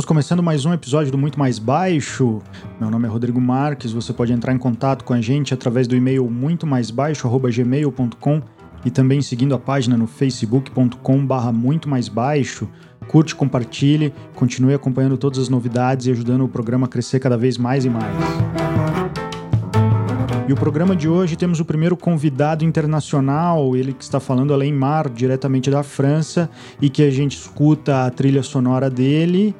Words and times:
Estamos 0.00 0.08
começando 0.08 0.42
mais 0.42 0.64
um 0.64 0.72
episódio 0.72 1.12
do 1.12 1.18
Muito 1.18 1.38
Mais 1.38 1.58
Baixo. 1.58 2.40
Meu 2.80 2.90
nome 2.90 3.06
é 3.06 3.10
Rodrigo 3.10 3.38
Marques. 3.38 3.92
Você 3.92 4.14
pode 4.14 4.32
entrar 4.32 4.54
em 4.54 4.56
contato 4.56 5.04
com 5.04 5.12
a 5.12 5.20
gente 5.20 5.52
através 5.52 5.86
do 5.86 5.94
e-mail 5.94 6.30
muito 6.30 6.66
mais 6.66 6.90
baixo@gmail.com 6.90 8.40
e 8.82 8.90
também 8.90 9.20
seguindo 9.20 9.54
a 9.54 9.58
página 9.58 9.98
no 9.98 10.06
facebook.com/barra 10.06 11.52
muito 11.52 11.86
mais 11.86 12.08
baixo. 12.08 12.66
Curte, 13.08 13.34
compartilhe, 13.34 14.14
continue 14.34 14.72
acompanhando 14.72 15.18
todas 15.18 15.38
as 15.38 15.50
novidades 15.50 16.06
e 16.06 16.12
ajudando 16.12 16.44
o 16.44 16.48
programa 16.48 16.86
a 16.86 16.88
crescer 16.88 17.20
cada 17.20 17.36
vez 17.36 17.58
mais 17.58 17.84
e 17.84 17.90
mais. 17.90 18.16
E 20.48 20.52
o 20.52 20.56
programa 20.56 20.96
de 20.96 21.10
hoje 21.10 21.36
temos 21.36 21.60
o 21.60 21.64
primeiro 21.64 21.94
convidado 21.94 22.64
internacional, 22.64 23.76
ele 23.76 23.92
que 23.92 24.02
está 24.02 24.18
falando 24.18 24.54
além 24.54 24.72
mar, 24.72 25.10
diretamente 25.10 25.70
da 25.70 25.82
França, 25.82 26.48
e 26.80 26.88
que 26.88 27.02
a 27.02 27.10
gente 27.10 27.36
escuta 27.36 28.06
a 28.06 28.10
trilha 28.10 28.42
sonora 28.42 28.88
dele, 28.88 29.54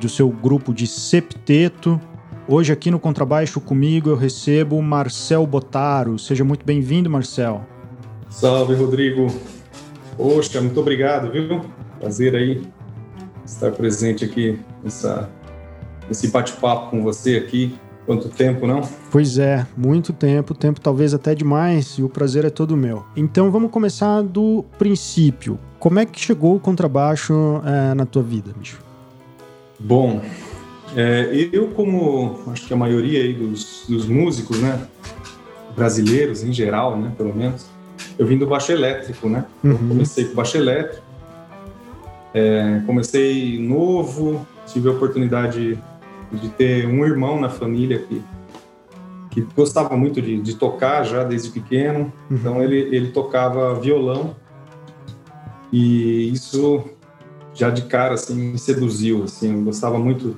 do 0.00 0.08
seu 0.08 0.28
grupo 0.28 0.72
de 0.72 0.86
septeto. 0.86 2.00
Hoje 2.46 2.72
aqui 2.72 2.90
no 2.90 2.98
Contrabaixo 2.98 3.60
comigo 3.60 4.10
eu 4.10 4.16
recebo 4.16 4.80
Marcel 4.82 5.46
Botaro. 5.46 6.18
Seja 6.18 6.44
muito 6.44 6.64
bem-vindo, 6.64 7.08
Marcel. 7.08 7.64
Salve, 8.28 8.74
Rodrigo. 8.74 9.26
Poxa, 10.16 10.60
muito 10.60 10.78
obrigado, 10.80 11.30
viu? 11.30 11.60
Prazer 11.98 12.34
aí 12.34 12.62
estar 13.44 13.70
presente 13.72 14.24
aqui 14.24 14.58
nessa, 14.82 15.30
nesse 16.08 16.28
bate-papo 16.28 16.90
com 16.90 17.02
você 17.02 17.36
aqui 17.36 17.78
Quanto 18.06 18.28
tempo, 18.28 18.66
não? 18.66 18.82
Pois 19.10 19.38
é, 19.38 19.66
muito 19.76 20.12
tempo, 20.12 20.54
tempo 20.54 20.78
talvez 20.78 21.14
até 21.14 21.34
demais, 21.34 21.96
e 21.98 22.02
o 22.02 22.08
prazer 22.08 22.44
é 22.44 22.50
todo 22.50 22.76
meu. 22.76 23.04
Então 23.16 23.50
vamos 23.50 23.70
começar 23.70 24.22
do 24.22 24.64
princípio. 24.78 25.58
Como 25.78 25.98
é 25.98 26.04
que 26.04 26.20
chegou 26.20 26.56
o 26.56 26.60
contrabaixo 26.60 27.62
é, 27.64 27.94
na 27.94 28.04
tua 28.04 28.22
vida, 28.22 28.52
bicho? 28.56 28.78
Bom, 29.84 30.22
é, 30.96 31.48
eu 31.52 31.68
como 31.68 32.40
acho 32.46 32.66
que 32.66 32.72
a 32.72 32.76
maioria 32.76 33.20
aí 33.20 33.34
dos, 33.34 33.84
dos 33.86 34.06
músicos, 34.06 34.58
né, 34.58 34.80
brasileiros 35.76 36.42
em 36.42 36.54
geral, 36.54 36.96
né, 36.96 37.12
pelo 37.14 37.34
menos, 37.34 37.66
eu 38.18 38.26
vim 38.26 38.38
do 38.38 38.46
baixo 38.46 38.72
elétrico, 38.72 39.28
né? 39.28 39.44
Uhum. 39.62 39.76
Comecei 39.88 40.24
com 40.24 40.34
baixo 40.34 40.56
elétrico, 40.56 41.04
é, 42.32 42.80
comecei 42.86 43.58
novo, 43.60 44.46
tive 44.66 44.88
a 44.88 44.92
oportunidade 44.92 45.78
de 46.32 46.48
ter 46.48 46.86
um 46.86 47.04
irmão 47.04 47.38
na 47.38 47.50
família 47.50 47.98
que, 47.98 48.22
que 49.30 49.42
gostava 49.54 49.94
muito 49.98 50.22
de, 50.22 50.40
de 50.40 50.54
tocar 50.54 51.04
já 51.04 51.24
desde 51.24 51.50
pequeno. 51.50 52.10
Uhum. 52.30 52.36
Então 52.36 52.62
ele, 52.62 52.78
ele 52.96 53.08
tocava 53.08 53.78
violão 53.78 54.34
e 55.70 56.32
isso 56.32 56.84
já 57.54 57.70
de 57.70 57.82
cara 57.82 58.14
assim 58.14 58.34
me 58.34 58.58
seduziu. 58.58 59.24
Assim, 59.24 59.54
eu 59.54 59.62
gostava 59.62 59.98
muito 59.98 60.36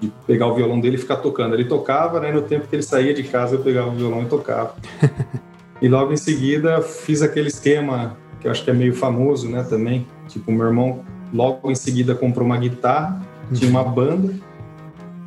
de 0.00 0.12
pegar 0.26 0.46
o 0.46 0.54
violão 0.54 0.80
dele 0.80 0.96
e 0.96 0.98
ficar 0.98 1.16
tocando. 1.16 1.54
Ele 1.54 1.64
tocava, 1.64 2.18
né? 2.20 2.32
No 2.32 2.42
tempo 2.42 2.66
que 2.66 2.74
ele 2.74 2.82
saía 2.82 3.14
de 3.14 3.22
casa 3.22 3.56
eu 3.56 3.60
pegava 3.60 3.88
o 3.88 3.94
violão 3.94 4.22
e 4.22 4.26
tocava. 4.26 4.74
e 5.80 5.88
logo 5.88 6.12
em 6.12 6.16
seguida 6.16 6.80
fiz 6.80 7.22
aquele 7.22 7.48
esquema 7.48 8.16
que 8.40 8.46
eu 8.46 8.50
acho 8.50 8.64
que 8.64 8.70
é 8.70 8.74
meio 8.74 8.94
famoso, 8.94 9.48
né? 9.48 9.62
Também 9.62 10.06
tipo 10.28 10.50
meu 10.50 10.66
irmão 10.66 11.04
logo 11.32 11.70
em 11.70 11.74
seguida 11.74 12.14
comprou 12.14 12.46
uma 12.46 12.56
guitarra, 12.56 13.20
tinha 13.52 13.70
uma 13.70 13.84
banda 13.84 14.34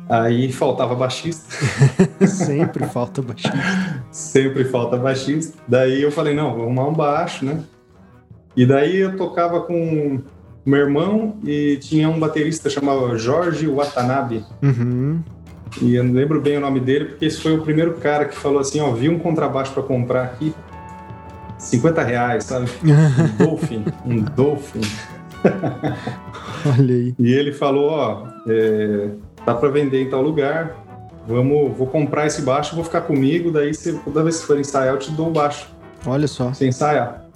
Aí 0.08 0.50
faltava 0.50 0.94
baixista. 0.94 1.44
Sempre 2.26 2.86
falta 2.86 3.20
baixista. 3.20 3.58
Sempre 4.10 4.64
falta 4.64 4.96
baixista. 4.96 5.58
Daí 5.68 6.00
eu 6.00 6.10
falei, 6.10 6.34
não, 6.34 6.54
vou 6.54 6.64
arrumar 6.64 6.88
um 6.88 6.94
baixo, 6.94 7.44
né? 7.44 7.62
E 8.56 8.64
daí 8.64 8.96
eu 8.96 9.16
tocava 9.16 9.60
com 9.60 10.22
meu 10.64 10.80
irmão 10.80 11.36
e 11.44 11.76
tinha 11.80 12.08
um 12.08 12.18
baterista 12.18 12.68
chamado 12.68 13.16
Jorge 13.18 13.66
Watanabe. 13.66 14.44
Uhum. 14.62 15.20
E 15.80 15.94
eu 15.94 16.04
não 16.04 16.14
lembro 16.14 16.40
bem 16.40 16.56
o 16.56 16.60
nome 16.60 16.80
dele, 16.80 17.06
porque 17.06 17.26
esse 17.26 17.40
foi 17.40 17.54
o 17.54 17.62
primeiro 17.62 17.94
cara 17.94 18.24
que 18.24 18.36
falou 18.36 18.58
assim, 18.58 18.80
ó, 18.80 18.90
vi 18.92 19.08
um 19.08 19.18
contrabaixo 19.18 19.72
para 19.72 19.82
comprar 19.82 20.24
aqui, 20.24 20.54
50 21.58 22.02
reais, 22.02 22.44
sabe? 22.44 22.68
Um 22.82 23.44
Dolphin, 23.44 23.84
um 24.04 24.16
Dolphin. 24.22 24.80
Olha 26.78 26.94
aí. 26.94 27.14
E 27.18 27.32
ele 27.32 27.52
falou, 27.52 27.90
ó, 27.90 28.26
é, 28.48 29.10
tá 29.44 29.54
para 29.54 29.68
vender 29.68 30.02
em 30.02 30.10
tal 30.10 30.22
lugar, 30.22 30.76
vamos, 31.26 31.76
vou 31.76 31.86
comprar 31.86 32.26
esse 32.26 32.42
baixo, 32.42 32.74
vou 32.74 32.84
ficar 32.84 33.02
comigo, 33.02 33.50
daí 33.50 33.74
você, 33.74 33.92
toda 33.92 34.22
vez 34.22 34.40
que 34.40 34.46
for 34.46 34.58
ensaiar 34.58 34.94
eu 34.94 34.98
te 34.98 35.10
dou 35.12 35.28
o 35.28 35.32
baixo. 35.32 35.68
Olha 36.06 36.26
só. 36.26 36.48
Você 36.48 36.66
ensaiar. 36.66 37.27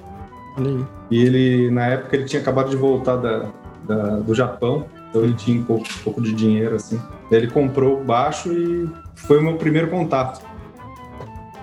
E 1.10 1.22
ele, 1.22 1.70
na 1.70 1.86
época, 1.86 2.16
ele 2.16 2.24
tinha 2.24 2.40
acabado 2.40 2.70
de 2.70 2.76
voltar 2.76 3.16
da, 3.16 3.46
da 3.84 4.16
do 4.20 4.34
Japão, 4.34 4.86
então 5.08 5.22
ele 5.22 5.34
tinha 5.34 5.60
um 5.60 5.64
pouco, 5.64 5.84
um 5.84 6.02
pouco 6.04 6.20
de 6.20 6.32
dinheiro, 6.32 6.76
assim. 6.76 7.00
Daí 7.30 7.40
ele 7.40 7.50
comprou 7.50 8.00
o 8.00 8.04
baixo 8.04 8.52
e 8.52 8.88
foi 9.14 9.38
o 9.38 9.42
meu 9.42 9.56
primeiro 9.56 9.88
contato. 9.88 10.42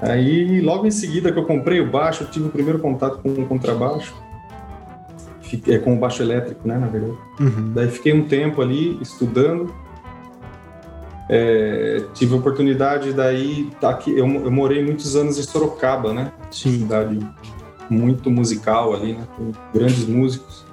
Aí, 0.01 0.61
logo 0.61 0.85
em 0.85 0.91
seguida 0.91 1.31
que 1.31 1.37
eu 1.37 1.45
comprei 1.45 1.81
o 1.81 1.89
baixo, 1.89 2.23
eu 2.23 2.27
tive 2.27 2.47
o 2.47 2.49
primeiro 2.49 2.79
contato 2.79 3.19
com 3.19 3.29
o 3.29 3.45
contrabaixo. 3.45 4.15
Fiquei, 5.41 5.75
é, 5.75 5.79
com 5.79 5.95
o 5.95 5.97
baixo 5.97 6.21
elétrico, 6.21 6.67
né, 6.67 6.77
na 6.77 6.87
verdade. 6.87 7.17
Uhum. 7.39 7.71
Daí 7.73 7.89
fiquei 7.89 8.13
um 8.13 8.25
tempo 8.27 8.61
ali 8.61 8.97
estudando 9.01 9.73
é, 11.29 12.01
tive 12.15 12.33
a 12.33 12.37
oportunidade 12.37 13.13
daí, 13.13 13.69
tá 13.79 13.91
aqui, 13.91 14.09
eu, 14.09 14.27
eu, 14.27 14.51
morei 14.51 14.83
muitos 14.83 15.15
anos 15.15 15.37
em 15.37 15.43
Sorocaba, 15.43 16.11
né? 16.11 16.31
Sim. 16.49 16.79
Cidade 16.79 17.19
muito 17.89 18.29
musical 18.29 18.93
ali, 18.93 19.13
né? 19.13 19.27
Com 19.35 19.51
grandes 19.73 20.05
músicos. 20.05 20.65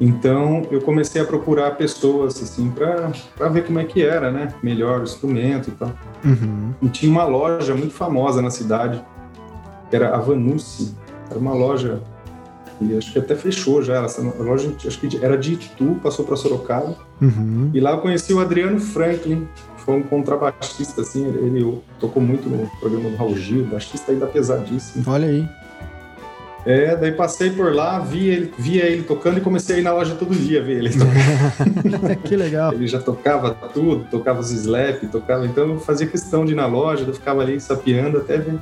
Então 0.00 0.66
eu 0.70 0.80
comecei 0.80 1.22
a 1.22 1.24
procurar 1.24 1.72
pessoas 1.72 2.42
assim 2.42 2.70
para 2.70 3.48
ver 3.48 3.64
como 3.64 3.78
é 3.78 3.84
que 3.84 4.02
era, 4.02 4.30
né? 4.30 4.52
Melhor 4.62 5.00
o 5.00 5.04
instrumento 5.04 5.68
e 5.68 5.72
tal. 5.72 5.92
Uhum. 6.24 6.72
E 6.82 6.88
tinha 6.88 7.10
uma 7.10 7.24
loja 7.24 7.74
muito 7.74 7.94
famosa 7.94 8.42
na 8.42 8.50
cidade, 8.50 9.02
era 9.92 10.14
a 10.14 10.18
Vanucci, 10.18 10.94
era 11.30 11.38
uma 11.38 11.54
loja 11.54 12.02
e 12.80 12.96
acho 12.96 13.12
que 13.12 13.18
até 13.18 13.36
fechou 13.36 13.82
já. 13.82 14.02
Essa 14.02 14.22
loja 14.22 14.74
acho 14.84 14.98
que 14.98 15.24
era 15.24 15.38
de 15.38 15.54
Itu, 15.54 15.96
passou 16.02 16.24
para 16.24 16.36
Sorocaba. 16.36 16.96
Uhum. 17.20 17.70
E 17.72 17.80
lá 17.80 17.92
eu 17.92 17.98
conheci 17.98 18.32
o 18.32 18.40
Adriano 18.40 18.80
Franklin, 18.80 19.46
foi 19.84 19.94
um 19.94 20.02
contrabaixista, 20.02 21.02
assim, 21.02 21.26
ele, 21.26 21.58
ele 21.58 21.82
tocou 22.00 22.22
muito 22.22 22.48
no 22.48 22.68
programa 22.80 23.10
do 23.10 23.16
Raul 23.16 23.36
Gil, 23.36 23.66
baixista 23.66 24.12
ainda 24.12 24.26
pesadíssimo. 24.26 25.04
Olha 25.06 25.28
aí. 25.28 25.48
É, 26.64 26.94
daí 26.94 27.10
passei 27.10 27.50
por 27.50 27.74
lá, 27.74 27.98
via 27.98 28.34
ele, 28.34 28.54
via 28.56 28.84
ele 28.84 29.02
tocando 29.02 29.38
e 29.38 29.40
comecei 29.40 29.76
a 29.76 29.78
ir 29.80 29.82
na 29.82 29.92
loja 29.92 30.14
todo 30.14 30.34
dia 30.34 30.62
ver 30.62 30.78
ele 30.78 30.90
tocar. 30.90 32.16
que 32.22 32.36
legal. 32.36 32.72
Ele 32.72 32.86
já 32.86 33.00
tocava 33.00 33.50
tudo, 33.74 34.06
tocava 34.10 34.40
os 34.40 34.52
slap, 34.52 35.02
tocava, 35.10 35.44
então 35.44 35.70
eu 35.70 35.80
fazia 35.80 36.06
questão 36.06 36.44
de 36.44 36.52
ir 36.52 36.54
na 36.54 36.66
loja, 36.66 37.04
eu 37.04 37.14
ficava 37.14 37.42
ali 37.42 37.60
sapeando 37.60 38.18
até 38.18 38.38
ver. 38.38 38.58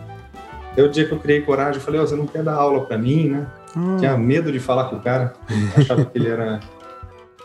Até 0.73 0.83
o 0.83 0.89
dia 0.89 1.05
que 1.05 1.13
eu 1.13 1.19
criei 1.19 1.43
coragem, 1.43 1.75
eu 1.75 1.81
falei, 1.81 2.01
ó, 2.01 2.05
oh, 2.05 2.07
você 2.07 2.17
não 2.17 2.27
quer 2.27 2.43
dar 2.43 2.55
aula 2.55 2.87
para 2.87 2.97
mim, 2.97 3.29
né? 3.29 3.47
Hum. 3.77 3.97
Tinha 3.99 4.17
medo 4.17 4.51
de 4.51 4.59
falar 4.59 4.85
com 4.85 4.97
o 4.97 5.01
cara, 5.01 5.35
achava 5.77 6.05
que 6.05 6.17
ele 6.17 6.29
era 6.29 6.61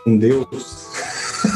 um 0.07 0.17
deus. 0.17 0.84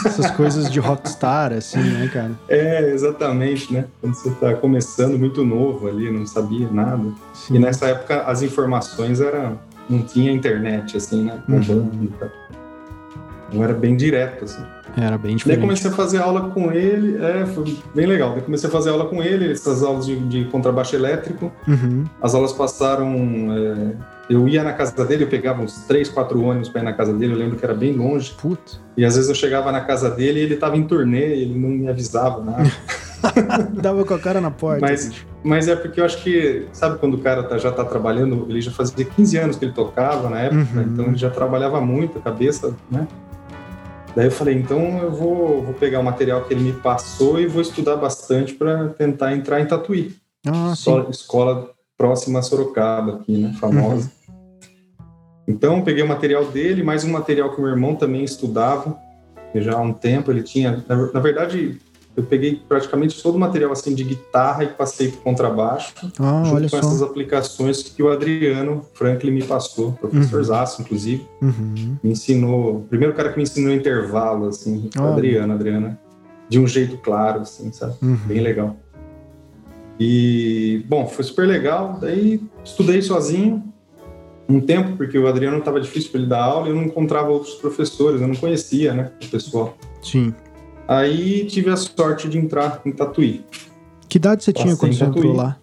Essas 0.06 0.32
coisas 0.32 0.70
de 0.72 0.80
rockstar, 0.80 1.54
assim, 1.54 1.80
né, 1.80 2.10
cara? 2.12 2.32
É, 2.48 2.92
exatamente, 2.92 3.74
né? 3.74 3.86
Quando 4.02 4.14
você 4.14 4.30
tá 4.32 4.54
começando 4.54 5.18
muito 5.18 5.44
novo 5.44 5.88
ali, 5.88 6.12
não 6.12 6.26
sabia 6.26 6.70
nada. 6.72 7.04
Sim. 7.34 7.56
E 7.56 7.60
nessa 7.60 7.88
época 7.88 8.24
as 8.24 8.42
informações 8.42 9.22
eram. 9.22 9.60
Não 9.90 10.04
tinha 10.04 10.32
internet, 10.32 10.96
assim, 10.96 11.24
né? 11.24 11.42
Uhum. 11.50 12.10
Não 13.52 13.64
era 13.64 13.74
bem 13.74 13.98
direto, 13.98 14.46
assim. 14.46 14.64
Era 14.96 15.18
bem 15.18 15.36
diferente. 15.36 15.58
Daí 15.58 15.68
comecei 15.68 15.90
a 15.90 15.94
fazer 15.94 16.18
aula 16.20 16.50
com 16.52 16.72
ele, 16.72 17.18
é, 17.24 17.46
foi 17.48 17.78
bem 17.96 18.06
legal. 18.06 18.34
Daí 18.34 18.42
comecei 18.42 18.70
a 18.70 18.72
fazer 18.72 18.92
aula 18.92 19.06
com 19.06 19.24
ele, 19.24 19.52
essas 19.52 19.82
aulas 19.84 20.06
de, 20.06 20.16
de 20.28 20.46
contrabaixo 20.46 20.96
elétrico. 20.96 21.52
Uhum. 21.68 22.06
As 22.22 22.36
aulas 22.36 22.54
passaram. 22.54 23.12
É, 23.52 24.19
eu 24.30 24.48
ia 24.48 24.64
na 24.64 24.74
casa 24.74 25.04
dele, 25.06 25.24
eu 25.24 25.28
pegava 25.28 25.62
uns 25.62 25.86
três, 25.86 26.08
quatro 26.08 26.42
ônibus 26.42 26.70
para 26.70 26.82
ir 26.82 26.84
na 26.84 26.94
casa 26.94 27.12
dele, 27.12 27.34
eu 27.34 27.38
lembro 27.38 27.58
que 27.58 27.66
era 27.66 27.74
bem 27.74 27.94
longe. 27.94 28.34
Putz. 28.40 28.80
E 28.96 29.04
às 29.04 29.16
vezes 29.16 29.28
eu 29.28 29.36
chegava 29.36 29.72
na 29.72 29.82
casa 29.82 30.10
dele 30.10 30.40
e 30.40 30.44
ele 30.44 30.54
estava 30.54 30.78
em 30.78 30.84
turnê, 30.84 31.42
ele 31.42 31.58
não 31.58 31.70
me 31.70 31.88
avisava 31.88 32.44
nada. 32.44 32.72
Dava 33.82 34.06
com 34.06 34.14
a 34.14 34.20
cara 34.20 34.40
na 34.40 34.52
porta. 34.52 34.82
Mas, 34.82 35.12
mas 35.44 35.68
é 35.68 35.76
porque 35.76 36.00
eu 36.00 36.06
acho 36.06 36.22
que, 36.22 36.68
sabe 36.72 37.00
quando 37.00 37.16
o 37.16 37.18
cara 37.18 37.44
tá, 37.44 37.58
já 37.58 37.72
tá 37.72 37.84
trabalhando, 37.84 38.46
ele 38.50 38.62
já 38.62 38.72
fazia 38.72 39.04
15 39.04 39.38
anos 39.38 39.56
que 39.56 39.66
ele 39.66 39.74
tocava 39.74 40.30
na 40.30 40.42
época, 40.42 40.80
uhum. 40.80 40.82
então 40.84 41.06
ele 41.06 41.18
já 41.18 41.30
trabalhava 41.30 41.82
muito 41.82 42.20
a 42.20 42.22
cabeça, 42.22 42.76
né? 42.90 43.08
Daí 44.16 44.28
eu 44.28 44.32
falei, 44.32 44.56
então 44.56 45.00
eu 45.00 45.12
vou, 45.12 45.64
vou 45.64 45.74
pegar 45.74 46.00
o 46.00 46.04
material 46.04 46.44
que 46.44 46.54
ele 46.54 46.64
me 46.64 46.74
passou 46.74 47.40
e 47.40 47.48
vou 47.48 47.62
estudar 47.62 47.96
bastante 47.96 48.54
para 48.54 48.90
tentar 48.90 49.34
entrar 49.34 49.60
em 49.60 49.66
Tatuí. 49.66 50.16
Ah, 50.48 50.72
escola, 50.74 51.10
escola 51.10 51.70
próxima 51.98 52.40
a 52.40 52.42
Sorocaba 52.42 53.16
aqui, 53.16 53.38
né? 53.38 53.54
Famosa. 53.60 54.06
Uhum. 54.06 54.19
Então, 55.50 55.82
peguei 55.82 56.04
o 56.04 56.08
material 56.08 56.46
dele, 56.46 56.84
mais 56.84 57.04
um 57.04 57.10
material 57.10 57.50
que 57.52 57.58
o 57.60 57.62
meu 57.64 57.72
irmão 57.72 57.96
também 57.96 58.24
estudava, 58.24 58.96
já 59.56 59.74
há 59.74 59.82
um 59.82 59.92
tempo 59.92 60.30
ele 60.32 60.44
tinha. 60.44 60.84
Na, 60.88 61.12
na 61.12 61.20
verdade, 61.20 61.82
eu 62.16 62.24
peguei 62.24 62.62
praticamente 62.68 63.20
todo 63.24 63.34
o 63.34 63.40
material 63.40 63.72
assim 63.72 63.96
de 63.96 64.04
guitarra 64.04 64.64
e 64.64 64.68
passei 64.68 65.10
para 65.10 65.22
contrabaixo, 65.22 65.92
ah, 66.20 66.44
junto 66.46 66.62
com 66.62 66.68
só. 66.70 66.78
essas 66.78 67.02
aplicações 67.02 67.82
que 67.82 68.04
o 68.04 68.12
Adriano 68.12 68.86
Franklin 68.94 69.32
me 69.32 69.44
passou, 69.44 69.94
professor 69.94 70.38
Uhum. 70.38 70.44
Zaço, 70.44 70.82
inclusive, 70.84 71.26
Uhum. 71.42 71.98
me 72.04 72.12
ensinou, 72.12 72.76
o 72.76 72.82
primeiro 72.82 73.16
cara 73.16 73.30
que 73.32 73.38
me 73.38 73.44
ensinou 73.44 73.74
intervalo, 73.74 74.50
assim, 74.50 74.88
o. 74.96 75.04
Adriano, 75.14 75.54
Adriano, 75.54 75.98
de 76.48 76.60
um 76.60 76.68
jeito 76.68 76.96
claro, 76.98 77.42
assim, 77.42 77.72
sabe? 77.72 77.96
Uhum. 78.04 78.20
Bem 78.28 78.42
legal. 78.42 78.76
E, 80.00 80.86
bom, 80.88 81.08
foi 81.08 81.24
super 81.24 81.48
legal. 81.48 81.98
Daí 82.00 82.40
estudei 82.64 83.02
sozinho 83.02 83.64
um 84.50 84.60
tempo, 84.60 84.98
porque 84.98 85.18
o 85.18 85.28
Adriano 85.28 85.60
estava 85.60 85.80
difícil 85.80 86.10
para 86.12 86.20
ele 86.22 86.30
dar 86.30 86.42
aula 86.44 86.68
e 86.68 86.72
eu 86.72 86.76
não 86.76 86.84
encontrava 86.84 87.30
outros 87.30 87.54
professores, 87.56 88.20
eu 88.20 88.28
não 88.28 88.36
conhecia, 88.36 88.94
né, 88.94 89.12
o 89.24 89.28
pessoal. 89.28 89.78
Sim. 90.02 90.34
Aí 90.88 91.46
tive 91.46 91.70
a 91.70 91.78
sorte 91.78 92.28
de 92.28 92.38
entrar 92.40 92.82
em 92.84 92.92
Tatuí. 92.92 93.46
Que 94.08 94.18
idade 94.18 94.44
você 94.44 94.52
tinha 94.52 94.76
quando 94.76 94.94
você 94.94 95.04
entrou 95.04 95.34
lá? 95.34 95.58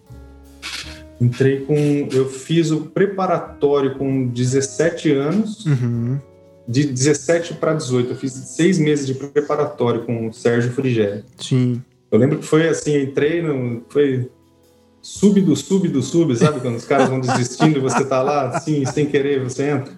Entrei 1.19 1.61
com. 1.61 1.75
Eu 2.11 2.29
fiz 2.29 2.71
o 2.71 2.81
preparatório 2.81 3.95
com 3.95 4.27
17 4.27 5.11
anos, 5.11 5.65
Uhum. 5.65 6.19
de 6.67 6.85
17 6.85 7.55
para 7.55 7.73
18. 7.73 8.11
Eu 8.11 8.15
fiz 8.15 8.31
seis 8.33 8.77
meses 8.77 9.05
de 9.07 9.15
preparatório 9.15 10.03
com 10.05 10.27
o 10.27 10.33
Sérgio 10.33 10.71
Frigério. 10.71 11.23
Sim. 11.37 11.81
Eu 12.11 12.19
lembro 12.19 12.37
que 12.37 12.45
foi 12.45 12.69
assim, 12.69 13.01
entrei 13.01 13.41
no. 13.41 13.81
Foi 13.89 14.29
sub 15.07 15.39
do 15.39 15.55
sub 15.55 15.87
do 15.87 16.03
sub, 16.03 16.35
sabe? 16.35 16.59
Quando 16.59 16.75
os 16.75 16.83
caras 16.83 17.07
vão 17.07 17.21
desistindo 17.21 17.77
e 17.77 17.81
você 17.81 18.03
tá 18.03 18.21
lá, 18.21 18.49
assim, 18.49 18.85
sem 18.85 19.05
querer, 19.05 19.41
você 19.41 19.69
entra. 19.69 19.93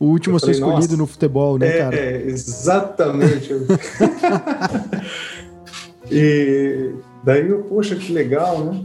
O 0.00 0.06
último 0.06 0.34
Eu 0.34 0.36
a 0.36 0.40
ser 0.40 0.54
falei, 0.54 0.60
escolhido 0.60 0.96
no 0.96 1.06
futebol, 1.06 1.58
né, 1.58 1.68
é, 1.68 1.78
cara? 1.78 1.96
é, 1.96 2.22
exatamente. 2.26 3.52
e 6.10 6.90
daí 7.22 7.46
eu, 7.46 7.64
poxa, 7.64 7.96
que 7.96 8.10
legal, 8.10 8.64
né? 8.64 8.82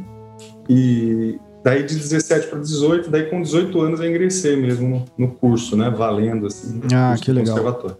E 0.67 1.39
daí 1.63 1.83
de 1.83 1.95
17 1.95 2.47
para 2.47 2.59
18, 2.59 3.09
daí 3.09 3.29
com 3.29 3.41
18 3.41 3.79
anos 3.79 4.01
eu 4.01 4.09
ingressei 4.09 4.57
mesmo 4.57 5.05
no, 5.17 5.25
no 5.25 5.31
curso, 5.35 5.77
né? 5.77 5.89
Valendo, 5.89 6.47
assim. 6.47 6.81
Ah, 6.93 7.15
que 7.19 7.31
legal. 7.31 7.97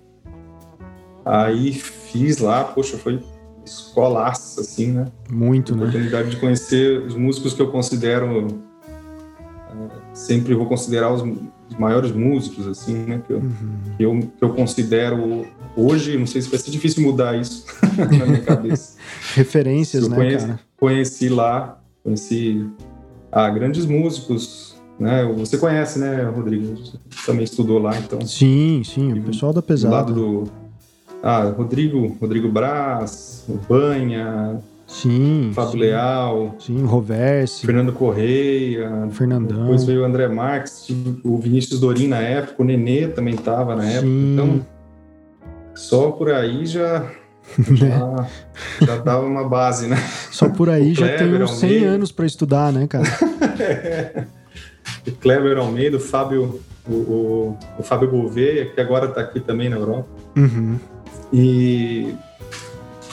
Aí 1.24 1.72
fiz 1.72 2.40
lá, 2.40 2.66
poxa, 2.66 2.98
foi 2.98 3.22
escolaça, 3.66 4.62
assim, 4.62 4.88
né? 4.92 5.06
Muito, 5.32 5.76
né? 5.76 5.82
oportunidade 5.84 6.30
de 6.32 6.38
conhecer 6.38 7.02
os 7.06 7.16
músicos 7.16 7.54
que 7.54 7.62
eu 7.62 7.68
considero 7.72 8.48
eh, 9.70 9.90
sempre 10.14 10.54
vou 10.54 10.66
considerar 10.66 11.12
os, 11.14 11.22
os 11.70 11.78
maiores 11.78 12.12
músicos 12.12 12.68
assim 12.68 12.94
né 13.06 13.22
que 13.26 13.34
eu, 13.34 13.38
Uhum. 13.38 13.52
que 13.98 14.04
eu 14.04 14.20
que 14.38 14.44
eu 14.44 14.50
considero 14.54 15.46
hoje 15.76 16.18
não 16.18 16.28
sei 16.28 16.42
se 16.42 16.50
vai 16.50 16.60
ser 16.60 16.72
difícil 16.72 17.04
mudar 17.04 17.38
isso 17.40 17.66
na 18.20 18.26
minha 18.26 18.42
cabeça 18.42 18.98
Referências, 19.36 20.04
eu 20.04 20.10
né, 20.10 20.16
conheci, 20.16 20.46
cara? 20.48 20.60
conheci 20.78 21.30
lá 21.30 21.82
conheci 22.04 22.68
ah, 23.32 23.50
grandes 23.50 23.86
músicos 23.86 24.76
né 25.00 25.24
você 25.38 25.58
conhece 25.58 26.00
né 26.00 26.24
Rodrigo 26.24 26.76
Você 26.78 26.98
também 27.26 27.44
estudou 27.46 27.80
lá 27.80 27.98
então 27.98 28.20
Sim, 28.22 28.82
sim, 28.84 29.14
o 29.14 29.24
pessoal 29.24 29.54
da 29.54 29.62
do 29.62 29.64
pesada. 29.68 29.96
lado 29.96 30.14
do 30.14 30.52
ah, 31.24 31.54
Rodrigo 31.56 32.18
Rodrigo 32.20 32.50
Braz 32.50 33.46
o 33.48 33.54
Banha 33.68 34.60
Sim. 34.88 35.52
Fábio 35.56 35.72
sim. 35.72 35.78
Leal 35.80 36.56
Sim, 36.60 36.84
Roverse, 36.84 37.66
Fernando 37.66 37.94
Correia, 37.94 39.08
Fernandão. 39.12 39.62
depois 39.62 39.86
veio 39.86 40.02
o 40.02 40.06
André 40.06 40.28
Marques, 40.28 40.88
o 41.24 41.38
Vinícius 41.38 41.80
Dorim 41.80 42.08
na 42.08 42.20
época, 42.20 42.62
o 42.62 42.66
Nenê 42.66 43.08
também 43.08 43.36
estava 43.36 43.74
na 43.76 43.86
época. 43.86 44.02
Sim. 44.02 44.34
Então, 44.34 44.66
só 45.74 46.12
por 46.12 46.30
aí 46.30 46.66
já, 46.66 47.06
já, 47.72 48.28
já 48.82 48.98
dava 48.98 49.26
uma 49.26 49.48
base, 49.48 49.88
né? 49.88 49.96
Só 50.30 50.50
por 50.50 50.70
aí 50.70 50.94
já 50.94 51.18
tem 51.18 51.42
uns 51.42 51.52
100 51.52 51.70
Almeida. 51.70 51.90
anos 51.92 52.12
pra 52.12 52.26
estudar, 52.26 52.74
né, 52.74 52.86
cara? 52.86 53.08
O 55.08 55.12
Kleber 55.22 55.58
Almeida, 55.58 55.96
o 55.96 56.02
Fábio, 56.02 56.60
o, 56.86 56.94
o, 56.94 57.58
o 57.80 57.84
Fábio 57.84 58.10
Gouveia, 58.10 58.66
que 58.66 58.82
agora 58.82 59.06
está 59.06 59.22
aqui 59.22 59.40
também 59.40 59.70
na 59.70 59.78
Europa. 59.78 60.10
Uhum. 60.36 60.78
E 61.34 62.16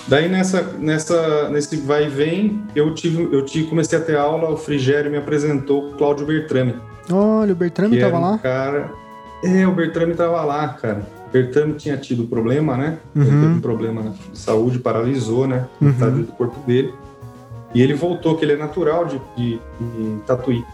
daí 0.09 0.29
nessa, 0.29 0.63
nessa, 0.79 1.49
nesse 1.51 1.77
vai 1.77 2.07
e 2.07 2.09
vem, 2.09 2.63
eu 2.75 2.95
tive, 2.95 3.23
eu 3.33 3.45
tive, 3.45 3.69
comecei 3.69 3.99
a 3.99 4.03
ter 4.03 4.17
aula, 4.17 4.51
o 4.51 4.57
Frigério 4.57 5.11
me 5.11 5.17
apresentou 5.19 5.91
o 5.91 5.93
Cláudio 5.95 6.27
Bertrame. 6.27 6.75
Olha, 7.11 7.53
o 7.53 7.57
Bertrame 7.57 7.97
que 7.97 8.03
tava 8.03 8.17
era 8.17 8.27
um 8.27 8.31
lá? 8.31 8.39
Cara... 8.39 8.91
É, 9.45 9.65
o 9.69 9.71
Bertrame 9.73 10.15
tava 10.15 10.45
lá, 10.45 10.67
cara. 10.71 11.07
O 11.29 11.31
Bertrame 11.31 11.75
tinha 11.75 11.97
tido 11.97 12.25
problema, 12.25 12.77
né? 12.77 12.99
Ele 13.15 13.25
Uhum. 13.25 13.31
teve 13.41 13.47
um 13.55 13.61
problema 13.61 14.03
de 14.33 14.37
saúde, 14.37 14.81
paralisou, 14.81 15.47
né? 15.47 15.69
Uhum. 15.81 15.89
Metade 15.89 16.23
do 16.23 16.33
corpo 16.33 16.59
dele. 16.67 16.93
E 17.73 17.81
ele 17.81 17.95
voltou, 17.95 18.35
que 18.37 18.45
ele 18.45 18.55
é 18.55 18.57
natural 18.57 19.05
de, 19.05 19.21
de, 19.37 19.61
de 19.81 20.21
Tatuí. 20.27 20.65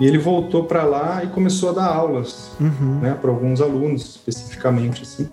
E 0.00 0.06
ele 0.06 0.16
voltou 0.16 0.64
para 0.64 0.84
lá 0.84 1.22
e 1.22 1.26
começou 1.26 1.68
a 1.68 1.72
dar 1.74 1.86
aulas, 1.94 2.52
Uhum. 2.58 3.00
né? 3.02 3.14
Para 3.20 3.28
alguns 3.30 3.60
alunos, 3.60 4.08
especificamente, 4.08 5.02
assim. 5.02 5.28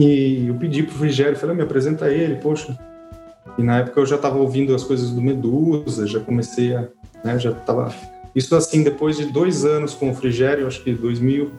E 0.00 0.46
eu 0.48 0.54
pedi 0.54 0.82
pro 0.82 0.94
Frigério, 0.94 1.36
falei, 1.36 1.54
me 1.54 1.62
apresenta 1.62 2.08
ele, 2.10 2.36
poxa. 2.36 2.78
E 3.58 3.62
na 3.62 3.78
época 3.78 4.00
eu 4.00 4.06
já 4.06 4.16
estava 4.16 4.38
ouvindo 4.38 4.74
as 4.74 4.82
coisas 4.82 5.10
do 5.10 5.20
Medusa, 5.20 6.06
já 6.06 6.18
comecei 6.20 6.74
a, 6.74 6.88
né, 7.22 7.38
já 7.38 7.52
tava 7.52 7.92
isso 8.34 8.54
assim 8.54 8.82
depois 8.82 9.16
de 9.16 9.26
dois 9.26 9.64
anos 9.64 9.92
com 9.92 10.10
o 10.10 10.14
Frigério, 10.14 10.66
acho 10.66 10.82
que 10.82 10.92
2000, 10.92 11.50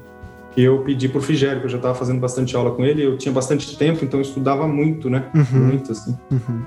que 0.54 0.62
eu 0.62 0.80
pedi 0.80 1.08
pro 1.08 1.22
Frigério, 1.22 1.60
que 1.60 1.66
eu 1.66 1.70
já 1.70 1.78
estava 1.78 1.94
fazendo 1.94 2.20
bastante 2.20 2.56
aula 2.56 2.72
com 2.72 2.84
ele, 2.84 3.04
eu 3.04 3.18
tinha 3.18 3.32
bastante 3.32 3.78
tempo, 3.78 4.04
então 4.04 4.20
eu 4.20 4.24
estudava 4.24 4.68
muito, 4.68 5.10
né? 5.10 5.26
Uhum. 5.36 5.60
Muito 5.60 5.92
assim. 5.92 6.18
Uhum. 6.32 6.66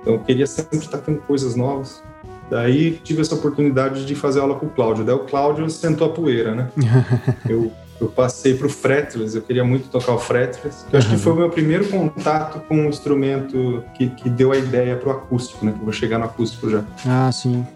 Então 0.00 0.14
eu 0.14 0.20
queria 0.20 0.46
sempre 0.46 0.78
estar 0.78 0.98
tendo 0.98 1.20
coisas 1.20 1.56
novas. 1.56 2.02
Daí 2.50 2.92
tive 3.02 3.22
essa 3.22 3.34
oportunidade 3.34 4.04
de 4.04 4.14
fazer 4.14 4.40
aula 4.40 4.54
com 4.54 4.66
o 4.66 4.70
Cláudio. 4.70 5.04
Daí 5.04 5.14
o 5.14 5.20
Cláudio 5.20 5.68
sentou 5.68 6.08
a 6.08 6.10
poeira, 6.10 6.54
né? 6.54 6.70
eu, 7.48 7.72
eu 8.00 8.08
passei 8.08 8.54
pro 8.54 8.68
fretless, 8.68 9.34
eu 9.34 9.42
queria 9.42 9.64
muito 9.64 9.88
tocar 9.88 10.12
o 10.12 10.18
fretless, 10.18 10.84
eu 10.92 10.98
acho 10.98 11.08
que 11.08 11.14
Uhum. 11.14 11.20
foi 11.20 11.32
o 11.32 11.36
meu 11.36 11.50
primeiro 11.50 11.88
contato 11.88 12.60
com 12.68 12.76
um 12.76 12.88
instrumento 12.88 13.82
que, 13.94 14.08
que 14.10 14.28
deu 14.28 14.52
a 14.52 14.56
ideia 14.56 14.96
pro 14.96 15.10
acústico, 15.10 15.64
né? 15.64 15.72
Que 15.72 15.78
eu 15.78 15.84
vou 15.84 15.92
chegar 15.92 16.18
no 16.18 16.24
acústico 16.26 16.68
já. 16.68 16.84
Ah, 17.06 17.30
sim. 17.32 17.66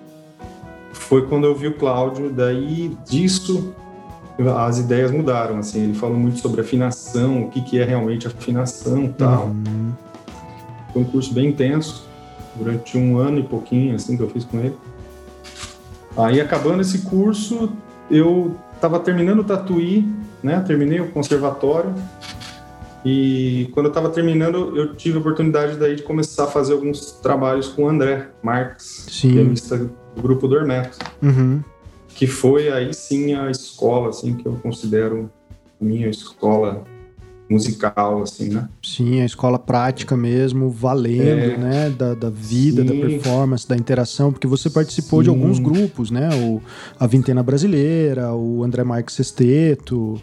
Foi 0.92 1.26
quando 1.26 1.44
eu 1.44 1.54
vi 1.54 1.68
o 1.68 1.74
Cláudio, 1.74 2.30
daí 2.30 2.96
disso 3.08 3.74
as 4.56 4.78
ideias 4.78 5.10
mudaram, 5.10 5.58
assim, 5.58 5.82
ele 5.84 5.94
falou 5.94 6.16
muito 6.16 6.38
sobre 6.38 6.62
afinação, 6.62 7.42
o 7.42 7.50
que, 7.50 7.60
que 7.60 7.78
é 7.78 7.84
realmente 7.84 8.26
afinação 8.26 9.04
e 9.04 9.08
tal. 9.10 9.46
Uhum. 9.46 9.92
Foi 10.92 11.02
um 11.02 11.04
curso 11.04 11.32
bem 11.34 11.48
intenso, 11.48 12.08
durante 12.56 12.96
um 12.96 13.18
ano 13.18 13.38
e 13.38 13.42
pouquinho, 13.42 13.94
assim, 13.94 14.16
que 14.16 14.22
eu 14.22 14.28
fiz 14.30 14.44
com 14.44 14.58
ele. 14.58 14.76
Aí, 16.16 16.40
acabando 16.40 16.80
esse 16.80 16.98
curso, 17.00 17.70
eu 18.10 18.56
estava 18.80 18.98
terminando 18.98 19.40
o 19.40 19.44
Tatuí, 19.44 20.08
né? 20.42 20.58
Terminei 20.66 21.00
o 21.00 21.10
conservatório. 21.10 21.94
E 23.04 23.68
quando 23.72 23.86
eu 23.86 23.90
estava 23.90 24.08
terminando, 24.10 24.76
eu 24.76 24.94
tive 24.94 25.16
a 25.18 25.20
oportunidade 25.20 25.76
daí 25.76 25.96
de 25.96 26.02
começar 26.02 26.44
a 26.44 26.46
fazer 26.46 26.72
alguns 26.74 27.12
trabalhos 27.12 27.68
com 27.68 27.84
o 27.84 27.88
André 27.88 28.28
Marques, 28.42 29.06
pianista 29.20 29.76
do 29.78 30.22
grupo 30.22 30.46
do 30.48 30.56
Hermeto, 30.56 30.98
Uhum. 31.22 31.62
que 32.08 32.26
foi 32.26 32.70
aí 32.70 32.92
sim 32.92 33.34
a 33.34 33.50
escola, 33.50 34.10
assim, 34.10 34.34
que 34.34 34.46
eu 34.46 34.52
considero 34.62 35.30
minha 35.80 36.08
escola 36.08 36.84
musical, 37.50 38.22
assim, 38.22 38.48
né? 38.50 38.68
Sim, 38.82 39.20
a 39.20 39.24
escola 39.24 39.58
prática 39.58 40.16
mesmo, 40.16 40.70
valendo, 40.70 41.22
É. 41.52 41.56
né? 41.58 41.90
Da, 41.90 42.14
da 42.14 42.30
vida, 42.30 42.84
da 42.84 42.92
Sim. 42.92 43.00
performance, 43.00 43.68
da 43.68 43.76
interação, 43.76 44.30
porque 44.32 44.46
você 44.46 44.70
participou 44.70 45.22
de 45.22 45.28
Sim. 45.28 45.34
alguns 45.36 45.58
grupos, 45.58 46.10
né? 46.10 46.28
O, 46.44 46.62
a 46.98 47.06
Vintena 47.06 47.42
Brasileira, 47.42 48.32
o 48.32 48.62
André 48.62 48.84
Marques 48.84 49.16
Sexteto. 49.16 50.20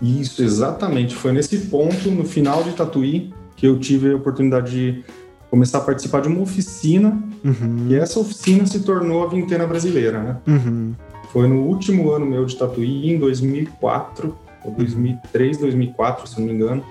Isso, 0.00 0.42
exatamente. 0.42 1.14
Foi 1.14 1.32
nesse 1.32 1.56
ponto, 1.66 2.10
no 2.10 2.24
final 2.24 2.62
de 2.64 2.72
Tatuí, 2.72 3.32
que 3.56 3.66
eu 3.66 3.78
tive 3.78 4.12
a 4.12 4.16
oportunidade 4.16 4.70
de 4.72 5.04
começar 5.50 5.78
a 5.78 5.80
participar 5.82 6.20
de 6.22 6.28
uma 6.28 6.40
oficina, 6.40 7.22
Uhum. 7.44 7.86
e 7.88 7.94
essa 7.94 8.18
oficina 8.20 8.64
se 8.66 8.80
tornou 8.80 9.24
a 9.24 9.28
Vintena 9.28 9.66
Brasileira, 9.66 10.20
né? 10.22 10.36
Uhum. 10.46 10.92
Foi 11.32 11.46
no 11.48 11.62
último 11.62 12.10
ano 12.10 12.26
meu 12.26 12.44
de 12.44 12.56
Tatuí, 12.56 13.10
em 13.12 13.18
2004, 13.18 14.36
ou 14.64 14.72
2003, 14.72 15.58
2004, 15.58 16.26
se 16.26 16.38
não 16.38 16.46
me 16.46 16.52
engano. 16.52 16.84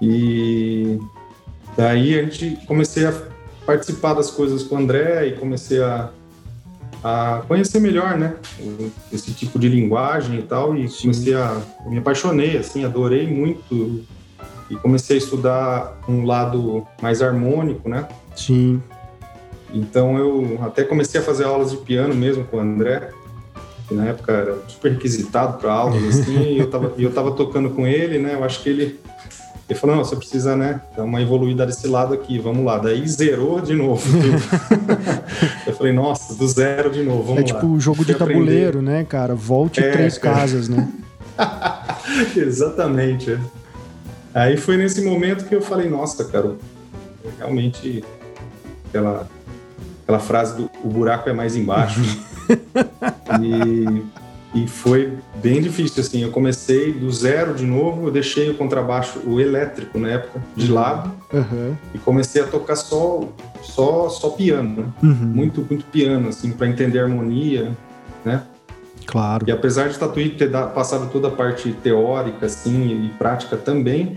E 0.00 0.98
daí 1.76 2.18
a 2.18 2.22
gente 2.22 2.58
comecei 2.66 3.06
a 3.06 3.12
participar 3.64 4.14
das 4.14 4.30
coisas 4.30 4.62
com 4.62 4.76
o 4.76 4.78
André 4.78 5.26
e 5.26 5.32
comecei 5.32 5.82
a, 5.82 6.10
a 7.02 7.42
conhecer 7.48 7.80
melhor, 7.80 8.16
né? 8.16 8.36
Esse 9.12 9.32
tipo 9.32 9.58
de 9.58 9.68
linguagem 9.68 10.38
e 10.38 10.42
tal. 10.42 10.76
E 10.76 10.88
comecei 10.88 11.34
a. 11.34 11.60
me 11.86 11.98
apaixonei, 11.98 12.56
assim, 12.56 12.84
adorei 12.84 13.26
muito. 13.26 14.04
E 14.68 14.74
comecei 14.76 15.16
a 15.16 15.18
estudar 15.18 16.00
um 16.08 16.24
lado 16.24 16.86
mais 17.00 17.22
harmônico, 17.22 17.88
né? 17.88 18.08
Sim. 18.34 18.82
Então 19.72 20.16
eu 20.16 20.58
até 20.62 20.84
comecei 20.84 21.20
a 21.20 21.24
fazer 21.24 21.44
aulas 21.44 21.70
de 21.70 21.76
piano 21.78 22.14
mesmo 22.14 22.44
com 22.44 22.56
o 22.56 22.60
André, 22.60 23.10
que 23.88 23.94
na 23.94 24.06
época 24.06 24.32
era 24.32 24.56
super 24.68 24.92
requisitado 24.92 25.58
para 25.58 25.72
aulas 25.72 26.02
assim, 26.04 26.54
e 26.54 26.58
eu 26.58 26.68
tava, 26.68 26.92
e 26.96 27.04
eu 27.04 27.12
tava 27.12 27.32
tocando 27.32 27.70
com 27.70 27.86
ele, 27.86 28.18
né? 28.18 28.34
Eu 28.34 28.44
acho 28.44 28.62
que 28.62 28.68
ele 28.68 29.00
Ele 29.68 29.78
falou, 29.78 29.96
não, 29.96 30.04
você 30.04 30.14
precisa, 30.14 30.54
né, 30.54 30.80
dar 30.96 31.02
uma 31.02 31.20
evoluída 31.20 31.66
desse 31.66 31.88
lado 31.88 32.14
aqui, 32.14 32.38
vamos 32.38 32.64
lá. 32.64 32.78
Daí 32.78 33.06
zerou 33.08 33.60
de 33.60 33.74
novo 33.74 34.00
eu 35.66 35.74
falei, 35.74 35.92
nossa, 35.92 36.34
do 36.34 36.46
zero 36.46 36.90
de 36.90 37.02
novo, 37.02 37.34
vamos 37.34 37.50
lá. 37.50 37.58
É 37.58 37.60
tipo 37.60 37.66
o 37.66 37.80
jogo 37.80 38.04
de 38.04 38.14
tabuleiro, 38.14 38.78
aprender. 38.78 38.92
né, 38.92 39.04
cara? 39.04 39.34
Volte 39.34 39.80
é, 39.80 39.90
três 39.90 40.18
cara. 40.18 40.36
casas, 40.36 40.68
né? 40.68 40.88
Exatamente. 42.36 43.32
É. 43.32 43.40
Aí 44.32 44.56
foi 44.56 44.76
nesse 44.76 45.02
momento 45.02 45.46
que 45.46 45.54
eu 45.54 45.62
falei, 45.62 45.88
nossa, 45.88 46.24
cara, 46.24 46.52
realmente 47.38 48.04
aquela, 48.88 49.26
aquela 50.02 50.18
frase 50.18 50.56
do 50.56 50.70
o 50.84 50.88
buraco 50.88 51.28
é 51.28 51.32
mais 51.32 51.56
embaixo. 51.56 52.00
E 53.40 54.02
e 54.56 54.66
foi 54.66 55.18
bem 55.42 55.60
difícil, 55.60 56.02
assim. 56.02 56.22
Eu 56.22 56.30
comecei 56.30 56.90
do 56.90 57.12
zero 57.12 57.52
de 57.52 57.66
novo, 57.66 58.06
eu 58.06 58.10
deixei 58.10 58.48
o 58.48 58.54
contrabaixo, 58.54 59.20
o 59.26 59.38
elétrico 59.38 59.98
na 59.98 60.08
época, 60.08 60.40
de 60.56 60.72
lado. 60.72 61.12
Uhum. 61.30 61.76
E 61.94 61.98
comecei 61.98 62.40
a 62.40 62.46
tocar 62.46 62.74
só, 62.74 63.28
só, 63.62 64.08
só 64.08 64.30
piano, 64.30 64.76
né? 64.76 64.86
Uhum. 65.02 65.26
Muito, 65.26 65.60
muito 65.68 65.84
piano, 65.84 66.30
assim, 66.30 66.52
para 66.52 66.66
entender 66.68 67.00
a 67.00 67.02
harmonia, 67.02 67.72
né? 68.24 68.42
Claro. 69.04 69.44
E 69.46 69.52
apesar 69.52 69.90
de 69.90 69.98
Tatuí 69.98 70.30
ter 70.30 70.50
passado 70.50 71.10
toda 71.12 71.28
a 71.28 71.30
parte 71.30 71.72
teórica, 71.82 72.46
assim, 72.46 73.06
e 73.06 73.08
prática 73.18 73.58
também, 73.58 74.16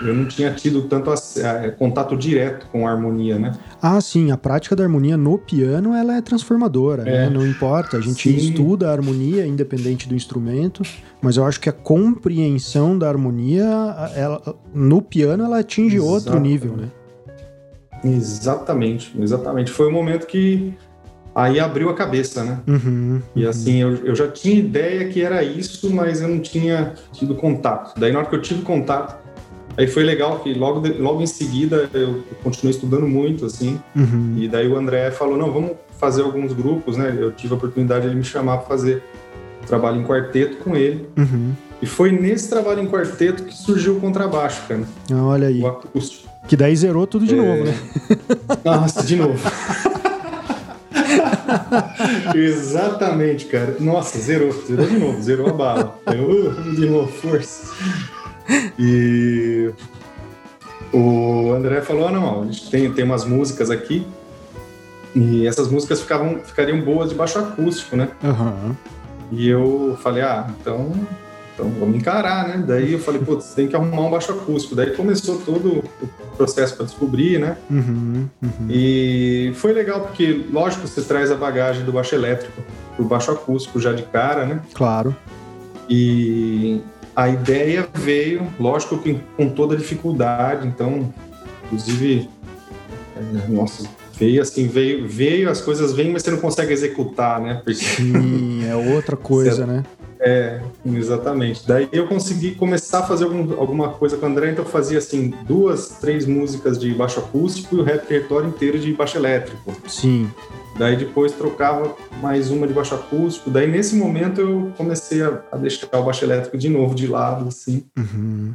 eu 0.00 0.14
não 0.14 0.26
tinha 0.26 0.52
tido 0.52 0.82
tanto 0.82 1.12
é, 1.38 1.70
contato 1.70 2.16
direto 2.16 2.66
com 2.72 2.86
a 2.86 2.90
harmonia, 2.90 3.38
né? 3.38 3.52
Ah, 3.80 4.00
sim, 4.00 4.30
a 4.30 4.36
prática 4.36 4.74
da 4.74 4.82
harmonia 4.82 5.16
no 5.16 5.38
piano 5.38 5.94
ela 5.94 6.16
é 6.16 6.20
transformadora, 6.20 7.04
né? 7.04 7.10
é. 7.10 7.18
né? 7.24 7.30
Não 7.30 7.46
importa, 7.46 7.96
a 7.96 8.00
gente 8.00 8.28
sim. 8.28 8.36
estuda 8.36 8.88
a 8.88 8.92
harmonia 8.92 9.46
independente 9.46 10.08
do 10.08 10.14
instrumento, 10.14 10.82
mas 11.20 11.36
eu 11.36 11.44
acho 11.44 11.60
que 11.60 11.68
a 11.68 11.72
compreensão 11.72 12.98
da 12.98 13.08
harmonia, 13.08 13.64
ela, 14.14 14.42
no 14.72 15.00
piano, 15.00 15.44
ela 15.44 15.60
atinge 15.60 15.96
Exatamente. 15.96 16.14
outro 16.14 16.40
nível, 16.40 16.76
né? 16.76 16.88
Exatamente, 18.04 19.14
exatamente. 19.18 19.70
Foi 19.70 19.88
o 19.88 19.92
momento 19.92 20.26
que 20.26 20.74
aí 21.34 21.58
abriu 21.58 21.88
a 21.88 21.94
cabeça, 21.94 22.44
né? 22.44 22.60
Uhum, 22.66 23.20
e 23.34 23.46
assim, 23.46 23.80
eu, 23.80 23.94
eu 24.04 24.14
já 24.14 24.28
tinha 24.28 24.58
ideia 24.58 25.08
que 25.08 25.22
era 25.22 25.42
isso, 25.42 25.92
mas 25.92 26.20
eu 26.20 26.28
não 26.28 26.38
tinha 26.38 26.92
tido 27.12 27.34
contato. 27.34 27.98
Daí, 27.98 28.12
na 28.12 28.18
hora 28.18 28.28
que 28.28 28.36
eu 28.36 28.42
tive 28.42 28.62
contato, 28.62 29.23
Aí 29.76 29.86
foi 29.86 30.04
legal 30.04 30.40
que 30.40 30.54
logo, 30.54 30.80
de, 30.80 30.92
logo 30.92 31.20
em 31.20 31.26
seguida 31.26 31.88
eu 31.92 32.22
continuei 32.42 32.74
estudando 32.74 33.06
muito, 33.06 33.44
assim. 33.44 33.80
Uhum. 33.94 34.34
E 34.36 34.48
daí 34.48 34.68
o 34.68 34.76
André 34.76 35.10
falou: 35.10 35.36
não, 35.36 35.52
vamos 35.52 35.72
fazer 35.98 36.22
alguns 36.22 36.52
grupos, 36.52 36.96
né? 36.96 37.16
Eu 37.18 37.32
tive 37.32 37.54
a 37.54 37.56
oportunidade 37.56 38.02
de 38.02 38.08
ele 38.08 38.16
me 38.16 38.24
chamar 38.24 38.58
para 38.58 38.68
fazer 38.68 39.02
trabalho 39.66 40.00
em 40.00 40.04
quarteto 40.04 40.58
com 40.58 40.76
ele. 40.76 41.08
Uhum. 41.16 41.52
E 41.82 41.86
foi 41.86 42.12
nesse 42.12 42.48
trabalho 42.48 42.80
em 42.80 42.86
quarteto 42.86 43.44
que 43.44 43.54
surgiu 43.54 43.96
o 43.96 44.00
contrabaixo, 44.00 44.62
cara. 44.68 44.84
Ah, 45.12 45.24
olha 45.24 45.48
aí. 45.48 45.60
O 45.60 45.66
acústico. 45.66 46.28
Que 46.46 46.56
daí 46.56 46.76
zerou 46.76 47.06
tudo 47.06 47.26
de 47.26 47.34
é... 47.34 47.36
novo, 47.36 47.64
né? 47.64 47.74
Nossa, 48.64 49.02
de 49.02 49.16
novo. 49.16 49.42
Exatamente, 52.34 53.46
cara. 53.46 53.76
Nossa, 53.80 54.18
zerou, 54.18 54.52
zerou 54.66 54.86
de 54.86 54.98
novo, 54.98 55.22
zerou 55.22 55.48
a 55.48 55.52
bala. 55.52 55.98
Eu, 56.06 56.50
uh, 56.50 56.74
de 56.74 56.86
novo, 56.86 57.10
força. 57.10 57.72
E 58.78 59.70
o 60.92 61.52
André 61.52 61.80
falou: 61.80 62.08
ah, 62.08 62.12
não, 62.12 62.42
a 62.42 62.46
gente 62.46 62.70
tem, 62.70 62.92
tem 62.92 63.04
umas 63.04 63.24
músicas 63.24 63.70
aqui 63.70 64.06
e 65.14 65.46
essas 65.46 65.68
músicas 65.68 66.00
ficavam, 66.00 66.40
ficariam 66.40 66.80
boas 66.80 67.10
de 67.10 67.14
baixo 67.14 67.38
acústico, 67.38 67.96
né? 67.96 68.08
Uhum. 68.22 68.74
E 69.30 69.48
eu 69.48 69.96
falei: 70.02 70.22
ah, 70.22 70.50
então, 70.60 70.92
então 71.54 71.70
vamos 71.78 71.96
encarar, 71.96 72.48
né? 72.48 72.64
Daí 72.66 72.94
eu 72.94 72.98
falei: 72.98 73.20
putz, 73.20 73.54
tem 73.54 73.68
que 73.68 73.76
arrumar 73.76 74.02
um 74.02 74.10
baixo 74.10 74.32
acústico. 74.32 74.74
Daí 74.74 74.90
começou 74.96 75.40
todo 75.40 75.84
o 76.02 76.36
processo 76.36 76.76
para 76.76 76.86
descobrir, 76.86 77.38
né? 77.38 77.56
Uhum, 77.70 78.28
uhum. 78.42 78.66
E 78.68 79.52
foi 79.54 79.72
legal 79.72 80.00
porque, 80.00 80.46
lógico, 80.50 80.86
você 80.86 81.00
traz 81.02 81.30
a 81.30 81.36
bagagem 81.36 81.84
do 81.84 81.92
baixo 81.92 82.14
elétrico 82.14 82.60
pro 82.96 83.04
baixo 83.04 83.30
acústico 83.30 83.80
já 83.80 83.92
de 83.92 84.02
cara, 84.02 84.44
né? 84.44 84.60
Claro. 84.74 85.14
E 85.88 86.80
a 87.14 87.28
ideia 87.28 87.88
veio, 87.94 88.46
lógico 88.58 88.98
que 88.98 89.20
com 89.36 89.48
toda 89.48 89.76
dificuldade, 89.76 90.66
então, 90.66 91.12
inclusive, 91.64 92.28
é, 93.16 93.48
nossa, 93.48 93.88
veio 94.18 94.42
assim, 94.42 94.66
veio, 94.66 95.06
veio, 95.06 95.50
as 95.50 95.60
coisas 95.60 95.92
vêm, 95.92 96.12
mas 96.12 96.22
você 96.22 96.30
não 96.30 96.38
consegue 96.38 96.72
executar, 96.72 97.40
né? 97.40 97.54
Porque... 97.64 97.74
Sim, 97.74 98.66
é 98.66 98.74
outra 98.74 99.16
coisa, 99.16 99.66
né? 99.66 99.84
É, 100.20 100.60
exatamente. 100.86 101.66
Daí 101.66 101.86
eu 101.92 102.06
consegui 102.06 102.52
começar 102.52 103.00
a 103.00 103.02
fazer 103.02 103.24
algum, 103.24 103.60
alguma 103.60 103.90
coisa 103.90 104.16
com 104.16 104.24
o 104.24 104.28
André, 104.28 104.52
então 104.52 104.64
eu 104.64 104.70
fazia 104.70 104.98
assim, 104.98 105.34
duas, 105.46 105.98
três 106.00 106.26
músicas 106.26 106.78
de 106.78 106.92
baixo 106.94 107.20
acústico 107.20 107.76
e 107.76 107.80
o 107.80 107.82
repertório 107.82 108.48
inteiro 108.48 108.78
de 108.78 108.92
baixo 108.94 109.18
elétrico. 109.18 109.74
Sim. 109.86 110.30
Daí 110.76 110.96
depois 110.96 111.32
trocava 111.32 111.96
mais 112.20 112.50
uma 112.50 112.66
de 112.66 112.72
baixo 112.72 112.94
acústico. 112.94 113.50
Daí 113.50 113.70
nesse 113.70 113.94
momento 113.94 114.40
eu 114.40 114.72
comecei 114.76 115.22
a, 115.22 115.40
a 115.52 115.56
deixar 115.56 115.86
o 115.92 116.02
baixo 116.02 116.24
elétrico 116.24 116.58
de 116.58 116.68
novo 116.68 116.94
de 116.94 117.06
lado, 117.06 117.46
assim. 117.48 117.84
Uhum. 117.96 118.54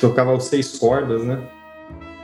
Tocava 0.00 0.34
os 0.34 0.44
seis 0.44 0.78
cordas, 0.78 1.24
né? 1.24 1.40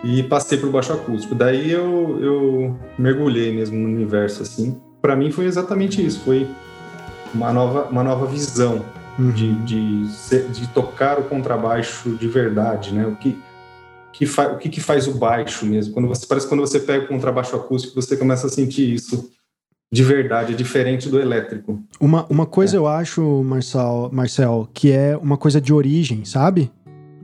E 0.02 0.22
passei 0.24 0.58
para 0.58 0.68
o 0.68 0.72
baixo 0.72 0.92
acústico. 0.92 1.34
Daí 1.34 1.70
eu, 1.70 2.18
eu 2.20 2.76
mergulhei 2.98 3.54
mesmo 3.54 3.76
no 3.78 3.88
universo, 3.88 4.42
assim. 4.42 4.80
Para 5.00 5.14
mim 5.14 5.30
foi 5.30 5.44
exatamente 5.44 6.04
isso. 6.04 6.20
Foi 6.20 6.48
uma 7.32 7.52
nova, 7.52 7.84
uma 7.84 8.02
nova 8.02 8.26
visão 8.26 8.84
uhum. 9.18 9.30
de, 9.30 9.54
de, 9.62 10.04
de, 10.48 10.66
tocar 10.68 11.20
o 11.20 11.24
contrabaixo 11.24 12.10
de 12.10 12.26
verdade, 12.26 12.92
né? 12.92 13.06
O 13.06 13.14
que, 13.14 13.38
que 14.12 14.24
o 14.24 14.58
que, 14.58 14.68
que 14.68 14.80
faz 14.80 15.06
o 15.06 15.14
baixo 15.14 15.64
mesmo? 15.66 15.94
Quando 15.94 16.08
você 16.08 16.26
parece 16.26 16.46
que 16.46 16.50
quando 16.50 16.60
você 16.60 16.80
pega 16.80 17.04
o 17.04 17.08
contrabaixo 17.08 17.54
acústico, 17.54 17.94
você 17.94 18.16
começa 18.16 18.46
a 18.46 18.50
sentir 18.50 18.92
isso 18.92 19.30
de 19.90 20.02
verdade, 20.02 20.52
é 20.52 20.56
diferente 20.56 21.08
do 21.08 21.20
elétrico. 21.20 21.82
Uma, 22.00 22.26
uma 22.26 22.46
coisa 22.46 22.76
é. 22.76 22.78
eu 22.78 22.86
acho, 22.86 23.42
Marcel, 23.44 24.10
Marcel, 24.12 24.68
que 24.74 24.90
é 24.90 25.16
uma 25.16 25.36
coisa 25.36 25.60
de 25.60 25.72
origem, 25.72 26.24
sabe? 26.24 26.70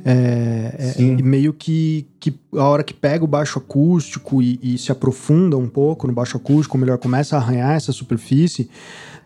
É, 0.04 0.94
é, 0.98 1.22
meio 1.22 1.52
que, 1.52 2.08
que 2.18 2.34
a 2.54 2.64
hora 2.64 2.82
que 2.82 2.92
pega 2.92 3.24
o 3.24 3.26
baixo 3.26 3.58
acústico 3.58 4.42
e, 4.42 4.58
e, 4.60 4.76
se 4.76 4.90
aprofunda 4.90 5.56
um 5.56 5.68
pouco 5.68 6.08
no 6.08 6.12
baixo 6.12 6.36
acústico, 6.36 6.76
melhor 6.76 6.98
começa 6.98 7.36
a 7.36 7.38
arranhar 7.38 7.72
essa 7.76 7.92
superfície, 7.92 8.68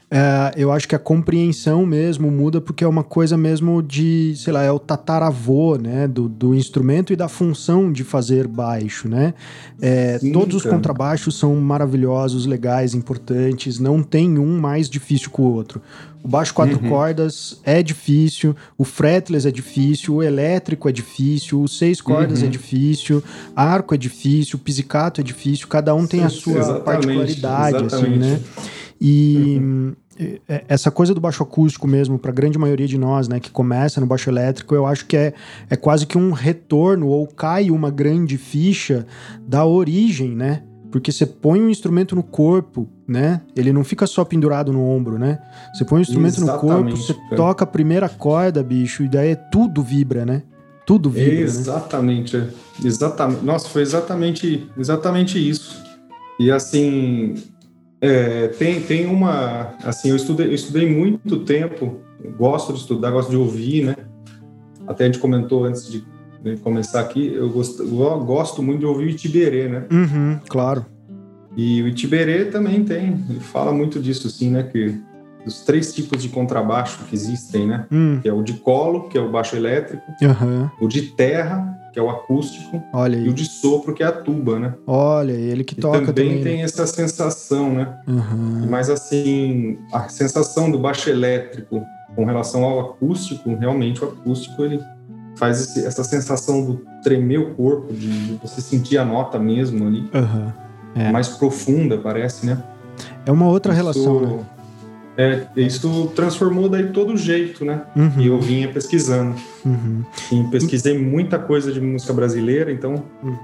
é, 0.09 0.55
eu 0.57 0.71
acho 0.71 0.87
que 0.87 0.95
a 0.95 1.01
compreensão 1.01 1.85
mesmo 1.85 2.31
muda 2.31 2.61
porque 2.61 2.85
é 2.85 2.87
uma 2.87 3.03
coisa 3.03 3.37
mesmo 3.37 3.83
de, 3.83 4.35
sei 4.37 4.53
lá, 4.53 4.63
é 4.63 4.71
o 4.71 4.79
tataravô, 4.79 5.77
né, 5.77 6.07
do, 6.07 6.29
do 6.29 6.55
instrumento 6.55 7.13
e 7.13 7.17
da 7.17 7.29
função 7.29 7.91
de 7.91 8.05
fazer 8.05 8.47
baixo, 8.47 9.09
né? 9.09 9.35
É, 9.81 10.17
Sim, 10.21 10.31
todos 10.31 10.63
cara. 10.63 10.75
os 10.75 10.77
contrabaixos 10.77 11.37
são 11.37 11.57
maravilhosos, 11.57 12.47
legais, 12.47 12.95
importantes, 12.95 13.81
não 13.81 14.01
tem 14.01 14.39
um 14.39 14.61
mais 14.61 14.89
difícil 14.89 15.29
que 15.29 15.41
o 15.41 15.45
outro. 15.45 15.83
O 16.23 16.29
baixo 16.29 16.55
quatro 16.55 16.81
uhum. 16.83 16.89
cordas 16.89 17.61
é 17.65 17.83
difícil, 17.83 18.55
o 18.79 18.85
fretless 18.85 19.47
é 19.47 19.51
difícil, 19.51 20.15
o 20.15 20.23
elétrico 20.23 20.89
é 20.89 20.93
difícil, 20.93 21.63
o 21.63 21.69
seis 21.69 22.01
cordas 22.01 22.41
é 22.41 22.43
uhum. 22.43 22.49
é 22.49 22.51
difícil, 22.51 23.25
arco 23.57 23.93
é 23.93 23.99
difícil, 23.99 24.57
o 24.57 24.59
pizzicato 24.61 25.21
é 25.21 25.25
difícil, 25.25 25.67
cada 25.67 25.93
um 25.97 26.07
tem 26.07 26.23
a 26.23 26.29
sua 26.29 26.59
exatamente, 26.59 26.85
particularidade, 26.85 27.85
exatamente. 27.85 28.13
assim, 28.13 28.19
né? 28.19 28.41
E 29.01 29.59
uhum. 29.61 29.93
essa 30.69 30.91
coisa 30.91 31.15
do 31.15 31.21
baixo 31.21 31.43
acústico 31.43 31.87
mesmo, 31.87 32.19
para 32.19 32.31
a 32.31 32.35
grande 32.35 32.59
maioria 32.59 32.87
de 32.87 32.99
nós, 32.99 33.29
né, 33.29 33.39
que 33.39 33.51
começa 33.51 34.01
no 34.01 34.07
baixo 34.07 34.31
elétrico, 34.31 34.75
eu 34.75 34.87
acho 34.87 35.07
que 35.07 35.17
é, 35.17 35.35
é 35.69 35.77
quase 35.77 36.07
que 36.07 36.17
um 36.17 36.33
retorno 36.33 37.09
ou 37.09 37.27
cai 37.27 37.71
uma 37.71 37.91
grande 37.91 38.39
ficha 38.39 39.07
da 39.47 39.65
origem, 39.65 40.35
né? 40.35 40.63
Porque 40.91 41.13
você 41.13 41.27
põe 41.27 41.61
um 41.61 41.69
instrumento 41.69 42.15
no 42.17 42.23
corpo, 42.23 42.89
né? 43.07 43.43
Ele 43.55 43.73
não 43.73 43.85
fica 43.85 44.07
só 44.07 44.25
pendurado 44.25 44.73
no 44.73 44.83
ombro, 44.83 45.19
né? 45.19 45.39
Você 45.75 45.85
põe 45.85 45.99
um 45.99 46.03
instrumento 46.03 46.39
Exatamente, 46.41 46.65
no 46.65 46.85
corpo, 46.85 46.97
você 46.97 47.15
cara. 47.15 47.37
toca 47.37 47.65
a 47.65 47.67
primeira 47.67 48.09
corda, 48.09 48.63
bicho, 48.63 49.03
e 49.03 49.09
daí 49.09 49.37
tudo 49.53 49.83
vibra, 49.83 50.25
né? 50.25 50.43
Tudo 50.87 51.11
vibra. 51.11 51.41
Exatamente, 51.41 52.37
né? 52.37 52.49
exatamente. 52.83 53.45
Nossa, 53.45 53.69
foi 53.69 53.83
exatamente, 53.83 54.71
exatamente 54.79 55.37
isso. 55.37 55.85
E 56.39 56.51
assim, 56.51 57.35
é, 58.01 58.49
tem, 58.49 58.81
tem 58.81 59.07
uma. 59.07 59.75
Assim, 59.83 60.11
eu 60.11 60.17
estudei, 60.17 60.47
eu 60.47 60.55
estudei 60.55 60.89
muito 60.89 61.41
tempo, 61.41 62.01
gosto 62.37 62.73
de 62.73 62.81
estudar, 62.81 63.11
gosto 63.11 63.31
de 63.31 63.37
ouvir, 63.37 63.85
né? 63.85 63.97
Até 64.87 65.05
a 65.05 65.07
gente 65.07 65.19
comentou 65.19 65.65
antes 65.65 65.91
de, 65.91 66.05
de 66.43 66.57
começar 66.59 67.01
aqui, 67.01 67.33
eu 67.35 67.49
gosto, 67.51 67.83
eu 67.83 68.25
gosto 68.25 68.63
muito 68.63 68.81
de 68.81 68.87
ouvir 68.87 69.07
o 69.07 69.11
Itiberê, 69.11 69.69
né? 69.69 69.85
Uhum, 69.91 70.39
claro. 70.49 70.85
E 71.57 71.83
o 71.83 71.89
Itiberê 71.89 72.45
também 72.47 72.85
tem, 72.85 73.25
ele 73.31 73.41
fala 73.41 73.73
muito 73.73 73.99
disso, 73.99 74.27
assim, 74.27 74.51
né? 74.51 74.63
Que 74.63 75.01
os 75.47 75.61
três 75.61 75.95
tipos 75.95 76.23
de 76.23 76.29
contrabaixo 76.29 77.05
que 77.05 77.15
existem, 77.15 77.67
né? 77.67 77.87
Hum. 77.91 78.19
Que 78.21 78.29
é 78.29 78.33
o 78.33 78.43
de 78.43 78.55
colo, 78.55 79.09
que 79.09 79.17
é 79.17 79.21
o 79.21 79.31
baixo 79.31 79.57
elétrico, 79.57 80.03
uhum. 80.21 80.69
o 80.81 80.89
de 80.89 81.03
terra, 81.03 81.75
que 81.97 82.01
é 82.01 82.03
o 82.03 82.11
acústico, 82.11 82.83
Olha 82.93 83.17
e 83.17 83.27
o 83.27 83.33
de 83.33 83.47
sopro, 83.47 83.95
que 83.95 84.03
é 84.03 84.07
a 84.07 84.13
tuba, 84.13 84.59
né? 84.59 84.75
Olha, 84.87 85.33
ele 85.33 85.65
que 85.65 85.79
e 85.79 85.81
toca 85.81 86.01
também. 86.01 86.13
também 86.13 86.43
tem 86.43 86.63
essa 86.63 86.87
sensação, 86.87 87.73
né? 87.73 87.99
Uhum. 88.07 88.67
Mas 88.69 88.91
assim, 88.91 89.79
a 89.91 90.07
sensação 90.11 90.71
do 90.71 90.79
baixo 90.79 91.09
elétrico 91.09 91.83
com 92.15 92.27
relação 92.27 92.65
ao 92.65 92.81
acústico, 92.81 93.55
realmente 93.55 94.05
o 94.05 94.09
acústico 94.09 94.63
ele 94.63 94.79
faz 95.39 95.59
esse, 95.59 95.87
essa 95.87 96.05
sensação 96.05 96.63
do 96.67 96.83
tremer 97.03 97.39
o 97.39 97.55
corpo, 97.55 97.91
de, 97.91 98.27
de, 98.27 98.33
você 98.43 98.61
sentir 98.61 98.99
a 98.99 99.05
nota 99.05 99.39
mesmo 99.39 99.87
ali. 99.87 100.01
Uhum. 100.01 100.53
É. 100.95 101.11
Mais 101.11 101.29
profunda, 101.29 101.97
parece, 101.97 102.45
né? 102.45 102.63
É 103.25 103.33
uma 103.33 103.49
outra 103.49 103.73
isso, 103.73 103.81
relação, 103.81 104.21
né? 104.21 104.45
É, 105.17 105.47
isso 105.57 106.13
transformou 106.15 106.69
daí 106.69 106.93
todo 106.93 107.15
o 107.15 107.17
jeito, 107.17 107.65
né? 107.65 107.83
Uhum. 107.97 108.13
E 108.19 108.27
eu 108.27 108.39
vinha 108.41 108.69
pesquisando. 108.69 109.35
Uhum. 109.65 110.05
E 110.31 110.45
pesquisei 110.51 110.99
muita 110.99 111.39
coisa 111.39 111.73
de 111.73 111.81
música 111.81 112.13
brasileira, 112.13 112.71
então 112.71 113.03
uhum. 113.23 113.37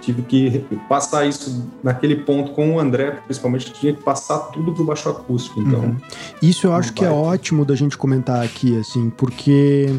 tive 0.00 0.22
que 0.22 0.64
passar 0.88 1.26
isso 1.26 1.70
naquele 1.84 2.16
ponto 2.16 2.52
com 2.52 2.74
o 2.74 2.80
André, 2.80 3.18
principalmente, 3.26 3.70
tinha 3.72 3.92
que 3.92 4.02
passar 4.02 4.38
tudo 4.50 4.72
pro 4.72 4.84
baixo 4.84 5.10
acústico, 5.10 5.60
então... 5.60 5.80
Uhum. 5.80 5.96
Isso 6.40 6.66
eu 6.66 6.72
acho 6.72 6.92
que 6.94 7.04
é 7.04 7.10
ótimo 7.10 7.66
da 7.66 7.74
gente 7.74 7.98
comentar 7.98 8.42
aqui, 8.42 8.78
assim, 8.78 9.10
porque 9.10 9.94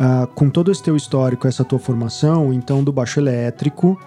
uh, 0.00 0.26
com 0.34 0.50
todo 0.50 0.72
esse 0.72 0.82
teu 0.82 0.96
histórico, 0.96 1.46
essa 1.46 1.64
tua 1.64 1.78
formação, 1.78 2.52
então 2.52 2.82
do 2.82 2.92
baixo 2.92 3.20
elétrico, 3.20 3.98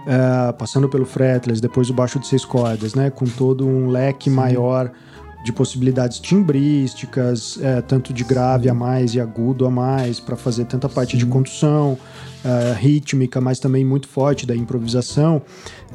uh, 0.00 0.52
passando 0.54 0.88
pelo 0.88 1.06
fretless, 1.06 1.60
depois 1.60 1.88
o 1.88 1.94
baixo 1.94 2.18
de 2.18 2.26
seis 2.26 2.44
cordas, 2.44 2.94
né? 2.94 3.10
Com 3.10 3.26
todo 3.26 3.66
um 3.66 3.88
leque 3.88 4.28
Sim. 4.28 4.36
maior 4.36 4.90
de 5.44 5.52
possibilidades 5.52 6.18
timbrísticas, 6.18 7.58
é, 7.62 7.80
tanto 7.80 8.12
de 8.12 8.24
grave 8.24 8.68
a 8.68 8.74
mais 8.74 9.14
e 9.14 9.20
agudo 9.20 9.66
a 9.66 9.70
mais, 9.70 10.20
para 10.20 10.36
fazer 10.36 10.66
tanta 10.66 10.88
parte 10.88 11.12
Sim. 11.12 11.18
de 11.18 11.26
condução, 11.26 11.96
é, 12.44 12.74
rítmica, 12.74 13.40
mas 13.40 13.58
também 13.58 13.84
muito 13.84 14.06
forte 14.06 14.46
da 14.46 14.54
improvisação. 14.54 15.42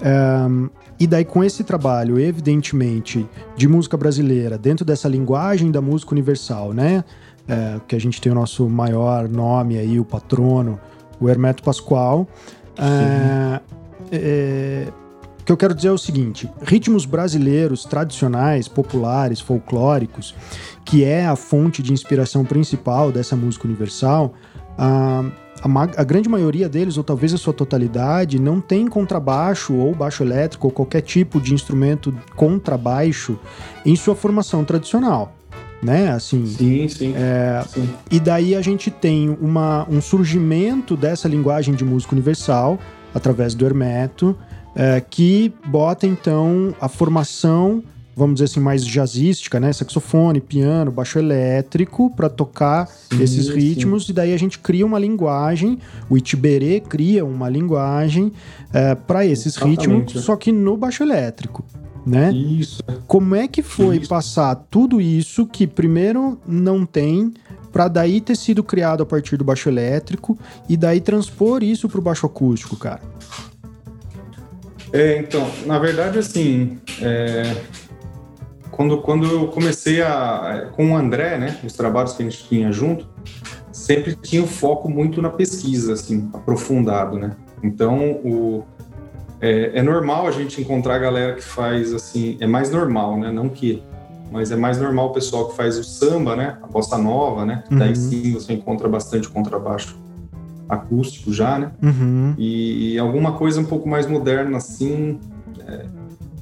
É, 0.02 0.76
e 1.00 1.06
daí, 1.06 1.26
com 1.26 1.44
esse 1.44 1.64
trabalho, 1.64 2.20
evidentemente, 2.20 3.28
de 3.56 3.68
música 3.68 3.98
brasileira, 3.98 4.58
dentro 4.58 4.86
dessa 4.86 5.08
linguagem 5.08 5.70
da 5.70 5.82
música 5.82 6.12
universal, 6.14 6.74
né? 6.74 7.04
É, 7.48 7.80
que 7.88 7.96
a 7.96 8.00
gente 8.00 8.20
tem 8.20 8.32
o 8.32 8.36
nosso 8.36 8.68
maior 8.68 9.30
nome 9.30 9.78
aí, 9.78 10.00
o 10.00 10.06
patrono, 10.06 10.80
o 11.20 11.30
Hermeto 11.30 11.62
Pascoal. 11.62 12.28
É, 12.78 13.62
é, 14.12 14.88
o 15.46 15.48
que 15.48 15.52
eu 15.52 15.58
quero 15.58 15.76
dizer 15.76 15.90
é 15.90 15.92
o 15.92 15.98
seguinte: 15.98 16.50
ritmos 16.64 17.06
brasileiros 17.06 17.86
tradicionais, 17.86 18.68
populares, 18.68 19.40
folclóricos, 19.40 20.34
que 20.84 21.04
é 21.04 21.24
a 21.24 21.36
fonte 21.36 21.84
de 21.84 21.94
inspiração 21.94 22.44
principal 22.44 23.12
dessa 23.12 23.36
música 23.36 23.68
universal, 23.68 24.34
a, 24.76 25.24
a, 25.62 25.84
a, 25.98 26.04
grande 26.04 26.28
maioria 26.28 26.68
deles, 26.68 26.98
ou 26.98 27.04
talvez 27.04 27.32
a 27.32 27.38
sua 27.38 27.54
totalidade, 27.54 28.42
não 28.42 28.60
tem 28.60 28.88
contrabaixo 28.88 29.76
ou 29.76 29.94
baixo 29.94 30.24
elétrico 30.24 30.66
ou 30.66 30.72
qualquer 30.74 31.02
tipo 31.02 31.40
de 31.40 31.54
instrumento 31.54 32.12
contrabaixo 32.36 33.38
em 33.86 33.96
sua 33.96 34.16
formação 34.16 34.66
tradicional. 34.66 35.32
Né? 35.80 36.10
Assim, 36.10 36.44
sim, 36.48 36.88
sim, 36.88 37.14
é, 37.16 37.64
sim. 37.68 37.88
E 38.10 38.20
daí 38.20 38.56
a 38.56 38.62
gente 38.64 38.90
tem 38.90 39.30
uma, 39.40 39.86
um 39.88 40.02
surgimento 40.02 40.98
dessa 40.98 41.28
linguagem 41.28 41.76
de 41.76 41.86
música 41.86 42.16
universal 42.16 42.80
através 43.14 43.54
do 43.54 43.64
Hermeto, 43.64 44.36
é, 44.76 45.00
que 45.02 45.54
bota 45.66 46.06
então 46.06 46.76
a 46.82 46.90
formação, 46.90 47.82
vamos 48.16 48.36
dizer 48.36 48.46
assim, 48.46 48.60
mais 48.60 48.86
jazzística, 48.86 49.60
né? 49.60 49.72
Saxofone, 49.72 50.42
piano, 50.42 50.92
baixo 50.92 51.18
elétrico, 51.18 52.10
para 52.16 52.30
tocar 52.30 52.88
sim, 52.88 53.22
esses 53.22 53.48
ritmos, 53.48 54.06
sim. 54.06 54.12
e 54.12 54.16
daí 54.16 54.34
a 54.34 54.38
gente 54.38 54.60
cria 54.60 54.86
uma 54.86 55.00
linguagem, 55.00 55.80
o 56.10 56.18
Itiberê 56.18 56.80
cria 56.82 57.24
uma 57.24 57.50
linguagem 57.50 58.32
é, 58.74 58.96
para 58.96 59.26
esses 59.26 59.56
Exatamente. 59.56 59.88
ritmos, 59.88 60.24
só 60.26 60.36
que 60.36 60.52
no 60.52 60.76
baixo 60.76 61.04
elétrico. 61.04 61.64
Né? 62.06 62.32
Isso. 62.32 62.84
Como 63.08 63.34
é 63.34 63.48
que 63.48 63.64
foi 63.64 63.98
isso. 63.98 64.10
passar 64.10 64.54
tudo 64.70 65.02
isso 65.02 65.48
que 65.48 65.66
primeiro 65.66 66.40
não 66.46 66.86
tem 66.86 67.34
para 67.72 67.88
daí 67.88 68.22
ter 68.22 68.38
sido 68.38 68.64
criado 68.64 69.04
a 69.04 69.06
partir 69.06 69.36
do 69.36 69.44
baixo 69.44 69.68
elétrico 69.68 70.38
e 70.70 70.78
daí 70.78 71.02
transpor 71.02 71.62
isso 71.62 71.90
para 71.90 72.00
o 72.00 72.02
baixo 72.02 72.26
acústico, 72.26 72.78
cara? 72.78 73.02
É, 74.96 75.18
então, 75.18 75.46
na 75.66 75.78
verdade, 75.78 76.18
assim, 76.18 76.80
é, 77.02 77.54
quando, 78.72 79.02
quando 79.02 79.26
eu 79.30 79.48
comecei 79.50 80.02
a, 80.02 80.70
com 80.72 80.94
o 80.94 80.96
André, 80.96 81.38
né, 81.38 81.60
os 81.66 81.74
trabalhos 81.74 82.14
que 82.14 82.24
a 82.24 82.30
gente 82.30 82.48
tinha 82.48 82.72
junto, 82.72 83.06
sempre 83.74 84.16
tinha 84.16 84.42
o 84.42 84.48
foco 84.48 84.90
muito 84.90 85.22
na 85.22 85.30
pesquisa, 85.30 85.92
assim, 85.92 86.30
aprofundado, 86.34 87.20
né? 87.20 87.36
Então, 87.62 88.12
o, 88.24 88.64
é, 89.42 89.80
é, 89.80 89.84
normal 89.84 90.28
a 90.28 90.32
gente 90.32 90.62
encontrar 90.62 90.98
galera 90.98 91.34
que 91.34 91.44
faz, 91.44 91.94
assim, 91.94 92.38
é 92.40 92.48
mais 92.48 92.72
normal, 92.72 93.20
né? 93.20 93.34
Não 93.34 93.50
que, 93.50 93.84
mas 94.32 94.50
é 94.50 94.56
mais 94.56 94.80
normal 94.80 95.08
o 95.08 95.12
pessoal 95.12 95.50
que 95.50 95.58
faz 95.58 95.78
o 95.78 95.84
samba, 95.84 96.38
né? 96.38 96.58
A 96.64 96.68
bossa 96.68 96.98
nova, 96.98 97.44
né? 97.44 97.66
Uhum. 97.70 97.80
Daí 97.80 97.98
sim 97.98 98.32
você 98.32 98.54
encontra 98.54 98.88
bastante 98.88 99.28
contrabaixo 99.28 100.05
acústico 100.68 101.34
já, 101.34 101.60
né? 101.60 101.72
Uhum. 101.82 102.34
E, 102.38 102.94
e, 102.94 103.00
alguma 103.00 103.34
coisa 103.34 103.60
um 103.60 103.66
pouco 103.66 103.88
mais 103.88 104.08
moderna, 104.08 104.58
assim, 104.58 105.20
é, 105.60 105.86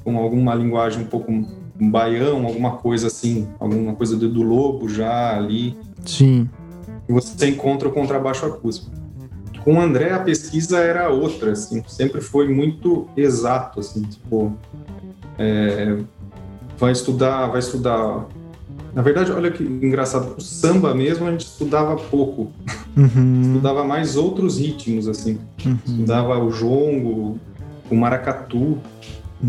com 0.02 0.16
alguma 0.18 0.54
linguagem 0.54 1.02
um 1.02 1.06
pouco 1.06 1.30
um 1.30 1.90
baião, 1.90 2.46
alguma 2.46 2.72
coisa 2.72 3.08
assim, 3.08 3.48
alguma 3.58 3.94
coisa 3.94 4.16
do, 4.16 4.28
do 4.28 4.42
lobo 4.42 4.88
já 4.88 5.36
ali. 5.36 5.76
Sim. 6.04 6.48
E 7.08 7.12
você 7.12 7.48
encontra 7.48 7.88
o 7.88 7.92
contrabaixo 7.92 8.46
acústico. 8.46 8.90
Com 9.62 9.74
o 9.74 9.80
André, 9.80 10.12
a 10.12 10.20
pesquisa 10.20 10.78
era 10.78 11.08
outra, 11.08 11.52
assim, 11.52 11.82
sempre 11.86 12.20
foi 12.20 12.48
muito 12.48 13.08
exato, 13.16 13.80
assim, 13.80 14.02
tipo, 14.02 14.52
é, 15.38 15.98
vai 16.78 16.92
estudar, 16.92 17.46
vai 17.46 17.60
estudar 17.60 18.26
na 18.94 19.02
verdade, 19.02 19.32
olha 19.32 19.50
que 19.50 19.64
engraçado, 19.64 20.36
o 20.38 20.40
samba 20.40 20.94
mesmo 20.94 21.26
a 21.26 21.30
gente 21.32 21.44
estudava 21.44 21.96
pouco. 21.96 22.52
Uhum. 22.96 23.42
estudava 23.42 23.84
mais 23.84 24.16
outros 24.16 24.58
ritmos, 24.58 25.08
assim. 25.08 25.38
Uhum. 25.64 25.78
Estudava 25.84 26.38
o 26.38 26.50
jongo, 26.50 27.38
o 27.90 27.96
maracatu. 27.96 28.58
Uhum. 28.58 28.78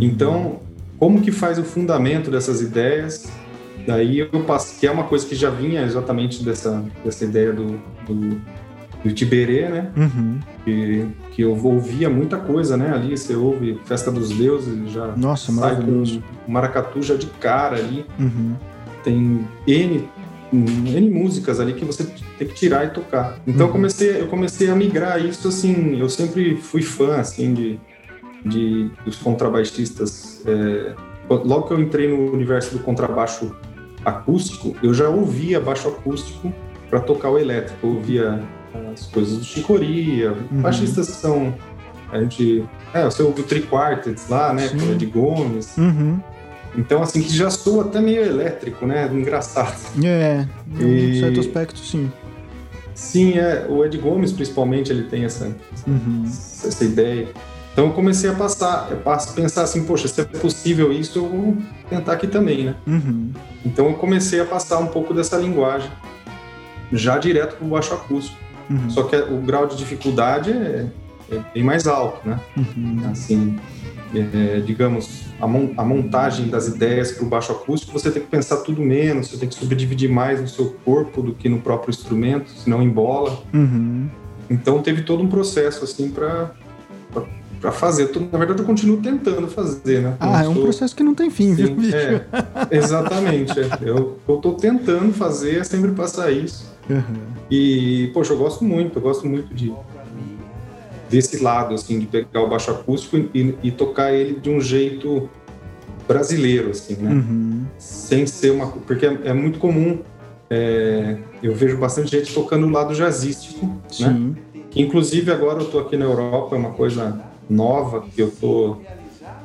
Então, 0.01 0.59
como 0.97 1.21
que 1.21 1.31
faz 1.31 1.57
o 1.57 1.63
fundamento 1.63 2.31
dessas 2.31 2.61
ideias? 2.61 3.31
Daí 3.85 4.19
eu 4.19 4.29
passo, 4.43 4.79
que 4.79 4.87
é 4.87 4.91
uma 4.91 5.03
coisa 5.03 5.25
que 5.25 5.35
já 5.35 5.49
vinha 5.49 5.83
exatamente 5.83 6.43
dessa, 6.43 6.83
dessa 7.03 7.23
ideia 7.23 7.53
do, 7.53 7.79
do, 8.07 8.41
do 9.03 9.13
Tiberê, 9.13 9.69
né? 9.69 9.91
Uhum. 9.95 10.39
Que, 10.63 11.07
que 11.31 11.41
eu 11.43 11.51
ouvia 11.63 12.09
muita 12.09 12.37
coisa, 12.37 12.75
né? 12.75 12.91
Ali 12.91 13.15
você 13.15 13.35
ouve 13.35 13.79
Festa 13.85 14.11
dos 14.11 14.29
Deuses, 14.29 14.91
já 14.91 15.13
Nossa, 15.15 15.51
sai 15.51 15.75
com 15.75 16.03
o 16.47 16.51
maracatu 16.51 17.01
já 17.03 17.15
de 17.15 17.27
cara 17.27 17.77
ali. 17.77 18.05
Uhum 18.19 18.55
tem 19.05 19.47
N, 19.67 20.09
N 20.53 21.09
músicas 21.09 21.59
ali 21.59 21.73
que 21.73 21.83
você 21.83 22.03
tem 22.37 22.47
que 22.47 22.53
tirar 22.53 22.85
e 22.85 22.89
tocar. 22.89 23.39
Então 23.45 23.61
uhum. 23.61 23.67
eu, 23.67 23.73
comecei, 23.73 24.21
eu 24.21 24.27
comecei 24.27 24.69
a 24.69 24.75
migrar 24.75 25.23
isso, 25.23 25.47
assim, 25.47 25.99
eu 25.99 26.09
sempre 26.09 26.57
fui 26.57 26.81
fã, 26.81 27.17
assim, 27.17 27.53
de, 27.53 27.79
de 28.45 28.89
dos 29.03 29.17
contrabaixistas. 29.17 30.43
É, 30.45 30.93
logo 31.29 31.63
que 31.63 31.73
eu 31.73 31.79
entrei 31.79 32.07
no 32.07 32.31
universo 32.31 32.77
do 32.77 32.83
contrabaixo 32.83 33.55
acústico, 34.03 34.75
eu 34.83 34.93
já 34.93 35.09
ouvia 35.09 35.59
baixo 35.59 35.87
acústico 35.87 36.53
para 36.89 36.99
tocar 36.99 37.29
o 37.31 37.39
elétrico. 37.39 37.87
Eu 37.87 37.95
ouvia 37.95 38.43
as 38.93 39.07
coisas 39.07 39.37
do 39.37 39.43
Chicoria, 39.43 40.31
uhum. 40.31 40.61
baixistas 40.61 41.07
são... 41.07 41.53
A 42.11 42.21
gente... 42.21 42.63
É, 42.93 43.03
você 43.03 43.23
ouve 43.23 43.41
o 43.41 43.43
Three 43.43 43.63
Quartets 43.63 44.29
lá, 44.29 44.53
né? 44.53 44.67
Ed 44.67 45.05
Gomes. 45.07 45.75
Uhum. 45.75 46.19
Então, 46.77 47.01
assim, 47.01 47.21
que 47.21 47.35
já 47.35 47.49
soa 47.49 47.85
até 47.85 48.01
meio 48.01 48.23
elétrico, 48.23 48.85
né? 48.85 49.09
Engraçado. 49.11 49.77
É, 50.03 50.45
em 50.79 51.09
e... 51.09 51.19
certo 51.19 51.39
aspecto, 51.39 51.79
sim. 51.79 52.11
Sim, 52.93 53.37
é. 53.37 53.65
O 53.69 53.83
Ed 53.83 53.97
Gomes, 53.97 54.31
principalmente, 54.31 54.91
ele 54.91 55.03
tem 55.03 55.25
essa, 55.25 55.55
uhum. 55.87 56.23
essa 56.25 56.83
ideia. 56.83 57.27
Então 57.75 57.87
eu 57.87 57.91
comecei 57.91 58.29
a 58.29 58.33
passar, 58.33 58.87
a 59.05 59.17
pensar 59.33 59.63
assim, 59.63 59.83
poxa, 59.83 60.07
se 60.07 60.21
é 60.21 60.23
possível 60.23 60.93
isso, 60.93 61.19
eu 61.19 61.27
vou 61.27 61.57
tentar 61.89 62.13
aqui 62.13 62.25
também, 62.25 62.63
né? 62.63 62.75
Uhum. 62.87 63.31
Então 63.65 63.87
eu 63.87 63.95
comecei 63.95 64.39
a 64.39 64.45
passar 64.45 64.77
um 64.77 64.87
pouco 64.87 65.13
dessa 65.13 65.35
linguagem, 65.35 65.91
já 66.93 67.17
direto 67.17 67.57
para 67.57 67.67
o 67.67 67.69
baixo 67.69 67.93
acústico. 67.93 68.37
Uhum. 68.69 68.89
Só 68.89 69.03
que 69.03 69.17
o 69.17 69.41
grau 69.41 69.67
de 69.67 69.75
dificuldade 69.75 70.51
é, 70.51 70.87
é 71.29 71.39
bem 71.53 71.63
mais 71.63 71.85
alto, 71.85 72.25
né? 72.27 72.39
Uhum. 72.55 73.09
Assim, 73.11 73.59
é, 74.13 74.59
digamos, 74.59 75.23
a, 75.39 75.47
mon 75.47 75.69
a, 75.77 75.83
montagem 75.83 76.47
das 76.47 76.67
ideias 76.67 77.11
para 77.11 77.25
o 77.25 77.29
baixo 77.29 77.51
acústico, 77.51 77.91
você 77.91 78.11
tem 78.11 78.21
que 78.21 78.27
pensar 78.27 78.57
tudo 78.57 78.81
menos, 78.81 79.29
você 79.29 79.37
tem 79.37 79.49
que 79.49 79.55
subdividir 79.55 80.09
mais 80.09 80.41
no 80.41 80.47
seu 80.47 80.75
corpo 80.85 81.21
do 81.21 81.33
que 81.33 81.49
no 81.49 81.59
próprio 81.59 81.91
instrumento, 81.91 82.49
senão 82.51 82.81
embola. 82.81 83.41
Uhum. 83.53 84.07
Então 84.49 84.81
teve 84.81 85.01
todo 85.01 85.23
um 85.23 85.27
processo 85.27 85.83
assim 85.83 86.09
para 86.09 86.51
para 87.65 87.71
fazer. 87.71 88.11
Na 88.31 88.37
verdade, 88.37 88.61
eu 88.61 88.65
continuo 88.65 88.97
tentando 88.97 89.47
fazer, 89.47 90.01
né? 90.01 90.15
Ah, 90.19 90.43
é 90.43 90.47
um 90.47 90.53
processo 90.53 90.95
que 90.95 91.03
não 91.03 91.15
tem 91.15 91.31
fim, 91.31 91.55
Sim, 91.55 91.65
viu, 91.65 91.75
bicho? 91.75 91.95
É, 91.95 92.25
exatamente. 92.69 93.59
É. 93.59 93.69
Eu, 93.81 94.19
eu 94.27 94.37
tô 94.37 94.53
tentando 94.53 95.11
fazer, 95.13 95.59
é 95.59 95.63
sempre 95.63 95.91
passar 95.91 96.31
isso. 96.31 96.71
Uhum. 96.89 97.01
E, 97.49 98.11
poxa, 98.13 98.33
eu 98.33 98.37
gosto 98.37 98.63
muito, 98.63 98.99
eu 98.99 99.01
gosto 99.01 99.27
muito 99.27 99.53
de, 99.53 99.73
desse 101.09 101.41
lado, 101.41 101.73
assim, 101.73 101.99
de 101.99 102.05
pegar 102.05 102.41
o 102.41 102.47
baixo 102.47 102.71
acústico 102.71 103.17
e, 103.33 103.55
e 103.63 103.71
tocar 103.71 104.13
ele 104.13 104.39
de 104.39 104.49
um 104.49 104.59
jeito 104.59 105.29
brasileiro, 106.07 106.71
assim, 106.71 106.95
né? 106.95 107.11
Uhum. 107.11 107.65
Sem 107.77 108.25
ser 108.25 108.51
uma... 108.51 108.67
Porque 108.67 109.05
é, 109.05 109.17
é 109.25 109.33
muito 109.33 109.59
comum, 109.59 109.99
é, 110.49 111.17
eu 111.41 111.53
vejo 111.53 111.77
bastante 111.77 112.11
gente 112.11 112.33
tocando 112.33 112.67
o 112.67 112.69
lado 112.69 112.93
jazzístico 112.93 113.75
Sim. 113.89 114.05
Né? 114.05 114.35
Que, 114.69 114.81
inclusive 114.81 115.31
agora 115.31 115.61
eu 115.61 115.65
tô 115.65 115.79
aqui 115.79 115.97
na 115.97 116.05
Europa, 116.05 116.55
é 116.55 116.59
uma 116.59 116.71
coisa 116.71 117.21
nova 117.49 118.05
que 118.13 118.21
eu 118.21 118.31
tô 118.31 118.77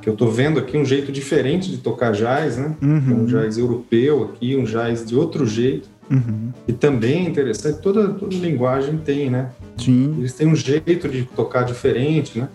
que 0.01 0.09
eu 0.09 0.17
tô 0.17 0.29
vendo 0.29 0.59
aqui 0.59 0.79
um 0.79 0.85
jeito 0.85 1.13
diferente 1.13 1.71
de 1.71 1.77
tocar 1.77 2.13
jazz, 2.13 2.57
né? 2.57 2.75
Uhum. 2.81 3.21
Um 3.21 3.27
jazz 3.27 3.59
europeu 3.59 4.25
aqui, 4.25 4.57
um 4.57 4.65
jazz 4.65 5.05
de 5.05 5.15
outro 5.15 5.47
jeito. 5.47 5.90
Uhum. 6.11 6.53
E 6.67 6.73
também 6.73 7.27
é 7.27 7.29
interessante, 7.29 7.81
toda, 7.81 8.09
toda 8.09 8.35
linguagem 8.35 8.99
tem, 8.99 9.31
né? 9.31 9.51
Sim. 9.79 10.17
Eles 10.19 10.33
têm 10.35 10.49
um 10.49 10.57
jeito 10.57 11.09
de 11.09 11.25
tocar 11.25 11.63
diferente, 11.63 12.39
né? 12.39 12.49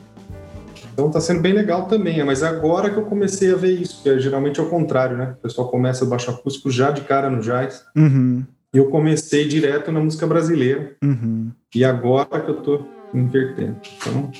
Então 0.93 1.11
tá 1.11 1.19
sendo 1.19 1.41
bem 1.41 1.53
legal 1.53 1.87
também, 1.87 2.23
mas 2.23 2.41
agora 2.41 2.89
que 2.89 2.97
eu 2.97 3.03
comecei 3.03 3.51
a 3.51 3.55
ver 3.57 3.81
isso, 3.81 4.01
que 4.01 4.09
é, 4.09 4.17
geralmente 4.17 4.59
é 4.59 4.63
o 4.63 4.69
contrário, 4.69 5.17
né? 5.17 5.35
O 5.37 5.41
pessoal 5.41 5.67
começa 5.67 6.05
o 6.05 6.07
baixo 6.07 6.31
acústico 6.31 6.71
já 6.71 6.89
de 6.91 7.01
cara 7.01 7.29
no 7.29 7.41
jazz. 7.41 7.83
Uhum. 7.95 8.43
E 8.73 8.77
eu 8.77 8.89
comecei 8.89 9.47
direto 9.47 9.91
na 9.91 9.99
música 9.99 10.25
brasileira. 10.25 10.95
Uhum. 11.03 11.51
E 11.73 11.83
agora 11.83 12.39
que 12.39 12.49
eu 12.49 12.55
tô 12.55 12.81
invertendo. 13.13 13.77
Então, 13.97 14.31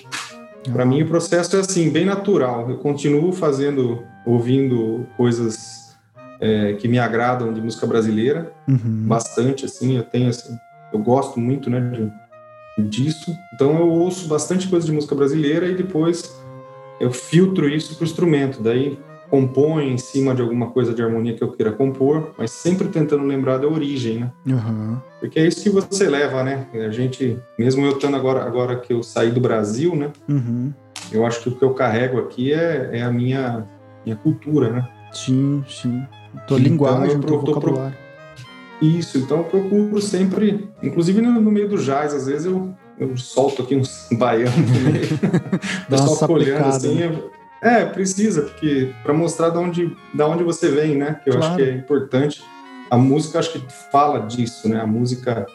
para 0.71 0.86
mim 0.86 1.04
o 1.04 1.08
processo 1.08 1.58
é 1.58 1.60
assim, 1.60 1.89
bem 1.89 2.06
natural. 2.06 2.69
Eu 2.69 2.78
continuo 2.78 3.34
fazendo, 3.34 4.04
ouvindo 4.25 5.06
coisas 5.17 5.74
é, 6.39 6.74
que 6.74 6.88
me 6.88 7.00
agradam 7.00 7.54
de 7.54 7.62
música 7.62 7.86
brasileira, 7.86 8.52
uhum. 8.67 9.06
bastante 9.08 9.65
assim. 9.65 9.98
Eu 9.98 10.04
tenho 10.04 10.30
assim, 10.30 10.58
eu 10.93 11.00
gosto 11.00 11.39
muito, 11.39 11.69
né, 11.69 11.80
de, 12.78 12.89
disso. 12.89 13.36
Então 13.54 13.78
eu 13.78 13.89
ouço 13.89 14.28
bastante 14.28 14.67
coisa 14.67 14.86
de 14.86 14.91
música 14.91 15.15
brasileira 15.15 15.67
e 15.67 15.76
depois 15.76 16.36
eu 17.00 17.12
filtro 17.12 17.67
isso 17.69 17.95
para 17.95 18.04
o 18.04 18.08
instrumento, 18.08 18.62
daí 18.62 18.98
componho 19.30 19.89
em 19.89 19.98
cima 19.98 20.36
de 20.36 20.41
alguma 20.41 20.67
coisa 20.67 20.93
de 20.93 21.02
harmonia 21.02 21.34
que 21.34 21.43
eu 21.43 21.52
queira 21.52 21.71
compor, 21.71 22.34
mas 22.38 22.52
sempre 22.52 22.88
tentando 22.88 23.24
lembrar 23.24 23.58
da 23.58 23.67
origem, 23.67 24.19
né? 24.19 24.32
Uhum. 24.45 24.98
Porque 25.19 25.39
é 25.39 25.48
isso 25.48 25.63
que 25.63 25.69
você 25.69 26.08
leva, 26.08 26.43
né? 26.43 26.67
A 26.74 26.91
gente, 26.91 27.38
mesmo 27.58 27.86
eu 27.86 27.93
estando 27.93 28.15
agora, 28.15 28.43
agora 28.43 28.76
que 28.78 28.93
eu 28.93 29.02
saí 29.02 29.32
do 29.32 29.41
Brasil, 29.41 29.95
né? 29.95 30.12
Uhum. 30.30 30.71
Eu 31.12 31.26
acho 31.26 31.41
que 31.41 31.50
o 31.50 31.56
que 31.56 31.63
eu 31.63 31.74
carrego 31.74 32.19
aqui 32.19 32.54
é, 32.54 32.91
é 32.93 33.02
a 33.02 33.12
minha, 33.12 33.67
minha 34.06 34.15
cultura, 34.15 34.69
né? 34.69 34.88
Sim, 35.12 35.63
sim. 35.67 36.04
Tua 36.48 36.58
então, 36.58 36.58
linguagem, 36.58 37.19
teu 37.19 37.41
vocabulário. 37.41 37.98
Isso, 38.82 39.17
então 39.17 39.38
eu 39.38 39.43
procuro 39.45 40.02
sempre, 40.02 40.69
inclusive 40.84 41.21
no, 41.21 41.39
no 41.39 41.52
meio 41.52 41.69
do 41.69 41.78
jazz, 41.78 42.13
às 42.13 42.26
vezes 42.26 42.45
eu 42.45 42.76
eu 42.98 43.15
solto 43.17 43.62
aqui 43.62 43.76
uns 43.76 44.08
baianos 44.13 44.56
no 44.56 44.91
meio. 44.91 45.06
o 45.86 45.89
pessoal 45.89 46.32
olhando 46.32 46.65
assim. 46.65 47.02
Eu, 47.02 47.32
é, 47.62 47.86
precisa, 47.86 48.43
porque 48.43 48.93
para 49.04 49.13
mostrar 49.13 49.50
de 49.50 49.58
onde, 49.58 49.98
de 50.13 50.24
onde 50.24 50.43
você 50.43 50.69
vem, 50.69 50.95
né? 50.95 51.19
Que 51.24 51.30
eu 51.30 51.38
claro. 51.38 51.48
acho 51.48 51.56
que 51.56 51.69
é 51.69 51.74
importante. 51.74 52.43
A 52.89 52.98
música, 52.98 53.39
acho 53.39 53.54
que 53.54 53.63
fala 53.91 54.19
disso, 54.19 54.69
né? 54.69 54.80
A 54.80 54.86
música 54.86 55.48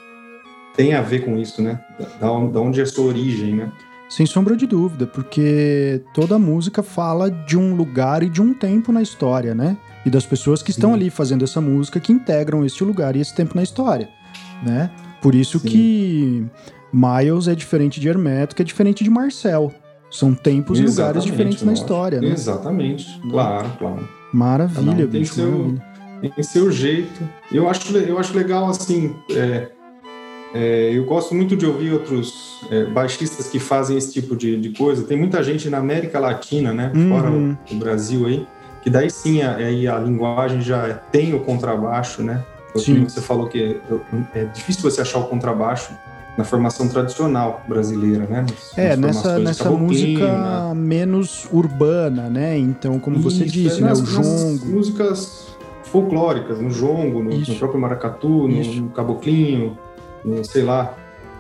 tem 0.75 0.95
a 0.95 1.03
ver 1.03 1.25
com 1.25 1.39
isso, 1.39 1.63
né? 1.63 1.81
Da, 2.19 2.29
da 2.29 2.61
onde 2.61 2.81
é 2.81 2.83
a 2.83 2.87
sua 2.87 3.07
origem, 3.07 3.55
né? 3.55 3.73
Sem 4.11 4.27
sombra 4.27 4.57
de 4.57 4.67
dúvida, 4.67 5.07
porque 5.07 6.03
toda 6.13 6.37
música 6.37 6.83
fala 6.83 7.31
de 7.31 7.57
um 7.57 7.77
lugar 7.77 8.25
e 8.25 8.29
de 8.29 8.43
um 8.43 8.53
tempo 8.53 8.91
na 8.91 9.01
história, 9.01 9.55
né? 9.55 9.79
E 10.05 10.11
das 10.11 10.27
pessoas 10.27 10.65
que 10.65 10.73
Sim. 10.73 10.79
estão 10.79 10.95
ali 10.95 11.09
fazendo 11.11 11.45
essa 11.45 11.61
música 11.61 12.01
que 12.01 12.13
integram 12.13 12.65
este 12.65 12.83
lugar 12.83 13.15
e 13.15 13.21
esse 13.21 13.33
tempo 13.33 13.55
na 13.55 13.63
história, 13.63 14.09
né? 14.65 14.91
Por 15.23 15.33
isso 15.33 15.61
Sim. 15.61 15.69
que 15.69 16.47
Miles 16.93 17.47
é 17.47 17.55
diferente 17.55 18.01
de 18.01 18.09
Hermeto, 18.09 18.57
que 18.57 18.63
é 18.63 18.65
diferente 18.65 19.05
de 19.05 19.11
Marcel. 19.11 19.73
São 20.11 20.35
tempos 20.35 20.81
e 20.81 20.83
lugares 20.83 21.23
diferentes 21.23 21.63
na 21.63 21.73
história, 21.73 22.21
né? 22.21 22.31
Exatamente, 22.31 23.07
claro, 23.31 23.71
claro. 23.79 24.09
Maravilha, 24.33 25.07
tem 25.07 25.21
bicho, 25.21 25.35
seu, 25.35 25.51
maravilha. 25.51 26.33
Tem 26.35 26.43
seu 26.43 26.73
jeito. 26.73 27.29
Eu 27.53 27.69
acho, 27.69 27.97
eu 27.97 28.19
acho 28.19 28.37
legal, 28.37 28.69
assim, 28.69 29.15
é, 29.31 29.69
é, 30.53 30.91
eu 30.93 31.05
gosto 31.05 31.35
muito 31.35 31.57
de 31.57 31.65
ouvir 31.65 31.93
outros 31.93 32.61
é, 32.71 32.85
baixistas 32.85 33.49
que 33.49 33.59
fazem 33.59 33.97
esse 33.97 34.13
tipo 34.13 34.37
de, 34.37 34.61
de, 34.61 34.71
coisa. 34.71 35.05
Tem 35.05 35.17
muita 35.17 35.43
gente 35.43 35.69
na 35.71 35.79
América 35.79 36.19
Latina, 36.19 36.73
né? 36.73 36.91
Uhum. 36.95 37.09
Fora 37.09 37.31
o, 37.31 37.59
o, 37.71 37.79
Brasil 37.79 38.27
aí, 38.27 38.47
que 38.83 38.91
daí 38.91 39.11
sim 39.11 39.43
a, 39.43 39.57
aí 39.57 39.87
a 39.87 39.99
linguagem 39.99 40.61
já 40.61 40.95
tem 40.95 41.35
o 41.35 41.41
contrabaixo, 41.41 42.23
né? 42.23 42.45
Sim. 42.77 43.05
Você 43.05 43.21
falou 43.21 43.49
que 43.49 43.81
é, 44.35 44.41
é 44.41 44.45
difícil 44.47 44.83
você 44.83 45.01
achar 45.01 45.19
o 45.19 45.25
contrabaixo 45.25 45.93
na 46.37 46.45
formação 46.45 46.89
tradicional 46.89 47.63
brasileira, 47.69 48.27
né? 48.27 48.43
Nas, 48.43 48.79
é, 48.79 48.97
nas 48.97 49.17
nessa, 49.17 49.39
nessa 49.39 49.71
música 49.71 50.73
menos 50.75 51.49
urbana, 51.53 52.29
né? 52.29 52.57
Então, 52.59 52.99
como 52.99 53.17
Isso, 53.19 53.31
você 53.31 53.45
disse, 53.45 53.79
é, 53.79 53.85
né? 53.85 53.93
o 53.93 54.03
jongo. 54.05 54.67
músicas 54.67 55.49
folclóricas, 55.85 56.61
no 56.61 56.71
jongo, 56.71 57.23
no, 57.23 57.37
no 57.37 57.55
próprio 57.57 57.81
maracatu, 57.81 58.49
no, 58.49 58.63
no 58.75 58.89
caboclinho, 58.91 59.77
no, 60.25 60.45
sei 60.45 60.63
lá, 60.63 60.95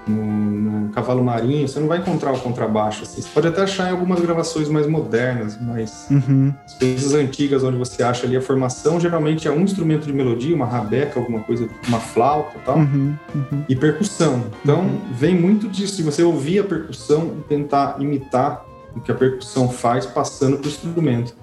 no, 0.06 0.24
no, 0.24 0.88
cavalo 0.90 1.22
marinho, 1.22 1.68
você 1.68 1.78
não 1.78 1.86
vai 1.86 1.98
encontrar 1.98 2.32
o 2.32 2.40
contrabaixo. 2.40 3.02
Assim. 3.02 3.20
Você 3.20 3.28
pode 3.32 3.48
até 3.48 3.62
achar 3.62 3.88
em 3.88 3.92
algumas 3.92 4.20
gravações 4.20 4.68
mais 4.68 4.86
modernas, 4.86 5.58
mas 5.60 6.06
uhum. 6.10 6.52
as 6.64 6.74
coisas 6.74 7.14
antigas 7.14 7.62
onde 7.62 7.76
você 7.76 8.02
acha 8.02 8.26
ali 8.26 8.36
a 8.36 8.42
formação, 8.42 8.98
geralmente 8.98 9.46
é 9.46 9.50
um 9.50 9.60
instrumento 9.60 10.06
de 10.06 10.12
melodia, 10.12 10.54
uma 10.54 10.66
rabeca, 10.66 11.18
alguma 11.18 11.40
coisa, 11.40 11.68
uma 11.88 12.00
flauta 12.00 12.56
e 12.56 12.60
tal, 12.60 12.78
uhum. 12.78 13.16
Uhum. 13.34 13.64
e 13.68 13.76
percussão. 13.76 14.44
Então, 14.62 14.80
uhum. 14.80 15.00
vem 15.12 15.34
muito 15.34 15.68
disso, 15.68 15.96
de 15.96 16.02
você 16.02 16.22
ouvir 16.22 16.60
a 16.60 16.64
percussão 16.64 17.36
e 17.38 17.48
tentar 17.48 17.96
imitar 18.00 18.64
o 18.94 19.00
que 19.00 19.12
a 19.12 19.14
percussão 19.14 19.68
faz 19.68 20.04
passando 20.06 20.58
para 20.58 20.66
o 20.66 20.68
instrumento. 20.68 21.34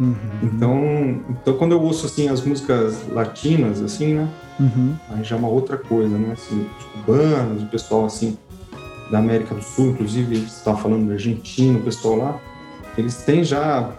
Uhum. 0.00 0.16
Então, 0.42 1.20
então, 1.30 1.56
quando 1.56 1.72
eu 1.72 1.82
ouço 1.82 2.06
assim 2.06 2.28
as 2.28 2.40
músicas 2.42 3.06
latinas, 3.08 3.80
assim, 3.80 4.14
né? 4.14 4.28
Uhum. 4.58 4.94
Aí 5.10 5.24
já 5.24 5.36
é 5.36 5.38
uma 5.38 5.48
outra 5.48 5.76
coisa, 5.76 6.16
né? 6.16 6.32
Assim, 6.32 6.66
os 6.78 6.84
cubanos, 6.84 7.62
o 7.62 7.66
pessoal 7.66 8.04
assim 8.04 8.36
da 9.10 9.18
América 9.18 9.54
do 9.54 9.62
Sul, 9.62 9.88
inclusive 9.88 10.36
você 10.36 10.44
estava 10.44 10.78
falando 10.78 11.06
da 11.06 11.14
Argentina, 11.14 11.78
o 11.78 11.82
pessoal 11.82 12.16
lá, 12.16 12.40
eles 12.96 13.16
têm 13.16 13.44
já 13.44 13.92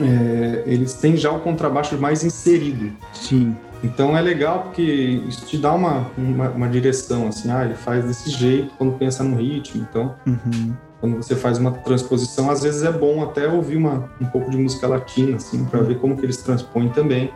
é, 0.00 0.62
eles 0.66 0.94
têm 0.94 1.16
já 1.16 1.30
o 1.30 1.40
contrabaixo 1.40 1.96
mais 1.98 2.24
inserido. 2.24 2.92
Sim. 3.12 3.54
Então 3.82 4.16
é 4.16 4.20
legal 4.20 4.62
porque 4.62 4.82
isso 4.82 5.44
te 5.46 5.58
dá 5.58 5.72
uma, 5.74 6.06
uma, 6.16 6.50
uma 6.50 6.68
direção, 6.68 7.26
assim, 7.26 7.50
ah, 7.50 7.64
ele 7.64 7.74
faz 7.74 8.04
desse 8.04 8.30
jeito 8.30 8.72
quando 8.78 8.96
pensa 8.96 9.24
no 9.24 9.36
ritmo. 9.36 9.86
Então, 9.88 10.14
uhum. 10.24 10.72
Quando 11.02 11.16
você 11.16 11.34
faz 11.34 11.58
uma 11.58 11.72
transposição, 11.72 12.48
às 12.48 12.62
vezes 12.62 12.84
é 12.84 12.92
bom 12.92 13.24
até 13.24 13.48
ouvir 13.48 13.76
uma, 13.76 14.08
um 14.20 14.26
pouco 14.26 14.48
de 14.48 14.56
música 14.56 14.86
latina, 14.86 15.36
assim, 15.36 15.64
para 15.64 15.80
ver 15.82 15.98
como 15.98 16.16
que 16.16 16.24
eles 16.24 16.36
transpõem 16.36 16.90
também, 16.90 17.28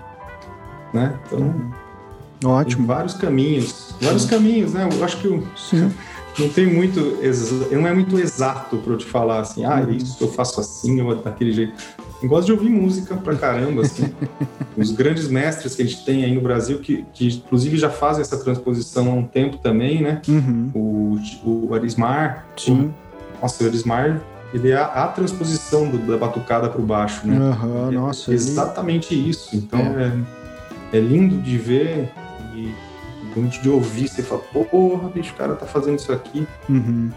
né? 0.94 1.18
Então. 1.26 1.52
Ótimo. 2.44 2.87
vários 2.87 3.14
caminhos, 3.14 3.92
vários 4.00 4.24
caminhos, 4.24 4.72
né? 4.72 4.88
Eu 4.88 5.05
acho 5.05 5.20
que 5.20 5.26
o, 5.26 5.42
não 6.38 6.48
tem 6.48 6.64
muito, 6.64 7.18
não 7.72 7.88
é 7.88 7.92
muito 7.92 8.16
exato 8.20 8.76
para 8.76 8.92
eu 8.92 8.98
te 8.98 9.07
falar 9.07 9.40
assim, 9.40 9.64
ah, 9.64 9.81
uhum. 9.81 9.90
isso 9.90 10.16
eu 10.22 10.29
faço 10.29 10.61
assim 10.61 11.00
ou 11.00 11.16
daquele 11.16 11.50
jeito. 11.50 11.74
Eu 12.22 12.29
gosto 12.29 12.46
de 12.46 12.52
ouvir 12.52 12.70
música 12.70 13.16
pra 13.16 13.35
caramba, 13.35 13.83
assim. 13.83 14.14
Os 14.76 14.92
grandes 14.92 15.29
mestres 15.29 15.74
que 15.74 15.83
a 15.83 15.85
gente 15.85 16.05
tem 16.05 16.24
aí 16.24 16.33
no 16.33 16.40
Brasil, 16.40 16.79
que, 16.79 17.05
que 17.12 17.26
inclusive 17.26 17.76
já 17.76 17.90
fazem 17.90 18.22
essa 18.22 18.38
transposição 18.38 19.11
há 19.11 19.14
um 19.14 19.24
tempo 19.24 19.59
também, 19.59 20.00
né? 20.02 20.22
Uhum. 20.29 20.70
O, 20.72 21.68
o 21.68 21.74
Arismar. 21.74 22.46
Sim. 22.57 22.92
O, 22.92 23.06
nossa, 23.40 23.64
o 23.64 23.66
Arismar, 23.66 24.20
ele 24.53 24.70
é 24.70 24.77
a, 24.77 24.87
a 24.87 25.09
transposição 25.09 25.88
do, 25.88 25.99
da 25.99 26.16
batucada 26.16 26.68
para 26.68 26.81
o 26.81 26.85
baixo, 26.85 27.27
né? 27.27 27.37
Uhum, 27.38 27.88
é, 27.88 27.90
nossa. 27.92 28.33
Exatamente 28.33 29.14
ele... 29.14 29.31
isso. 29.31 29.55
Então 29.55 29.81
é. 29.81 30.12
é, 30.92 30.99
é 30.99 31.01
lindo 31.01 31.37
de 31.38 31.59
ver 31.59 32.11
e 32.55 32.75
bonito 33.35 33.61
de 33.61 33.68
ouvir. 33.68 34.09
Você 34.09 34.22
fala, 34.22 34.40
porra, 34.40 35.09
bicho, 35.09 35.33
o 35.33 35.37
cara 35.37 35.55
tá 35.55 35.66
fazendo 35.66 35.99
isso 35.99 36.12
aqui. 36.12 36.46
Uhum. 36.68 37.11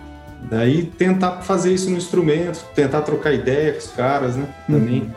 Daí 0.50 0.86
tentar 0.86 1.42
fazer 1.42 1.74
isso 1.74 1.90
no 1.90 1.98
instrumento, 1.98 2.64
tentar 2.74 3.02
trocar 3.02 3.34
ideia 3.34 3.74
com 3.74 3.80
os 3.80 3.88
caras, 3.92 4.36
né? 4.36 4.48
Também. 4.68 5.14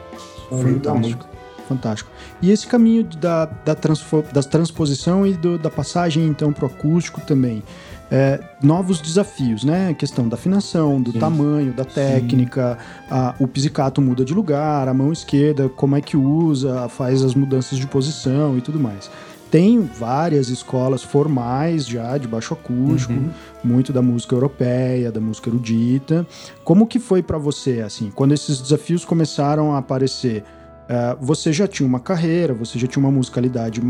Uhum. 0.50 0.62
Fantástico. 0.62 0.98
Muito. 0.98 1.26
Fantástico. 1.68 2.11
E 2.42 2.50
esse 2.50 2.66
caminho 2.66 3.04
da, 3.04 3.44
da, 3.44 3.74
transfo, 3.74 4.24
da 4.32 4.42
transposição 4.42 5.24
e 5.24 5.32
do, 5.34 5.56
da 5.56 5.70
passagem, 5.70 6.26
então, 6.26 6.52
para 6.52 6.64
o 6.64 6.66
acústico 6.66 7.20
também. 7.20 7.62
É, 8.10 8.40
novos 8.60 9.00
desafios, 9.00 9.64
né? 9.64 9.90
A 9.90 9.94
questão 9.94 10.28
da 10.28 10.34
afinação, 10.34 11.00
do 11.00 11.12
Sim. 11.12 11.18
tamanho, 11.20 11.72
da 11.72 11.84
técnica, 11.84 12.76
a, 13.08 13.34
o 13.38 13.46
pizzicato 13.46 14.02
muda 14.02 14.24
de 14.24 14.34
lugar, 14.34 14.86
a 14.88 14.92
mão 14.92 15.12
esquerda, 15.12 15.68
como 15.68 15.96
é 15.96 16.00
que 16.00 16.16
usa, 16.16 16.88
faz 16.88 17.22
as 17.22 17.34
mudanças 17.34 17.78
de 17.78 17.86
posição 17.86 18.58
e 18.58 18.60
tudo 18.60 18.78
mais. 18.78 19.08
Tem 19.50 19.80
várias 19.80 20.48
escolas 20.48 21.02
formais 21.02 21.86
já 21.86 22.18
de 22.18 22.26
baixo 22.26 22.54
acústico, 22.54 23.12
uhum. 23.12 23.30
muito 23.62 23.92
da 23.92 24.02
música 24.02 24.34
europeia, 24.34 25.12
da 25.12 25.20
música 25.20 25.48
erudita. 25.48 26.26
Como 26.64 26.86
que 26.86 26.98
foi 26.98 27.22
para 27.22 27.38
você, 27.38 27.80
assim, 27.80 28.10
quando 28.14 28.32
esses 28.32 28.60
desafios 28.60 29.04
começaram 29.04 29.74
a 29.74 29.78
aparecer? 29.78 30.42
Uh, 30.82 31.24
você 31.24 31.52
já 31.52 31.66
tinha 31.66 31.86
uma 31.86 32.00
carreira, 32.00 32.52
você 32.52 32.78
já 32.78 32.86
tinha 32.86 33.02
uma 33.02 33.10
musicalidade 33.10 33.80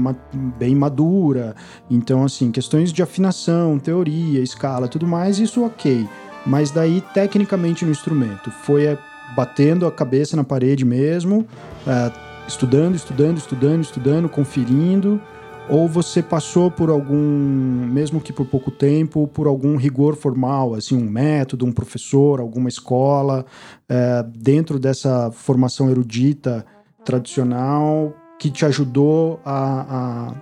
bem 0.59 0.75
madura, 0.75 1.57
então, 1.91 2.23
assim, 2.23 2.53
questões 2.53 2.93
de 2.93 3.03
afinação, 3.03 3.79
teoria, 3.79 4.41
escala, 4.41 4.87
tudo 4.87 5.07
mais, 5.07 5.39
isso 5.39 5.65
ok. 5.65 6.07
Mas 6.47 6.71
daí, 6.71 7.01
tecnicamente 7.15 7.85
no 7.85 7.91
instrumento, 7.91 8.51
foi 8.51 8.93
uh, 8.93 8.99
batendo 9.35 9.87
a 9.87 9.91
cabeça 9.91 10.37
na 10.37 10.45
parede 10.45 10.85
mesmo, 10.85 11.47
uh, 11.87 12.13
estudando, 12.47 12.95
estudando, 12.95 13.39
estudando, 13.39 13.83
estudando, 13.83 14.29
conferindo, 14.29 15.21
Ou 15.69 15.89
você 15.89 16.23
passou 16.23 16.71
por 16.71 16.91
algum, 16.91 17.17
mesmo 17.17 18.21
que 18.21 18.33
por 18.33 18.47
pouco 18.47 18.71
tempo, 18.71 19.29
por 19.29 19.47
algum 19.47 19.77
rigor 19.77 20.17
formal, 20.17 20.75
assim, 20.75 20.97
um 20.97 21.09
método, 21.09 21.65
um 21.65 21.73
professor, 21.73 22.41
alguma 22.41 22.69
escola, 22.69 23.47
é, 23.89 24.25
dentro 24.37 24.79
dessa 24.79 25.31
formação 25.31 25.89
erudita 25.89 26.67
tradicional 27.05 28.13
que 28.39 28.51
te 28.51 28.65
ajudou 28.65 29.41
a, 29.45 30.35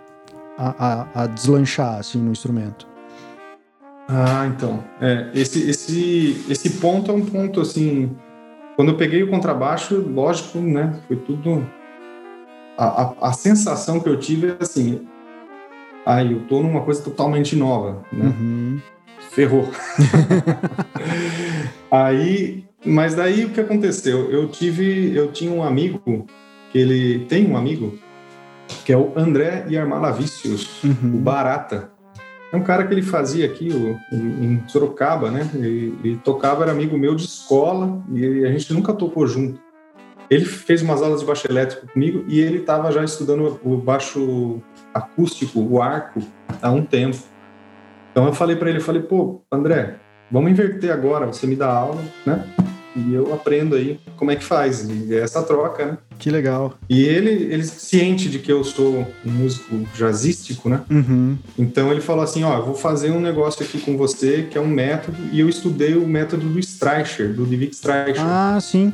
a, 0.58 0.74
a, 0.78 1.22
a 1.22 1.26
deslanchar 1.26 1.98
assim, 1.98 2.18
no 2.18 2.32
instrumento? 2.32 2.88
Ah, 4.08 4.46
então. 4.46 4.82
É, 5.00 5.30
esse, 5.34 5.70
esse, 5.70 6.44
esse 6.48 6.70
ponto 6.80 7.10
é 7.10 7.14
um 7.14 7.24
ponto 7.24 7.60
assim. 7.60 8.16
Quando 8.74 8.90
eu 8.90 8.96
peguei 8.96 9.22
o 9.22 9.30
contrabaixo, 9.30 10.00
lógico, 10.00 10.58
né? 10.58 11.00
Foi 11.06 11.16
tudo. 11.16 11.64
A, 12.76 13.02
a, 13.02 13.28
a 13.28 13.32
sensação 13.32 14.00
que 14.00 14.08
eu 14.08 14.18
tive 14.18 14.48
é 14.48 14.56
assim: 14.58 15.06
ah, 16.04 16.24
eu 16.24 16.40
tô 16.46 16.60
numa 16.60 16.80
coisa 16.80 17.02
totalmente 17.02 17.54
nova, 17.54 18.02
né? 18.12 18.26
Uhum. 18.26 18.80
Ferrou. 19.30 19.68
aí, 21.90 22.64
mas 22.84 23.14
daí 23.14 23.44
o 23.44 23.50
que 23.50 23.60
aconteceu? 23.60 24.30
Eu 24.30 24.48
tive, 24.48 25.14
eu 25.14 25.30
tinha 25.30 25.52
um 25.52 25.62
amigo 25.62 26.26
que 26.70 26.78
ele 26.78 27.24
tem 27.26 27.50
um 27.50 27.56
amigo 27.56 27.98
que 28.84 28.92
é 28.92 28.96
o 28.96 29.12
André 29.16 29.66
Yarmalavicius, 29.68 30.82
uhum. 30.82 31.16
o 31.16 31.18
Barata. 31.18 31.90
É 32.52 32.56
um 32.56 32.62
cara 32.62 32.84
que 32.86 32.92
ele 32.92 33.02
fazia 33.02 33.46
aqui 33.46 33.68
o, 33.70 33.98
em 34.12 34.62
Sorocaba, 34.66 35.30
né? 35.30 35.48
Ele, 35.54 35.96
ele, 36.02 36.16
tocava, 36.16 36.64
era 36.64 36.72
amigo 36.72 36.98
meu 36.98 37.14
de 37.14 37.24
escola 37.24 38.02
e 38.12 38.44
a 38.44 38.50
gente 38.50 38.72
nunca 38.72 38.92
tocou 38.92 39.26
junto. 39.26 39.60
Ele 40.28 40.44
fez 40.44 40.82
umas 40.82 41.02
aulas 41.02 41.20
de 41.20 41.26
baixo 41.26 41.46
elétrico 41.48 41.88
comigo 41.92 42.24
e 42.28 42.40
ele 42.40 42.58
estava 42.58 42.90
já 42.92 43.04
estudando 43.04 43.60
o 43.64 43.76
baixo 43.76 44.60
acústico, 44.94 45.60
o 45.60 45.82
arco, 45.82 46.20
há 46.60 46.70
um 46.70 46.84
tempo. 46.84 47.18
Então 48.10 48.26
eu 48.26 48.32
falei 48.32 48.56
para 48.56 48.70
ele, 48.70 48.80
falei, 48.80 49.02
pô, 49.02 49.42
André, 49.50 49.96
vamos 50.30 50.50
inverter 50.50 50.92
agora, 50.92 51.26
você 51.26 51.46
me 51.46 51.56
dá 51.56 51.72
aula, 51.72 52.02
né? 52.26 52.44
E 52.96 53.14
eu 53.14 53.32
aprendo 53.32 53.76
aí 53.76 54.00
como 54.16 54.30
é 54.30 54.36
que 54.36 54.44
faz. 54.44 54.88
E 54.88 55.14
é 55.14 55.20
essa 55.20 55.42
troca, 55.42 55.86
né? 55.86 55.98
Que 56.18 56.30
legal. 56.30 56.74
E 56.88 57.02
ele, 57.02 57.30
ele 57.30 57.64
ciente 57.64 58.28
de 58.28 58.38
que 58.38 58.52
eu 58.52 58.62
sou 58.62 59.06
um 59.24 59.30
músico 59.30 59.86
jazzístico, 59.96 60.68
né? 60.68 60.82
Uhum. 60.90 61.38
Então 61.58 61.90
ele 61.90 62.00
falou 62.00 62.22
assim, 62.22 62.44
ó, 62.44 62.58
eu 62.58 62.66
vou 62.66 62.74
fazer 62.74 63.10
um 63.10 63.20
negócio 63.20 63.64
aqui 63.64 63.78
com 63.78 63.96
você 63.96 64.46
que 64.50 64.58
é 64.58 64.60
um 64.60 64.66
método 64.66 65.16
e 65.32 65.40
eu 65.40 65.48
estudei 65.48 65.96
o 65.96 66.06
método 66.06 66.46
do 66.46 66.58
Streicher, 66.58 67.32
do 67.32 67.46
David 67.46 67.74
Streicher. 67.74 68.22
Ah, 68.22 68.58
sim. 68.60 68.92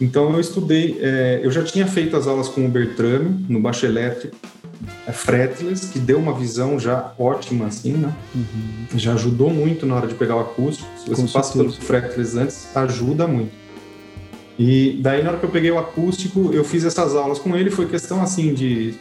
Então 0.00 0.32
eu 0.32 0.40
estudei, 0.40 0.98
é, 1.00 1.40
eu 1.42 1.50
já 1.50 1.62
tinha 1.62 1.86
feito 1.86 2.16
as 2.16 2.26
aulas 2.26 2.48
com 2.48 2.66
o 2.66 2.68
Bertrame 2.68 3.46
no 3.48 3.60
baixo 3.60 3.86
elétrico, 3.86 4.36
é 4.36 4.63
fretless, 5.12 5.88
que 5.92 5.98
deu 5.98 6.18
uma 6.18 6.32
visão 6.32 6.78
já 6.78 7.12
ótima 7.18 7.66
assim, 7.66 7.92
né? 7.92 8.12
Uhum. 8.34 8.98
Já 8.98 9.14
ajudou 9.14 9.50
muito 9.50 9.86
na 9.86 9.96
hora 9.96 10.06
de 10.06 10.14
pegar 10.14 10.36
o 10.36 10.40
acústico. 10.40 10.88
Se 10.98 11.08
você 11.08 11.22
com 11.22 11.28
passa 11.28 11.52
certeza. 11.52 11.76
pelo 11.76 11.86
fretless 11.86 12.38
antes, 12.38 12.76
ajuda 12.76 13.26
muito. 13.26 13.52
E 14.58 15.00
daí 15.02 15.22
na 15.22 15.30
hora 15.30 15.38
que 15.38 15.46
eu 15.46 15.50
peguei 15.50 15.70
o 15.70 15.78
acústico, 15.78 16.50
eu 16.52 16.64
fiz 16.64 16.84
essas 16.84 17.14
aulas 17.14 17.38
com 17.38 17.56
ele, 17.56 17.70
foi 17.70 17.86
questão 17.86 18.22
assim 18.22 18.54
de 18.54 18.94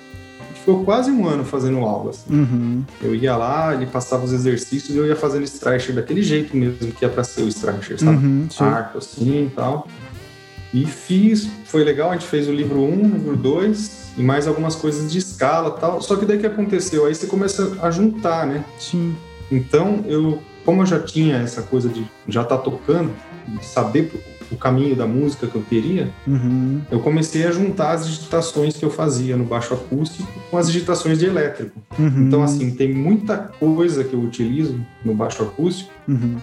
ficou 0.63 0.83
quase 0.85 1.11
um 1.11 1.27
ano 1.27 1.43
fazendo 1.43 1.79
aulas. 1.79 2.25
Uhum. 2.29 2.83
Eu 3.01 3.13
ia 3.13 3.35
lá, 3.35 3.73
ele 3.73 3.85
passava 3.85 4.23
os 4.23 4.31
exercícios 4.31 4.95
e 4.95 4.97
eu 4.97 5.05
ia 5.05 5.15
fazendo 5.15 5.43
stretcher 5.43 5.93
daquele 5.93 6.23
jeito 6.23 6.55
mesmo 6.55 6.91
que 6.93 7.03
é 7.03 7.09
para 7.09 7.23
ser 7.23 7.41
o 7.41 7.47
stretcher, 7.49 7.99
sabe? 7.99 8.25
Uhum, 8.25 8.47
Arco 8.59 8.97
assim 8.97 9.47
e 9.47 9.49
tal. 9.53 9.87
E 10.73 10.85
fiz, 10.85 11.47
foi 11.65 11.83
legal, 11.83 12.09
a 12.09 12.13
gente 12.13 12.25
fez 12.25 12.47
o 12.47 12.51
livro 12.51 12.81
1, 12.81 12.83
um, 12.83 13.09
livro 13.09 13.37
2 13.37 14.13
e 14.17 14.23
mais 14.23 14.47
algumas 14.47 14.75
coisas 14.75 15.11
de 15.11 15.19
escala 15.19 15.71
tal. 15.71 16.01
Só 16.01 16.15
que 16.15 16.25
daí 16.25 16.39
que 16.39 16.47
aconteceu? 16.47 17.05
Aí 17.05 17.13
você 17.13 17.27
começa 17.27 17.77
a 17.81 17.91
juntar, 17.91 18.47
né? 18.47 18.65
Sim. 18.79 19.15
Então, 19.51 20.03
eu, 20.07 20.41
como 20.65 20.81
eu 20.81 20.85
já 20.87 20.99
tinha 20.99 21.37
essa 21.37 21.61
coisa 21.61 21.89
de 21.89 22.05
já 22.27 22.41
estar 22.41 22.57
tá 22.57 22.63
tocando, 22.63 23.11
de 23.47 23.63
saber 23.63 24.11
o 24.51 24.57
caminho 24.57 24.95
da 24.95 25.05
música 25.05 25.45
que 25.45 25.55
eu 25.55 25.61
queria, 25.61 26.11
uhum. 26.25 26.81
eu 26.89 26.99
comecei 26.99 27.45
a 27.45 27.51
juntar 27.51 27.91
as 27.91 28.07
digitações 28.07 28.75
que 28.75 28.83
eu 28.83 28.89
fazia 28.89 29.37
no 29.37 29.43
baixo 29.43 29.73
acústico 29.73 30.27
com 30.49 30.57
as 30.57 30.67
digitações 30.67 31.19
de 31.19 31.25
elétrico. 31.25 31.79
Uhum. 31.99 32.27
Então, 32.27 32.41
assim, 32.41 32.71
tem 32.71 32.91
muita 32.91 33.37
coisa 33.59 34.03
que 34.03 34.13
eu 34.13 34.21
utilizo 34.21 34.79
no 35.05 35.13
baixo 35.13 35.43
acústico 35.43 35.91
uhum 36.07 36.37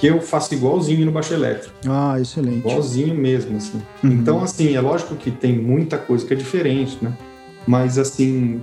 que 0.00 0.06
eu 0.06 0.18
faço 0.22 0.54
igualzinho 0.54 1.04
no 1.04 1.12
baixo 1.12 1.34
elétrico. 1.34 1.74
Ah, 1.86 2.18
excelente. 2.18 2.60
Igualzinho 2.60 3.14
mesmo, 3.14 3.58
assim. 3.58 3.82
Uhum. 4.02 4.12
Então, 4.12 4.42
assim, 4.42 4.74
é 4.74 4.80
lógico 4.80 5.14
que 5.14 5.30
tem 5.30 5.58
muita 5.58 5.98
coisa 5.98 6.26
que 6.26 6.32
é 6.32 6.36
diferente, 6.36 6.96
né? 7.02 7.12
Mas, 7.66 7.98
assim, 7.98 8.62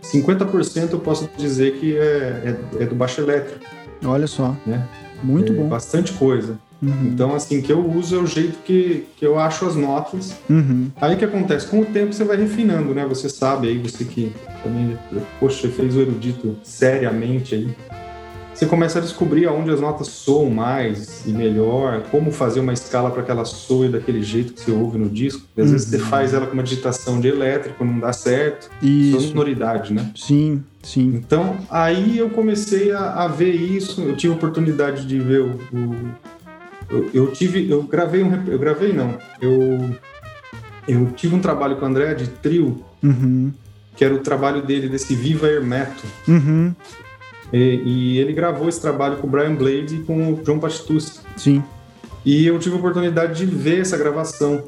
50% 0.00 0.92
eu 0.92 1.00
posso 1.00 1.28
dizer 1.36 1.72
que 1.80 1.98
é, 1.98 2.56
é, 2.78 2.82
é, 2.84 2.86
do 2.86 2.94
baixo 2.94 3.20
elétrico. 3.20 3.58
Olha 4.04 4.28
só. 4.28 4.54
Né? 4.64 4.86
Muito 5.24 5.52
é 5.52 5.56
bom. 5.56 5.68
Bastante 5.68 6.12
coisa. 6.12 6.56
Uhum. 6.80 7.10
Então, 7.12 7.34
assim, 7.34 7.60
que 7.60 7.72
eu 7.72 7.84
uso 7.90 8.14
é 8.14 8.18
o 8.20 8.26
jeito 8.26 8.58
que, 8.64 9.08
que 9.16 9.26
eu 9.26 9.40
acho 9.40 9.66
as 9.66 9.74
notas. 9.74 10.36
Uhum. 10.48 10.88
Aí 11.00 11.16
o 11.16 11.18
que 11.18 11.24
acontece? 11.24 11.66
Com 11.66 11.80
o 11.80 11.84
tempo 11.84 12.12
você 12.12 12.22
vai 12.22 12.36
refinando, 12.36 12.94
né? 12.94 13.04
Você 13.06 13.28
sabe 13.28 13.66
aí, 13.66 13.76
você 13.76 14.04
que 14.04 14.32
também, 14.62 14.96
poxa, 15.40 15.68
fez 15.68 15.96
o 15.96 16.00
erudito 16.00 16.56
seriamente 16.62 17.56
aí 17.56 17.74
você 18.60 18.66
começa 18.66 18.98
a 18.98 19.02
descobrir 19.02 19.46
aonde 19.46 19.70
as 19.70 19.80
notas 19.80 20.08
soam 20.08 20.50
mais 20.50 21.24
e 21.24 21.30
melhor, 21.30 22.02
como 22.10 22.30
fazer 22.30 22.60
uma 22.60 22.74
escala 22.74 23.10
para 23.10 23.22
que 23.22 23.30
ela 23.30 23.46
soe 23.46 23.88
daquele 23.88 24.22
jeito 24.22 24.52
que 24.52 24.60
você 24.60 24.70
ouve 24.70 24.98
no 24.98 25.08
disco. 25.08 25.46
Às 25.56 25.64
uhum. 25.64 25.72
vezes 25.72 25.88
você 25.88 25.96
uhum. 25.96 26.04
faz 26.04 26.34
ela 26.34 26.46
com 26.46 26.52
uma 26.52 26.62
digitação 26.62 27.18
de 27.18 27.28
elétrico, 27.28 27.82
não 27.82 27.98
dá 27.98 28.12
certo. 28.12 28.70
Isso. 28.82 29.28
sonoridade, 29.28 29.94
né? 29.94 30.12
Sim, 30.14 30.62
sim. 30.82 31.06
Então, 31.06 31.56
aí 31.70 32.18
eu 32.18 32.28
comecei 32.28 32.92
a, 32.92 33.24
a 33.24 33.28
ver 33.28 33.54
isso. 33.54 34.02
Eu 34.02 34.14
tive 34.14 34.34
a 34.34 34.36
oportunidade 34.36 35.06
de 35.06 35.18
ver 35.18 35.40
o. 35.40 35.58
o 35.72 35.96
eu, 36.90 37.10
eu, 37.14 37.32
tive. 37.32 37.66
Eu 37.70 37.84
gravei 37.84 38.22
um. 38.22 38.46
Eu 38.46 38.58
gravei, 38.58 38.92
não. 38.92 39.16
Eu. 39.40 39.88
Eu 40.86 41.06
tive 41.16 41.34
um 41.34 41.40
trabalho 41.40 41.76
com 41.76 41.86
o 41.86 41.88
André 41.88 42.12
de 42.12 42.26
trio, 42.26 42.84
uhum. 43.02 43.52
que 43.96 44.04
era 44.04 44.12
o 44.12 44.18
trabalho 44.18 44.60
dele 44.60 44.86
desse 44.86 45.14
Viva 45.14 45.48
Hermeto. 45.48 46.04
Uhum 46.28 46.74
e, 47.52 47.82
e, 47.84 48.18
ele 48.18 48.32
gravou 48.32 48.68
esse 48.68 48.80
trabalho 48.80 49.16
com 49.16 49.26
o 49.26 49.30
Brian 49.30 49.54
Blade 49.54 49.96
e 49.96 50.02
com 50.02 50.32
o 50.32 50.36
John 50.42 50.58
Patitucci. 50.58 51.20
Sim. 51.36 51.62
E 52.24 52.46
eu 52.46 52.58
tive 52.58 52.76
a 52.76 52.78
oportunidade 52.78 53.34
de 53.34 53.46
ver 53.46 53.80
essa 53.80 53.96
gravação. 53.96 54.62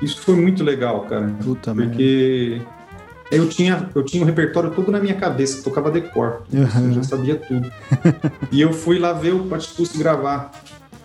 Isso 0.00 0.20
foi 0.20 0.36
muito 0.36 0.62
legal, 0.62 1.00
cara. 1.02 1.34
Puta 1.42 1.74
porque 1.74 2.60
eu 3.30 3.48
tinha, 3.48 3.88
eu 3.94 4.04
tinha 4.04 4.22
o 4.22 4.24
um 4.24 4.26
repertório 4.26 4.70
todo 4.70 4.90
na 4.90 5.00
minha 5.00 5.14
cabeça, 5.14 5.62
tocava 5.62 5.90
decor. 5.90 6.42
Uhum. 6.52 6.88
Eu 6.88 6.92
já 6.92 7.02
sabia 7.02 7.36
tudo. 7.36 7.70
e 8.50 8.60
eu 8.60 8.72
fui 8.72 8.98
lá 8.98 9.12
ver 9.12 9.34
o 9.34 9.44
Patitucci 9.44 9.98
gravar. 9.98 10.50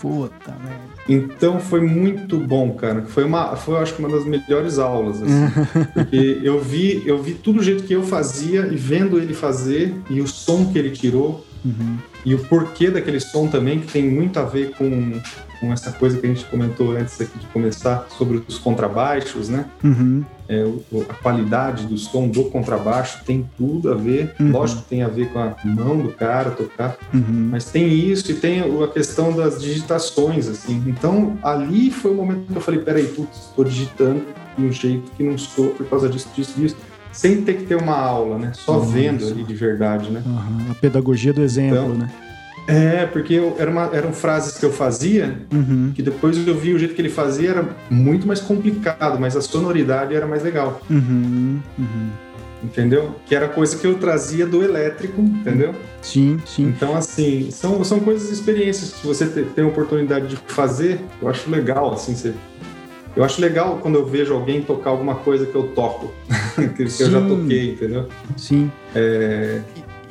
Puta 0.03 0.51
merda. 0.61 0.81
Então 1.07 1.61
foi 1.61 1.79
muito 1.79 2.37
bom, 2.37 2.73
cara. 2.73 3.03
Foi 3.03 3.23
uma, 3.23 3.55
foi 3.55 3.77
acho 3.77 3.93
que 3.93 3.99
uma 3.99 4.09
das 4.09 4.25
melhores 4.25 4.77
aulas, 4.77 5.21
assim, 5.21 5.89
porque 5.93 6.41
eu 6.43 6.59
vi, 6.59 7.01
eu 7.05 7.23
vi 7.23 7.33
tudo 7.33 7.61
o 7.61 7.63
jeito 7.63 7.85
que 7.85 7.93
eu 7.93 8.03
fazia 8.03 8.67
e 8.67 8.75
vendo 8.75 9.17
ele 9.17 9.33
fazer 9.33 9.95
e 10.09 10.19
o 10.19 10.27
som 10.27 10.65
que 10.65 10.77
ele 10.77 10.89
tirou 10.89 11.45
uhum. 11.63 11.97
e 12.25 12.35
o 12.35 12.39
porquê 12.39 12.91
daquele 12.91 13.21
som 13.21 13.47
também 13.47 13.79
que 13.79 13.93
tem 13.93 14.03
muito 14.09 14.37
a 14.37 14.43
ver 14.43 14.71
com, 14.71 15.13
com 15.63 15.71
essa 15.71 15.91
coisa 15.93 16.17
que 16.19 16.25
a 16.25 16.29
gente 16.29 16.45
comentou 16.45 16.91
antes 16.91 17.19
aqui 17.21 17.39
de 17.39 17.47
começar 17.47 18.07
sobre 18.17 18.43
os 18.45 18.57
contrabaixos, 18.57 19.47
né? 19.47 19.65
Uhum 19.81 20.25
é, 20.47 20.63
a 21.09 21.13
qualidade 21.13 21.87
do 21.87 21.97
som 21.97 22.27
do 22.27 22.45
contrabaixo 22.45 23.23
tem 23.25 23.49
tudo 23.57 23.91
a 23.91 23.95
ver. 23.95 24.35
Uhum. 24.39 24.51
Lógico 24.51 24.81
que 24.83 24.89
tem 24.89 25.03
a 25.03 25.07
ver 25.07 25.29
com 25.29 25.39
a 25.39 25.55
mão 25.63 25.97
do 25.97 26.09
cara 26.09 26.51
tocar, 26.51 26.97
uhum. 27.13 27.49
mas 27.51 27.65
tem 27.65 27.87
isso 27.87 28.31
e 28.31 28.35
tem 28.35 28.59
a 28.59 28.87
questão 28.87 29.35
das 29.35 29.61
digitações, 29.61 30.47
assim. 30.47 30.83
Então, 30.87 31.37
ali 31.41 31.89
foi 31.91 32.11
o 32.11 32.15
momento 32.15 32.47
que 32.51 32.55
eu 32.55 32.61
falei: 32.61 32.81
peraí, 32.81 33.07
putz, 33.07 33.47
estou 33.49 33.63
digitando 33.63 34.23
de 34.57 34.65
um 34.65 34.71
jeito 34.71 35.11
que 35.11 35.23
não 35.23 35.37
sou 35.37 35.69
por 35.69 35.87
causa 35.87 36.09
disso, 36.09 36.29
disso, 36.35 36.53
disso. 36.55 36.75
Sem 37.11 37.43
ter 37.43 37.57
que 37.57 37.65
ter 37.65 37.75
uma 37.75 37.95
aula, 37.95 38.39
né? 38.39 38.51
Só 38.55 38.79
vendo 38.79 39.27
ali 39.27 39.43
de 39.43 39.53
verdade, 39.53 40.09
né? 40.09 40.23
Uhum. 40.25 40.71
A 40.71 40.75
pedagogia 40.75 41.31
do 41.31 41.43
exemplo, 41.43 41.77
então, 41.77 41.93
né? 41.93 42.09
É, 42.67 43.05
porque 43.05 43.33
eu, 43.33 43.55
era 43.59 43.69
uma, 43.69 43.89
eram 43.93 44.13
frases 44.13 44.57
que 44.57 44.65
eu 44.65 44.71
fazia, 44.71 45.37
uhum. 45.51 45.91
que 45.93 46.01
depois 46.01 46.35
eu 46.47 46.55
vi 46.55 46.73
o 46.73 46.79
jeito 46.79 46.95
que 46.95 47.01
ele 47.01 47.09
fazia 47.09 47.49
era 47.49 47.69
muito 47.89 48.25
mais 48.25 48.39
complicado, 48.39 49.19
mas 49.19 49.35
a 49.35 49.41
sonoridade 49.41 50.15
era 50.15 50.25
mais 50.25 50.43
legal. 50.43 50.81
Uhum. 50.89 51.59
Uhum. 51.77 52.09
Entendeu? 52.63 53.15
Que 53.25 53.35
era 53.35 53.49
coisa 53.49 53.77
que 53.77 53.85
eu 53.85 53.95
trazia 53.95 54.45
do 54.45 54.63
elétrico, 54.63 55.19
entendeu? 55.21 55.75
Sim, 56.01 56.39
sim. 56.45 56.63
Então, 56.63 56.95
assim, 56.95 57.51
são, 57.51 57.83
são 57.83 57.99
coisas, 57.99 58.31
experiências 58.31 58.93
que 58.93 59.05
você 59.05 59.25
tem 59.25 59.65
a 59.65 59.67
oportunidade 59.67 60.27
de 60.27 60.37
fazer, 60.47 61.01
eu 61.21 61.27
acho 61.27 61.49
legal, 61.49 61.93
assim, 61.93 62.15
você... 62.15 62.33
Eu 63.15 63.23
acho 63.23 63.39
legal 63.39 63.77
quando 63.79 63.95
eu 63.95 64.05
vejo 64.05 64.33
alguém 64.33 64.63
tocar 64.63 64.89
alguma 64.89 65.15
coisa 65.15 65.45
que 65.45 65.53
eu 65.53 65.67
toco, 65.75 66.11
que, 66.75 66.85
que 66.85 67.03
eu 67.03 67.11
já 67.11 67.21
toquei, 67.21 67.73
entendeu? 67.73 68.07
Sim. 68.37 68.71
É... 68.95 69.61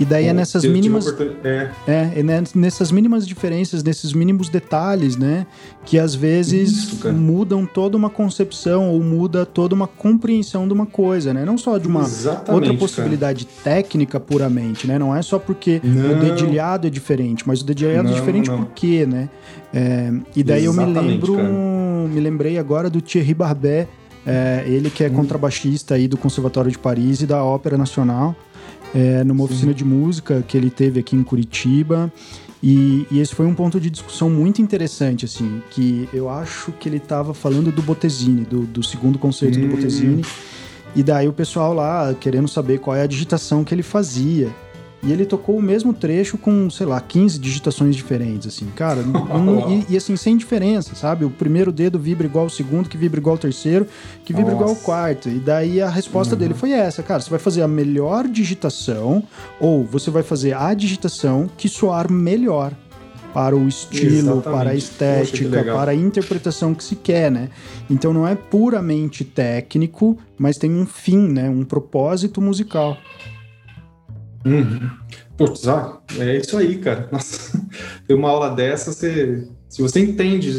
E 0.03 0.05
daí 0.05 0.27
é 0.27 0.33
nessas 0.33 0.65
mínimas. 0.65 1.07
É. 1.45 1.71
é, 1.87 2.12
é 2.17 2.23
nessas 2.55 2.91
mínimas 2.91 3.27
diferenças, 3.27 3.85
nesses 3.85 4.12
mínimos 4.12 4.49
detalhes, 4.49 5.17
né? 5.17 5.47
Que 5.85 5.99
às 5.99 6.15
vezes 6.15 6.73
Isso, 6.73 7.12
mudam 7.12 7.65
toda 7.65 7.97
uma 7.97 8.11
concepção 8.11 8.91
ou 8.91 9.01
muda 9.01 9.47
toda 9.47 9.75
uma 9.75 9.87
compreensão 9.87 10.67
de 10.67 10.75
uma 10.75 10.87
coisa, 10.87 11.33
né? 11.33 11.45
Não 11.45 11.57
só 11.57 11.79
de 11.79 11.87
uma 11.87 12.03
Exatamente, 12.03 12.53
outra 12.53 12.75
possibilidade 12.75 13.45
cara. 13.45 13.77
técnica 13.77 14.19
puramente, 14.19 14.88
né? 14.88 14.99
Não 14.99 15.15
é 15.15 15.23
só 15.23 15.38
porque 15.38 15.81
não. 15.85 16.12
o 16.12 16.21
dedilhado 16.21 16.88
é 16.88 16.91
diferente, 16.91 17.47
mas 17.47 17.61
o 17.61 17.65
dedilhado 17.65 18.01
é 18.01 18.03
não, 18.03 18.11
é 18.11 18.15
diferente 18.15 18.51
não. 18.51 18.65
por 18.65 18.73
quê, 18.75 19.07
né? 19.07 19.29
É, 19.73 20.12
e 20.35 20.43
daí 20.43 20.65
Exatamente, 20.65 20.99
eu 20.99 21.03
me 21.03 21.11
lembro, 21.11 22.09
me 22.09 22.21
lembrei 22.21 22.59
agora 22.59 22.91
do 22.91 23.01
Thierry 23.01 23.35
Barbet, 23.35 23.88
é, 24.27 24.65
ele 24.67 24.91
que 24.91 25.05
é 25.05 25.09
hum. 25.09 25.15
contrabaixista 25.15 25.95
aí 25.95 26.09
do 26.09 26.17
Conservatório 26.17 26.71
de 26.71 26.79
Paris 26.79 27.23
e 27.23 27.27
da 27.27 27.45
Ópera 27.45 27.79
Nacional, 27.79 28.35
é, 28.94 29.24
numa 29.24 29.40
Sim. 29.40 29.44
oficina 29.44 29.74
de 29.74 29.85
música 29.85 30.44
que 30.46 30.57
ele 30.57 30.70
teve 30.70 31.00
aqui 31.00 31.16
em 31.16 31.22
Curitiba. 31.22 32.12
E, 32.62 33.07
e, 33.11 33.18
esse 33.18 33.35
foi 33.35 33.44
um 33.44 33.55
ponto 33.55 33.81
de 33.81 33.90
discussão 33.90 34.31
muito 34.31 34.62
interessante, 34.62 35.24
assim, 35.24 35.61
que 35.70 36.09
eu 36.12 36.31
acho 36.31 36.70
que 36.72 36.88
ele 36.88 36.98
estava 36.98 37.35
falando 37.35 37.72
do 37.72 37.83
Bottesini, 37.83 38.44
do, 38.44 38.61
do 38.61 38.85
segundo 38.85 39.18
concerto 39.18 39.59
hum. 39.59 39.62
do 39.62 39.74
Bottesini. 39.74 40.24
E 40.94 41.02
daí 41.02 41.26
o 41.26 41.33
pessoal 41.33 41.74
lá 41.74 42.14
querendo 42.14 42.46
saber 42.46 42.78
qual 42.78 42.94
é 42.96 43.02
a 43.02 43.07
digitação 43.07 43.64
que 43.64 43.74
ele 43.74 43.83
fazia. 43.83 44.48
E 45.03 45.11
ele 45.11 45.27
tocou 45.27 45.57
o 45.57 45.62
mesmo 45.62 45.93
trecho 45.93 46.38
com, 46.38 46.71
sei 46.71 46.87
lá, 46.87 47.01
15 47.01 47.37
digitações 47.38 47.97
diferentes, 47.97 48.47
assim, 48.47 48.67
cara. 48.77 49.01
e, 49.69 49.95
e, 49.95 49.97
assim, 49.97 50.17
sem 50.17 50.37
diferença, 50.37 50.95
sabe? 50.95 51.25
O 51.25 51.31
primeiro 51.31 51.73
dedo 51.73 51.99
vibra 51.99 52.27
igual 52.27 52.45
ao 52.45 52.51
segundo, 52.51 52.88
que 52.88 52.97
vibra 52.97 53.19
igual 53.19 53.35
ao 53.35 53.38
terceiro, 53.38 53.87
que 54.25 54.33
vibra 54.33 54.53
Nossa. 54.53 54.62
igual 54.62 54.71
ao 54.71 54.77
quarto. 54.77 55.29
E 55.29 55.41
daí 55.41 55.81
a 55.81 55.88
resposta 55.88 56.35
uhum. 56.35 56.38
dele 56.38 56.55
foi 56.55 56.71
essa, 56.71 57.03
cara. 57.03 57.21
Você 57.21 57.31
vai 57.31 57.41
fazer 57.41 57.62
a 57.62 57.69
melhor 57.69 58.29
digitação 58.29 59.25
ou 59.59 59.85
você 59.85 60.09
vai 60.09 60.23
fazer 60.23 60.55
a 60.55 60.73
digitação 60.73 61.51
que 61.57 61.69
soar 61.69 62.11
melhor 62.11 62.73
para 63.35 63.57
o 63.57 63.67
estilo, 63.67 64.07
Exatamente. 64.07 64.45
para 64.45 64.71
a 64.71 64.75
estética, 64.75 65.59
Poxa, 65.59 65.73
para 65.73 65.91
a 65.93 65.95
interpretação 65.95 66.75
que 66.75 66.85
se 66.85 66.95
quer, 66.95 67.31
né? 67.31 67.49
Então 67.91 68.12
não 68.12 68.29
é 68.29 68.35
puramente 68.35 69.25
técnico, 69.25 70.19
mas 70.38 70.59
tem 70.59 70.71
um 70.71 70.87
fim, 70.87 71.29
né? 71.29 71.49
Um 71.49 71.65
propósito 71.65 72.41
musical. 72.41 72.97
Uhum. 74.44 74.90
Putz, 75.37 75.66
ah, 75.66 76.00
é 76.18 76.37
isso 76.37 76.57
aí, 76.57 76.78
cara. 76.78 77.09
Nossa, 77.12 77.61
ter 78.07 78.14
uma 78.14 78.28
aula 78.28 78.50
dessa, 78.50 78.92
você, 78.92 79.48
se 79.68 79.81
você 79.81 80.00
entende 80.00 80.50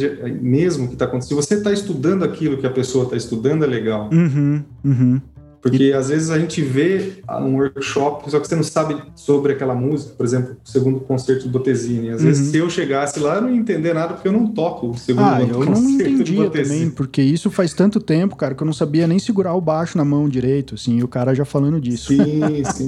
mesmo 0.42 0.86
o 0.86 0.88
que 0.88 0.94
está 0.94 1.06
acontecendo, 1.06 1.42
se 1.42 1.48
você 1.48 1.56
está 1.56 1.72
estudando 1.72 2.24
aquilo 2.24 2.58
que 2.58 2.68
a 2.68 2.72
pessoa 2.72 3.06
está 3.06 3.16
estudando, 3.16 3.64
é 3.64 3.68
legal. 3.68 4.10
Uhum, 4.12 4.64
uhum. 4.84 5.22
Porque 5.64 5.86
e... 5.86 5.94
às 5.94 6.10
vezes 6.10 6.30
a 6.30 6.38
gente 6.38 6.62
vê 6.62 7.14
um 7.40 7.56
workshop, 7.56 8.30
só 8.30 8.38
que 8.38 8.48
você 8.50 8.56
não 8.56 8.64
sabe 8.64 9.02
sobre 9.16 9.54
aquela 9.54 9.74
música, 9.74 10.14
por 10.18 10.26
exemplo, 10.26 10.58
o 10.64 10.70
segundo 10.70 11.00
concerto 11.00 11.46
do 11.46 11.50
Bottesini. 11.58 12.10
Às 12.10 12.20
uhum. 12.20 12.28
vezes, 12.28 12.52
se 12.52 12.58
eu 12.58 12.70
chegasse 12.70 13.18
lá, 13.18 13.36
eu 13.36 13.44
não 13.44 13.50
ia 13.50 13.56
entender 13.56 13.94
nada, 13.94 14.14
porque 14.14 14.28
eu 14.28 14.34
não 14.34 14.48
toco 14.48 14.90
o 14.90 14.98
segundo 14.98 15.24
ah, 15.24 15.42
eu 15.42 15.64
não 15.64 15.90
entendia 15.90 16.50
também, 16.50 16.90
porque 16.90 17.22
isso 17.22 17.50
faz 17.50 17.74
tanto 17.74 18.02
tempo, 18.02 18.36
cara, 18.36 18.54
que 18.54 18.62
eu 18.62 18.66
não 18.66 18.74
sabia 18.74 19.08
nem 19.08 19.18
segurar 19.18 19.56
o 19.56 19.62
baixo 19.62 19.98
na 19.98 20.04
mão 20.04 20.28
direito, 20.28 20.76
assim, 20.76 20.98
e 20.98 21.04
o 21.04 21.08
cara 21.08 21.34
já 21.34 21.46
falando 21.46 21.80
disso. 21.80 22.14
Sim, 22.14 22.42
sim. 22.74 22.86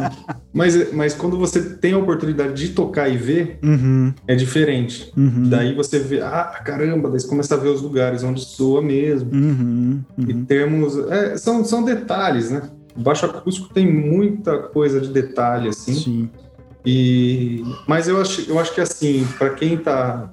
Mas, 0.53 0.93
mas 0.93 1.13
quando 1.13 1.37
você 1.37 1.61
tem 1.61 1.93
a 1.93 1.97
oportunidade 1.97 2.53
de 2.53 2.73
tocar 2.73 3.07
e 3.07 3.15
ver, 3.15 3.57
uhum. 3.63 4.13
é 4.27 4.35
diferente. 4.35 5.13
Uhum. 5.15 5.49
Daí 5.49 5.73
você 5.73 5.97
vê, 5.97 6.21
ah, 6.21 6.61
caramba, 6.65 7.09
daí 7.09 7.19
você 7.19 7.27
começa 7.27 7.55
a 7.55 7.57
ver 7.57 7.69
os 7.69 7.81
lugares 7.81 8.21
onde 8.23 8.41
soa 8.41 8.81
mesmo. 8.81 9.31
Uhum. 9.33 10.01
E 10.17 10.33
termos. 10.45 10.97
É, 11.09 11.37
são, 11.37 11.63
são 11.63 11.83
detalhes, 11.83 12.51
né? 12.51 12.64
O 12.95 13.01
baixo 13.01 13.25
acústico 13.25 13.73
tem 13.73 13.91
muita 13.91 14.57
coisa 14.57 15.01
de 15.01 15.09
detalhe, 15.09 15.69
assim. 15.69 15.93
Sim. 15.93 16.29
E, 16.85 17.63
mas 17.87 18.07
eu 18.07 18.21
acho, 18.21 18.49
eu 18.49 18.59
acho 18.59 18.73
que 18.73 18.81
assim, 18.81 19.27
para 19.37 19.49
quem 19.51 19.77
tá. 19.77 20.31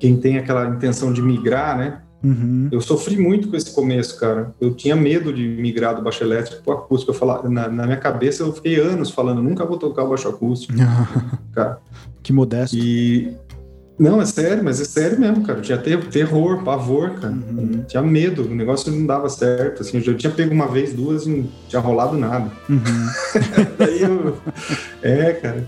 Quem 0.00 0.16
tem 0.16 0.36
aquela 0.36 0.68
intenção 0.68 1.12
de 1.12 1.22
migrar, 1.22 1.78
né? 1.78 2.00
Uhum. 2.22 2.68
Eu 2.72 2.80
sofri 2.80 3.16
muito 3.16 3.48
com 3.48 3.56
esse 3.56 3.72
começo, 3.72 4.18
cara. 4.18 4.54
Eu 4.60 4.74
tinha 4.74 4.96
medo 4.96 5.32
de 5.32 5.46
migrar 5.46 5.94
do 5.94 6.02
baixo 6.02 6.24
elétrico 6.24 6.62
para 6.62 6.74
acústico. 6.74 7.12
Eu 7.12 7.14
falava, 7.14 7.48
na, 7.48 7.68
na, 7.68 7.84
minha 7.84 7.98
cabeça 7.98 8.42
eu 8.42 8.52
fiquei 8.52 8.80
anos 8.80 9.10
falando, 9.10 9.42
nunca 9.42 9.64
vou 9.64 9.78
tocar 9.78 10.04
o 10.04 10.08
baixo 10.08 10.28
acústico. 10.28 10.72
cara. 11.52 11.78
Que 12.22 12.32
modesto. 12.32 12.76
E, 12.76 13.36
não, 13.98 14.20
é 14.20 14.26
sério, 14.26 14.64
mas 14.64 14.80
é 14.80 14.84
sério 14.84 15.18
mesmo, 15.18 15.44
cara. 15.44 15.58
Eu 15.58 15.62
tinha 15.62 15.78
ter, 15.78 16.02
terror, 16.06 16.62
pavor, 16.64 17.10
cara. 17.12 17.32
Uhum. 17.32 17.84
Tinha 17.86 18.02
medo, 18.02 18.42
o 18.42 18.54
negócio 18.54 18.92
não 18.92 19.06
dava 19.06 19.28
certo. 19.28 19.82
Assim, 19.82 19.98
eu 19.98 20.02
já 20.02 20.14
tinha 20.14 20.32
pego 20.32 20.52
uma 20.52 20.66
vez, 20.66 20.92
duas 20.92 21.26
e 21.26 21.30
não 21.30 21.48
tinha 21.68 21.80
rolado 21.80 22.16
nada. 22.16 22.50
Uhum. 22.68 22.80
daí 23.78 24.02
eu... 24.02 24.36
É, 25.00 25.32
cara. 25.34 25.64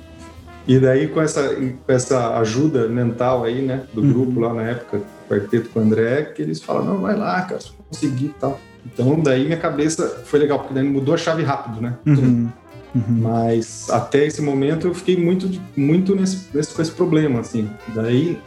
E 0.66 0.78
daí 0.80 1.06
com 1.06 1.22
essa, 1.22 1.54
com 1.54 1.92
essa 1.92 2.38
ajuda 2.38 2.88
mental 2.88 3.44
aí, 3.44 3.62
né, 3.62 3.84
do 3.94 4.00
uhum. 4.00 4.12
grupo 4.12 4.40
lá 4.40 4.52
na 4.52 4.62
época, 4.62 4.96
o 4.98 5.32
quarteto 5.32 5.70
com 5.70 5.78
o 5.78 5.82
André, 5.82 6.22
que 6.24 6.42
eles 6.42 6.60
falam, 6.60 6.84
não, 6.84 6.98
vai 6.98 7.16
lá, 7.16 7.40
cara, 7.42 7.60
se 7.60 7.70
conseguir 7.88 8.26
e 8.26 8.34
tal. 8.40 8.60
Então 8.84 9.20
daí 9.20 9.44
minha 9.44 9.56
cabeça 9.56 10.22
foi 10.24 10.40
legal, 10.40 10.58
porque 10.58 10.74
daí 10.74 10.82
mudou 10.82 11.14
a 11.14 11.18
chave 11.18 11.44
rápido, 11.44 11.80
né? 11.80 11.94
Uhum. 12.04 12.48
Uhum. 12.96 13.20
Mas 13.20 13.90
até 13.90 14.24
esse 14.24 14.40
momento 14.40 14.86
eu 14.86 14.94
fiquei 14.94 15.16
muito, 15.16 15.50
muito 15.76 16.16
nesse, 16.16 16.48
nesse, 16.54 16.72
com 16.72 16.80
esse 16.80 16.92
problema, 16.92 17.40
assim. 17.40 17.68
Daí, 17.94 18.38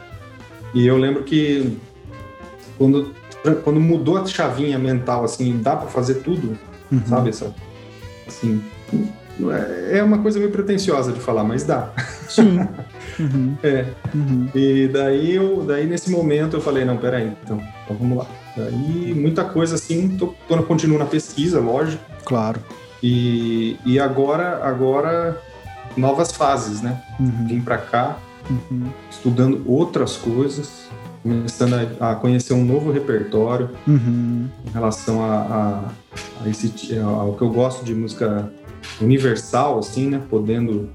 e 0.74 0.84
eu 0.84 0.98
lembro 0.98 1.22
que 1.22 1.78
quando, 2.76 3.14
quando 3.62 3.78
mudou 3.78 4.16
a 4.16 4.26
chavinha 4.26 4.78
mental, 4.78 5.24
assim, 5.24 5.60
dá 5.62 5.76
para 5.76 5.88
fazer 5.88 6.16
tudo, 6.16 6.58
uhum. 6.90 7.02
sabe? 7.06 7.28
Essa, 7.28 7.54
assim, 8.26 8.60
é, 9.52 9.98
é 9.98 10.02
uma 10.02 10.18
coisa 10.18 10.40
meio 10.40 10.50
pretensiosa 10.50 11.12
de 11.12 11.20
falar, 11.20 11.44
mas 11.44 11.64
dá. 11.64 11.92
Sim. 12.28 12.60
Uhum. 13.18 13.54
É. 13.62 13.84
Uhum. 14.14 14.48
E 14.54 14.88
daí, 14.88 15.34
eu, 15.34 15.62
daí, 15.66 15.86
nesse 15.86 16.10
momento, 16.10 16.56
eu 16.56 16.60
falei, 16.60 16.86
não, 16.86 16.96
peraí, 16.96 17.30
então, 17.44 17.62
então 17.84 17.96
vamos 17.98 18.16
lá. 18.16 18.26
Daí, 18.56 19.12
muita 19.14 19.44
coisa 19.44 19.74
assim, 19.74 20.16
tô, 20.16 20.34
tô, 20.48 20.62
continuo 20.62 20.98
na 20.98 21.04
pesquisa, 21.04 21.60
lógico. 21.60 22.02
Claro. 22.24 22.60
E, 23.02 23.78
e 23.84 23.98
agora, 23.98 24.60
agora 24.62 25.40
novas 25.96 26.32
fases, 26.32 26.82
né? 26.82 27.02
Uhum. 27.18 27.46
Vim 27.46 27.60
para 27.60 27.78
cá, 27.78 28.18
uhum. 28.48 28.88
estudando 29.10 29.62
outras 29.66 30.16
coisas, 30.16 30.88
começando 31.22 31.74
a, 32.00 32.12
a 32.12 32.14
conhecer 32.14 32.52
um 32.52 32.64
novo 32.64 32.90
repertório 32.90 33.70
uhum. 33.86 34.48
em 34.66 34.70
relação 34.70 35.22
a, 35.22 35.34
a, 35.34 36.44
a, 36.44 36.48
esse, 36.48 36.98
ao 36.98 37.34
que 37.34 37.42
eu 37.42 37.50
gosto 37.50 37.84
de 37.84 37.94
música 37.94 38.50
universal, 39.00 39.78
assim, 39.78 40.08
né? 40.08 40.20
Podendo 40.28 40.90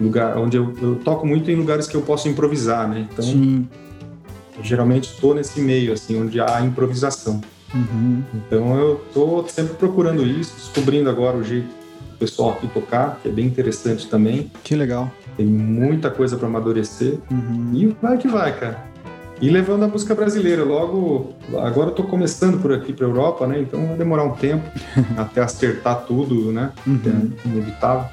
lugar 0.00 0.36
onde 0.38 0.56
eu, 0.56 0.72
eu 0.80 0.96
toco 0.96 1.26
muito 1.26 1.50
em 1.50 1.56
lugares 1.56 1.86
que 1.86 1.96
eu 1.96 2.02
posso 2.02 2.28
improvisar, 2.28 2.88
né? 2.88 3.08
Então, 3.10 3.24
Sim. 3.24 3.68
geralmente 4.62 5.10
estou 5.12 5.34
nesse 5.34 5.60
meio, 5.60 5.92
assim, 5.92 6.20
onde 6.20 6.40
há 6.40 6.60
improvisação. 6.60 7.40
Uhum. 7.74 8.22
Então 8.34 8.78
eu 8.78 9.02
estou 9.06 9.46
sempre 9.48 9.74
procurando 9.74 10.24
isso, 10.24 10.54
descobrindo 10.56 11.10
agora 11.10 11.36
o 11.36 11.44
jeito 11.44 11.68
do 11.68 12.18
pessoal 12.18 12.50
aqui 12.50 12.66
tocar, 12.68 13.18
que 13.22 13.28
é 13.28 13.32
bem 13.32 13.46
interessante 13.46 14.08
também. 14.08 14.50
Que 14.64 14.74
legal. 14.74 15.10
Tem 15.36 15.46
muita 15.46 16.10
coisa 16.10 16.36
para 16.36 16.48
amadurecer. 16.48 17.18
Uhum. 17.30 17.70
E 17.74 17.86
vai 18.00 18.18
que 18.18 18.28
vai, 18.28 18.58
cara. 18.58 18.88
E 19.40 19.48
levando 19.48 19.84
a 19.84 19.88
música 19.88 20.14
brasileira. 20.14 20.64
Logo, 20.64 21.34
agora 21.58 21.90
eu 21.90 21.94
tô 21.94 22.02
começando 22.02 22.60
por 22.60 22.72
aqui 22.72 22.92
para 22.92 23.06
Europa, 23.06 23.46
né? 23.46 23.60
Então 23.60 23.86
vai 23.86 23.96
demorar 23.96 24.24
um 24.24 24.32
tempo 24.32 24.68
até 25.16 25.40
acertar 25.40 26.04
tudo, 26.06 26.50
né? 26.52 26.72
Uhum. 26.86 27.32
É 27.44 27.48
inevitável. 27.48 28.08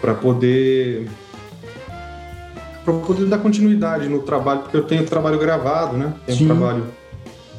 Para 0.00 0.14
poder 0.14 1.08
para 2.82 2.94
poder 2.94 3.26
dar 3.26 3.38
continuidade 3.38 4.08
no 4.08 4.20
trabalho, 4.20 4.60
porque 4.60 4.76
eu 4.76 4.82
tenho 4.84 5.04
trabalho 5.04 5.38
gravado, 5.38 5.98
né? 5.98 6.14
Tenho 6.24 6.38
Sim. 6.38 6.44
um 6.44 6.46
trabalho 6.48 6.84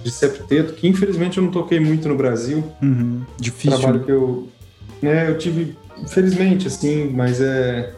de 0.03 0.11
septeto, 0.11 0.73
que 0.73 0.87
infelizmente 0.87 1.37
eu 1.37 1.43
não 1.43 1.51
toquei 1.51 1.79
muito 1.79 2.07
no 2.07 2.15
Brasil. 2.15 2.63
Uhum. 2.81 3.21
Difícil. 3.39 3.77
Trabalho 3.79 4.03
que 4.03 4.11
eu, 4.11 4.47
né, 5.01 5.29
eu 5.29 5.37
tive, 5.37 5.75
infelizmente, 6.01 6.67
assim, 6.67 7.09
mas 7.13 7.39
é. 7.41 7.93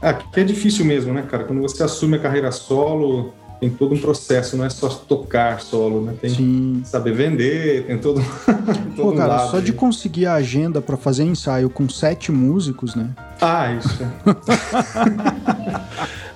Ah, 0.00 0.14
que 0.14 0.40
é 0.40 0.44
difícil 0.44 0.84
mesmo, 0.84 1.12
né, 1.12 1.22
cara? 1.28 1.44
Quando 1.44 1.60
você 1.60 1.82
assume 1.82 2.16
a 2.16 2.20
carreira 2.20 2.52
solo, 2.52 3.34
tem 3.60 3.68
todo 3.68 3.94
um 3.94 3.98
processo, 3.98 4.56
não 4.56 4.64
é 4.64 4.70
só 4.70 4.88
tocar 4.88 5.60
solo, 5.60 6.02
né? 6.04 6.14
Tem 6.20 6.30
Sim. 6.30 6.82
saber 6.84 7.12
vender, 7.12 7.84
tem 7.86 7.98
todo, 7.98 8.22
todo 8.94 9.10
Pô, 9.10 9.12
cara, 9.12 9.46
um 9.46 9.50
só 9.50 9.56
aí. 9.56 9.62
de 9.64 9.72
conseguir 9.72 10.26
a 10.26 10.34
agenda 10.34 10.80
para 10.80 10.96
fazer 10.96 11.24
ensaio 11.24 11.68
com 11.68 11.88
sete 11.88 12.30
músicos, 12.30 12.94
né? 12.94 13.10
Ah, 13.40 13.72
isso. 13.72 13.98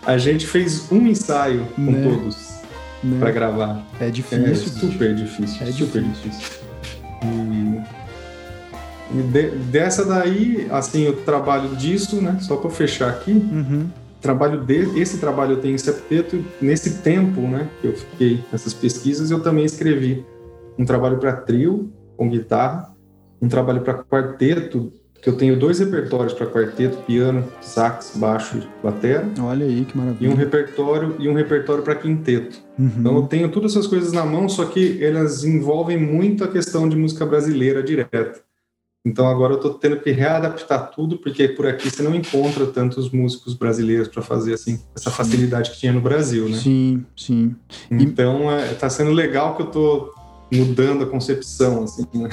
a 0.04 0.18
gente 0.18 0.46
fez 0.46 0.90
um 0.90 1.06
ensaio 1.06 1.64
com 1.76 1.82
Né? 1.82 2.02
todos 2.02 2.51
né? 3.02 3.18
para 3.18 3.30
gravar. 3.30 3.82
É 4.00 4.06
É 4.06 4.10
difícil. 4.10 4.68
super 4.90 5.14
difícil. 5.14 5.66
É 5.66 5.72
super 5.72 6.02
difícil. 6.02 6.62
E, 7.24 7.82
e 9.18 9.22
de- 9.22 9.50
dessa 9.70 10.04
daí, 10.04 10.66
assim, 10.70 11.02
eu 11.02 11.16
trabalho 11.24 11.74
disso, 11.76 12.20
né? 12.20 12.38
Só 12.40 12.56
para 12.56 12.70
fechar 12.70 13.10
aqui, 13.10 13.32
Uhum. 13.32 13.88
trabalho 14.20 14.60
de, 14.64 14.98
esse 15.00 15.18
trabalho 15.18 15.52
eu 15.52 15.60
tenho 15.60 15.74
em 15.74 15.78
septeto. 15.78 16.44
Nesse 16.60 16.98
tempo, 16.98 17.40
né, 17.42 17.68
que 17.80 17.88
eu 17.88 17.94
fiquei 17.96 18.42
nessas 18.50 18.72
pesquisas, 18.72 19.30
eu 19.30 19.40
também 19.40 19.64
escrevi 19.64 20.24
um 20.78 20.84
trabalho 20.84 21.18
para 21.18 21.32
trio 21.32 21.92
com 22.16 22.28
guitarra, 22.30 22.94
um 23.40 23.48
trabalho 23.48 23.80
para 23.82 23.94
quarteto 23.94 24.92
que 25.22 25.28
eu 25.28 25.36
tenho 25.36 25.56
dois 25.56 25.78
repertórios 25.78 26.34
para 26.34 26.48
quarteto, 26.48 26.96
piano, 27.04 27.48
sax, 27.60 28.14
baixo 28.16 28.58
e 28.58 28.82
bateria. 28.82 29.24
Olha 29.40 29.64
aí 29.64 29.84
que 29.84 29.96
maravilha. 29.96 30.28
E 30.28 30.32
um 30.32 30.34
repertório 30.34 31.14
e 31.20 31.28
um 31.28 31.32
repertório 31.32 31.84
para 31.84 31.94
quinteto. 31.94 32.58
Uhum. 32.76 32.90
Então 32.98 33.16
eu 33.16 33.22
tenho 33.22 33.48
todas 33.48 33.70
essas 33.70 33.86
coisas 33.86 34.12
na 34.12 34.24
mão, 34.24 34.48
só 34.48 34.64
que 34.64 35.02
elas 35.02 35.44
envolvem 35.44 35.96
muito 35.96 36.42
a 36.42 36.48
questão 36.48 36.88
de 36.88 36.96
música 36.96 37.24
brasileira 37.24 37.84
direta. 37.84 38.40
Então 39.06 39.28
agora 39.28 39.52
eu 39.52 39.56
estou 39.56 39.74
tendo 39.74 40.00
que 40.00 40.10
readaptar 40.10 40.90
tudo, 40.90 41.16
porque 41.18 41.48
por 41.48 41.68
aqui 41.68 41.88
você 41.88 42.02
não 42.02 42.14
encontra 42.16 42.66
tantos 42.66 43.08
músicos 43.10 43.54
brasileiros 43.54 44.08
para 44.08 44.22
fazer 44.22 44.54
assim 44.54 44.80
essa 44.94 45.10
facilidade 45.10 45.70
que 45.70 45.78
tinha 45.78 45.92
no 45.92 46.00
Brasil, 46.00 46.48
né? 46.48 46.58
Sim, 46.58 47.04
sim. 47.16 47.54
Então 47.88 48.46
está 48.60 48.86
é, 48.88 48.90
sendo 48.90 49.12
legal 49.12 49.54
que 49.54 49.62
eu 49.62 49.66
estou 49.66 50.21
mudando 50.52 51.04
a 51.04 51.06
concepção, 51.06 51.84
assim. 51.84 52.06
Né? 52.14 52.28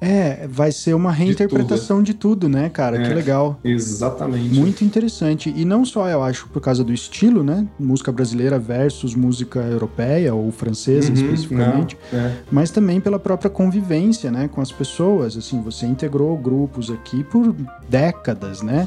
É, 0.00 0.46
vai 0.48 0.70
ser 0.70 0.94
uma 0.94 1.10
reinterpretação 1.10 2.02
de 2.02 2.14
tudo, 2.14 2.40
de 2.40 2.46
tudo 2.46 2.48
né, 2.48 2.68
cara? 2.68 3.00
É, 3.00 3.08
que 3.08 3.14
legal. 3.14 3.58
Exatamente. 3.64 4.54
Muito 4.54 4.84
interessante. 4.84 5.52
E 5.54 5.64
não 5.64 5.84
só, 5.84 6.08
eu 6.08 6.22
acho, 6.22 6.48
por 6.48 6.60
causa 6.60 6.84
do 6.84 6.92
estilo, 6.92 7.42
né? 7.42 7.66
Música 7.78 8.12
brasileira 8.12 8.58
versus 8.58 9.14
música 9.14 9.60
europeia 9.60 10.34
ou 10.34 10.50
francesa, 10.52 11.08
uhum, 11.08 11.14
especificamente. 11.14 11.96
Não, 12.12 12.18
é. 12.18 12.36
Mas 12.50 12.70
também 12.70 13.00
pela 13.00 13.18
própria 13.18 13.50
convivência, 13.50 14.30
né? 14.30 14.48
Com 14.48 14.60
as 14.60 14.70
pessoas. 14.70 15.36
Assim, 15.36 15.60
você 15.62 15.86
integrou 15.86 16.36
grupos 16.36 16.90
aqui 16.90 17.24
por 17.24 17.54
décadas, 17.88 18.62
né? 18.62 18.86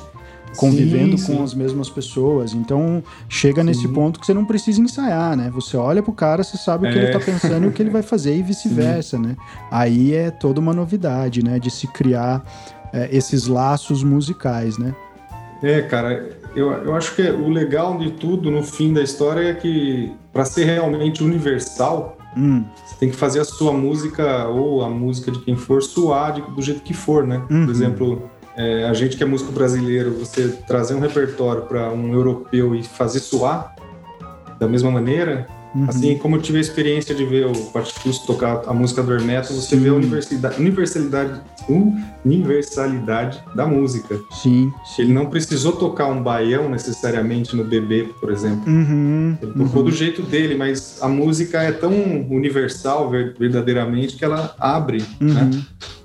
Convivendo 0.56 1.18
sim, 1.18 1.26
sim. 1.26 1.36
com 1.36 1.44
as 1.44 1.54
mesmas 1.54 1.90
pessoas. 1.90 2.54
Então, 2.54 3.04
chega 3.30 3.62
sim. 3.62 3.68
nesse 3.68 3.88
ponto 3.88 4.20
que 4.20 4.26
você 4.26 4.34
não 4.34 4.46
precisa 4.46 4.82
ensaiar, 4.82 5.36
né? 5.36 5.50
Você 5.54 5.78
olha 5.78 6.04
pro 6.04 6.14
cara, 6.14 6.44
você 6.44 6.58
sabe 6.58 6.88
o 6.88 6.92
que 6.92 7.00
é. 7.00 7.04
ele 7.04 7.12
tá 7.12 7.20
pensando 7.20 7.66
e 7.66 7.68
o 7.68 7.72
que 7.72 7.82
ele 7.82 7.90
vai 7.90 8.02
fazer 8.02 8.36
e 8.36 8.42
vice-versa, 8.42 9.18
né? 9.18 9.36
Aí 9.70 10.14
é 10.14 10.32
toda 10.32 10.60
uma 10.60 10.74
novidade, 10.74 11.44
né? 11.44 11.60
De 11.60 11.70
se 11.70 11.88
criar 11.88 12.44
é, 12.94 13.10
esses 13.12 13.48
laços 13.48 14.04
musicais, 14.04 14.78
né? 14.78 14.96
É, 15.64 15.82
cara, 15.82 16.30
eu, 16.56 16.72
eu 16.72 16.96
acho 16.96 17.16
que 17.16 17.22
o 17.22 17.50
legal 17.50 17.98
de 17.98 18.12
tudo, 18.12 18.50
no 18.50 18.64
fim 18.64 18.94
da 18.94 19.02
história, 19.02 19.50
é 19.50 19.54
que 19.54 20.12
para 20.34 20.44
ser 20.44 20.66
realmente 20.66 21.24
universal, 21.24 22.18
hum. 22.36 22.64
você 22.86 22.96
tem 23.00 23.10
que 23.10 23.16
fazer 23.16 23.40
a 23.40 23.46
sua 23.46 23.72
música 23.72 24.48
ou 24.48 24.84
a 24.84 24.90
música 24.90 25.32
de 25.32 25.40
quem 25.40 25.56
for 25.56 25.82
suar 25.82 26.34
de, 26.34 26.42
do 26.42 26.62
jeito 26.62 26.82
que 26.82 26.94
for, 26.94 27.26
né? 27.26 27.42
Uhum. 27.50 27.66
Por 27.66 27.72
exemplo, 27.72 28.30
é, 28.62 28.86
a 28.88 28.94
gente 28.94 29.18
que 29.18 29.24
é 29.24 29.26
músico 29.26 29.52
brasileiro, 29.52 30.12
você 30.12 30.50
trazer 30.68 30.94
um 30.94 31.00
repertório 31.00 31.64
para 31.64 31.92
um 31.92 32.14
europeu 32.14 32.76
e 32.76 32.84
fazer 32.84 33.20
soar 33.20 33.76
da 34.60 34.68
mesma 34.68 34.92
maneira, 34.92 35.48
uhum. 35.74 35.86
assim 35.88 36.16
como 36.20 36.36
eu 36.36 36.42
tive 36.42 36.60
a 36.60 36.62
experiência 36.62 37.16
de 37.16 37.26
ver 37.26 37.48
o 37.48 37.54
Patitus 37.72 38.20
tocar 38.20 38.62
a 38.68 38.74
música 38.74 39.02
do 39.02 39.12
Hermeto, 39.12 39.52
você 39.52 39.76
Sim. 39.76 39.80
vê 39.80 39.90
a 39.90 39.94
universalidade, 39.96 40.60
universalidade, 40.60 41.42
universalidade 42.24 43.44
da 43.56 43.66
música. 43.66 44.20
Sim. 44.32 44.72
Ele 45.00 45.12
não 45.12 45.26
precisou 45.26 45.72
tocar 45.72 46.06
um 46.06 46.22
baião 46.22 46.70
necessariamente 46.70 47.56
no 47.56 47.64
bebê, 47.64 48.08
por 48.20 48.32
exemplo. 48.32 48.62
Uhum. 48.68 49.36
Ele 49.42 49.54
tocou 49.54 49.82
uhum. 49.82 49.90
do 49.90 49.92
jeito 49.92 50.22
dele, 50.22 50.54
mas 50.54 51.00
a 51.02 51.08
música 51.08 51.64
é 51.64 51.72
tão 51.72 51.92
universal 52.30 53.10
verdadeiramente 53.10 54.18
que 54.18 54.24
ela 54.24 54.54
abre, 54.60 55.04
né? 55.20 55.50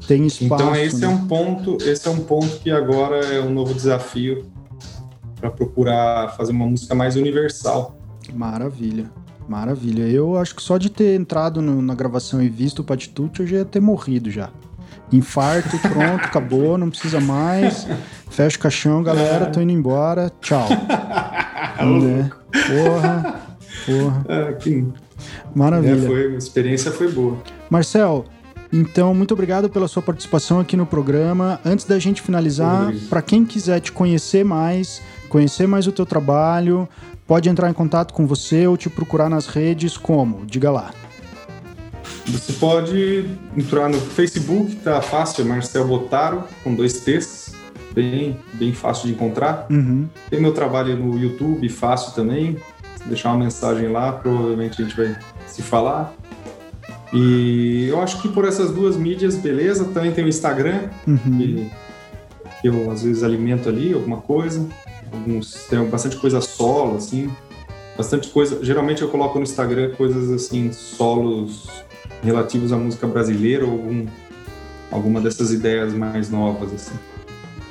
Tem 0.06 0.26
espaço. 0.26 0.62
Então 0.62 0.76
esse 0.76 1.04
é 1.04 1.08
né? 1.08 1.12
é 1.12 1.16
um 1.16 1.26
ponto, 1.26 1.78
esse 1.82 2.06
é 2.06 2.10
um 2.10 2.20
ponto 2.20 2.58
que 2.58 2.70
agora 2.70 3.24
é 3.24 3.40
um 3.40 3.50
novo 3.50 3.74
desafio 3.74 4.46
para 5.40 5.50
procurar 5.50 6.34
fazer 6.36 6.52
uma 6.52 6.66
música 6.66 6.94
mais 6.94 7.16
universal. 7.16 7.96
Maravilha. 8.32 9.10
Maravilha. 9.48 10.04
Eu 10.04 10.36
acho 10.36 10.54
que 10.54 10.62
só 10.62 10.76
de 10.76 10.90
ter 10.90 11.18
entrado 11.18 11.62
no, 11.62 11.80
na 11.80 11.94
gravação 11.94 12.42
e 12.42 12.48
visto 12.48 12.80
o 12.80 12.84
Patitucci, 12.84 13.40
eu 13.40 13.46
já 13.46 13.56
ia 13.58 13.64
ter 13.64 13.80
morrido 13.80 14.30
já. 14.30 14.50
Infarto, 15.12 15.78
pronto, 15.78 16.24
acabou, 16.26 16.76
não 16.76 16.90
precisa 16.90 17.20
mais. 17.20 17.86
Fecha 18.30 18.56
o 18.56 18.60
caixão, 18.60 19.02
galera, 19.02 19.46
tô 19.46 19.60
indo 19.60 19.72
embora. 19.72 20.32
Tchau. 20.40 20.68
né? 21.78 22.30
Porra, 22.50 23.40
porra. 23.86 24.24
Ah, 24.28 24.52
que... 24.54 24.86
Maravilha. 25.54 26.04
É, 26.04 26.06
foi, 26.06 26.34
a 26.34 26.38
experiência 26.38 26.90
foi 26.90 27.10
boa. 27.10 27.38
Marcel, 27.70 28.24
então, 28.72 29.14
muito 29.14 29.32
obrigado 29.32 29.68
pela 29.68 29.88
sua 29.88 30.02
participação 30.02 30.60
aqui 30.60 30.76
no 30.76 30.86
programa. 30.86 31.60
Antes 31.64 31.84
da 31.84 31.98
gente 31.98 32.22
finalizar, 32.22 32.92
para 33.08 33.22
quem 33.22 33.44
quiser 33.44 33.80
te 33.80 33.92
conhecer 33.92 34.44
mais, 34.44 35.00
conhecer 35.28 35.66
mais 35.66 35.86
o 35.86 35.92
teu 35.92 36.04
trabalho, 36.04 36.88
pode 37.26 37.48
entrar 37.48 37.70
em 37.70 37.72
contato 37.72 38.12
com 38.12 38.26
você 38.26 38.66
ou 38.66 38.76
te 38.76 38.88
procurar 38.88 39.28
nas 39.28 39.46
redes 39.46 39.96
como? 39.96 40.44
Diga 40.46 40.70
lá. 40.70 40.92
Você 42.26 42.52
pode 42.54 43.24
entrar 43.56 43.88
no 43.88 44.00
Facebook, 44.00 44.74
tá 44.76 45.00
fácil, 45.00 45.44
é 45.44 45.48
Marcel 45.48 45.86
Botaro, 45.86 46.42
com 46.64 46.74
dois 46.74 47.00
T's, 47.00 47.52
bem, 47.92 48.36
bem 48.54 48.72
fácil 48.72 49.06
de 49.06 49.14
encontrar. 49.14 49.66
Uhum. 49.70 50.08
Tem 50.28 50.40
meu 50.40 50.52
trabalho 50.52 50.96
no 50.96 51.18
YouTube, 51.18 51.68
fácil 51.68 52.12
também. 52.14 52.56
Se 52.96 53.08
deixar 53.08 53.30
uma 53.30 53.44
mensagem 53.44 53.88
lá, 53.88 54.12
provavelmente 54.12 54.82
a 54.82 54.84
gente 54.84 54.96
vai 54.96 55.16
se 55.46 55.62
falar. 55.62 56.12
E 57.16 57.88
eu 57.88 58.00
acho 58.00 58.20
que 58.20 58.28
por 58.28 58.44
essas 58.44 58.70
duas 58.70 58.96
mídias, 58.96 59.36
beleza. 59.36 59.84
Também 59.86 60.12
tem 60.12 60.24
o 60.24 60.28
Instagram, 60.28 60.90
uhum. 61.06 61.16
que, 61.16 61.70
que, 62.60 62.68
eu 62.68 62.90
às 62.90 63.02
vezes 63.02 63.22
alimento 63.22 63.68
ali 63.68 63.94
alguma 63.94 64.18
coisa. 64.18 64.66
Alguns, 65.12 65.66
tem 65.68 65.82
bastante 65.86 66.16
coisa 66.16 66.40
solo, 66.40 66.96
assim. 66.96 67.30
Bastante 67.96 68.28
coisa. 68.28 68.62
Geralmente 68.62 69.02
eu 69.02 69.08
coloco 69.08 69.38
no 69.38 69.44
Instagram 69.44 69.94
coisas 69.94 70.30
assim, 70.30 70.70
solos 70.72 71.68
relativos 72.22 72.72
à 72.72 72.76
música 72.76 73.06
brasileira 73.06 73.64
ou 73.64 73.72
algum, 73.72 74.06
alguma 74.90 75.20
dessas 75.20 75.52
ideias 75.52 75.94
mais 75.94 76.30
novas, 76.30 76.72
assim. 76.72 76.94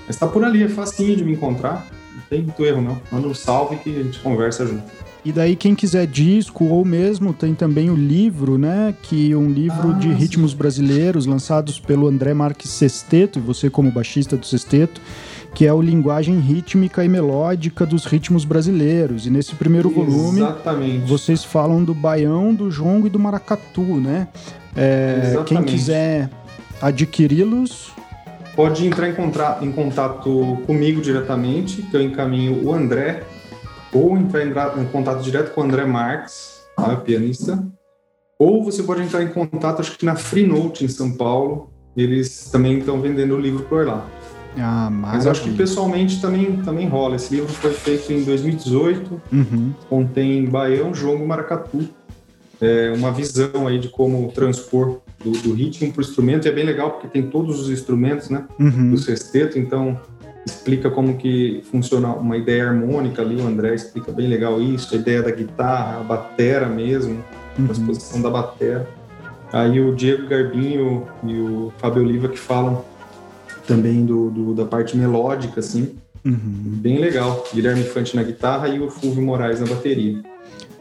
Mas 0.07 0.17
tá 0.17 0.27
por 0.27 0.43
ali, 0.43 0.63
é 0.63 0.69
facinho 0.69 1.15
de 1.15 1.23
me 1.23 1.33
encontrar. 1.33 1.87
Não 2.15 2.21
tem 2.29 2.41
muito 2.41 2.65
erro, 2.65 2.81
não. 2.81 3.01
Manda 3.11 3.27
um 3.27 3.33
salve 3.33 3.77
que 3.77 3.99
a 3.99 4.03
gente 4.03 4.19
conversa 4.19 4.65
junto. 4.65 5.04
E 5.25 5.31
daí, 5.31 5.55
quem 5.55 5.73
quiser 5.73 6.05
disco 6.05 6.65
ou 6.65 6.85
mesmo 6.85 7.33
tem 7.33 7.55
também 7.55 7.89
o 7.89 7.95
livro, 7.95 8.59
né? 8.59 8.93
Que 9.01 9.31
é 9.31 9.35
um 9.35 9.49
livro 9.49 9.89
ah, 9.89 9.93
de 9.93 10.09
ritmos 10.09 10.53
brasileiros 10.53 11.25
lançados 11.25 11.79
pelo 11.79 12.07
André 12.07 12.31
Marques 12.35 12.69
Sesteto, 12.69 13.39
e 13.39 13.41
você 13.41 13.67
como 13.67 13.91
baixista 13.91 14.37
do 14.37 14.45
Sesteto, 14.45 15.01
que 15.55 15.65
é 15.65 15.73
o 15.73 15.81
Linguagem 15.81 16.39
Rítmica 16.39 17.03
e 17.03 17.09
Melódica 17.09 17.87
dos 17.87 18.05
Ritmos 18.05 18.45
Brasileiros. 18.45 19.25
E 19.25 19.31
nesse 19.31 19.55
primeiro 19.55 19.89
volume, 19.89 20.41
Exatamente. 20.41 21.07
vocês 21.07 21.43
falam 21.43 21.83
do 21.83 21.95
baião, 21.95 22.53
do 22.53 22.69
jongo 22.69 23.07
e 23.07 23.09
do 23.09 23.17
maracatu, 23.17 23.81
né? 23.81 24.27
É, 24.75 25.35
quem 25.43 25.63
quiser 25.63 26.29
adquiri-los, 26.79 27.91
pode 28.55 28.85
entrar 28.85 29.09
em, 29.09 29.67
em 29.67 29.71
contato 29.71 30.59
comigo 30.67 31.01
diretamente, 31.01 31.81
que 31.81 31.97
eu 31.97 32.01
encaminho 32.01 32.63
o 32.63 32.71
André 32.71 33.23
ou 33.95 34.17
entrar 34.17 34.45
em, 34.77 34.85
contato 34.87 35.23
direto 35.23 35.53
com 35.53 35.61
o 35.61 35.63
André 35.63 35.85
Marques, 35.85 36.61
tá, 36.75 36.97
pianista, 36.97 37.65
ou 38.37 38.61
você 38.63 38.83
pode 38.83 39.01
entrar 39.01 39.23
em 39.23 39.29
contato, 39.29 39.79
acho 39.79 39.97
que 39.97 40.05
na 40.05 40.15
Freenote 40.15 40.83
em 40.83 40.89
São 40.89 41.13
Paulo, 41.13 41.71
eles 41.95 42.49
também 42.51 42.79
estão 42.79 42.99
vendendo 42.99 43.35
o 43.35 43.39
livro 43.39 43.63
por 43.63 43.87
lá. 43.87 44.05
Ah, 44.57 44.89
Mas 44.89 45.25
acho 45.27 45.43
que 45.43 45.53
pessoalmente 45.53 46.21
também, 46.21 46.57
também 46.57 46.87
rola. 46.87 47.15
Esse 47.15 47.35
livro 47.35 47.49
foi 47.49 47.73
feito 47.73 48.11
em 48.11 48.23
2018, 48.23 49.21
uhum. 49.31 49.73
contém 49.89 50.45
baião, 50.45 50.93
jongo, 50.93 51.25
maracatu. 51.25 51.87
É 52.61 52.93
uma 52.95 53.11
visão 53.11 53.67
aí 53.67 53.77
de 53.79 53.89
como 53.89 54.31
transpor 54.31 54.99
do, 55.23 55.31
do 55.31 55.53
ritmo 55.53 55.91
para 55.91 56.01
o 56.01 56.03
instrumento. 56.03 56.45
E 56.45 56.49
é 56.49 56.51
bem 56.53 56.65
legal 56.65 56.91
porque 56.91 57.07
tem 57.07 57.29
todos 57.29 57.59
os 57.59 57.69
instrumentos, 57.69 58.29
né? 58.29 58.45
Uhum. 58.57 58.91
Do 58.91 58.97
sexteto, 58.97 59.59
então 59.59 59.99
explica 60.45 60.89
como 60.89 61.17
que 61.17 61.63
funciona 61.71 62.09
uma 62.09 62.37
ideia 62.37 62.67
harmônica 62.67 63.21
ali, 63.21 63.35
o 63.35 63.47
André 63.47 63.73
explica 63.73 64.11
bem 64.11 64.27
legal 64.27 64.61
isso, 64.61 64.93
a 64.93 64.97
ideia 64.97 65.23
da 65.23 65.31
guitarra, 65.31 65.99
a 65.99 66.03
batera 66.03 66.67
mesmo, 66.67 67.23
uhum. 67.57 67.65
a 67.67 67.71
exposição 67.71 68.21
da 68.21 68.29
batera. 68.29 68.87
Aí 69.51 69.79
o 69.79 69.95
Diego 69.95 70.27
Garbinho 70.27 71.07
e 71.23 71.33
o 71.39 71.73
Fábio 71.77 72.03
Oliva 72.03 72.27
que 72.27 72.37
falam 72.37 72.83
também 73.67 74.05
do, 74.05 74.29
do 74.29 74.53
da 74.53 74.65
parte 74.65 74.95
melódica, 74.95 75.59
assim, 75.59 75.95
uhum. 76.23 76.35
bem 76.35 76.99
legal. 76.99 77.43
Guilherme 77.53 77.81
Infante 77.81 78.15
na 78.15 78.23
guitarra 78.23 78.67
e 78.67 78.79
o 78.79 78.89
Fulvio 78.89 79.23
Moraes 79.23 79.59
na 79.59 79.67
bateria. 79.67 80.21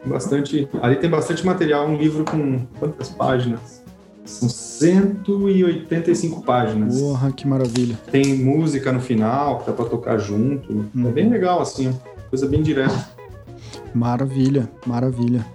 Bastante, 0.04 0.68
ali 0.82 0.96
tem 0.96 1.08
bastante 1.08 1.44
material, 1.46 1.88
um 1.88 1.96
livro 1.96 2.24
com 2.24 2.60
quantas 2.78 3.08
páginas? 3.08 3.84
São 4.25 4.49
185 4.49 6.43
páginas. 6.43 6.99
Porra, 6.99 7.31
que 7.31 7.47
maravilha. 7.47 7.99
Tem 8.11 8.35
música 8.37 8.91
no 8.93 9.01
final, 9.01 9.59
que 9.59 9.66
dá 9.66 9.72
pra 9.72 9.85
tocar 9.85 10.18
junto. 10.18 10.72
Uhum. 10.72 11.09
É 11.09 11.12
bem 11.12 11.29
legal, 11.29 11.61
assim, 11.61 11.95
coisa 12.31 12.47
bem 12.47 12.62
direta. 12.62 13.09
Maravilha, 13.95 14.68
maravilha. 14.87 15.47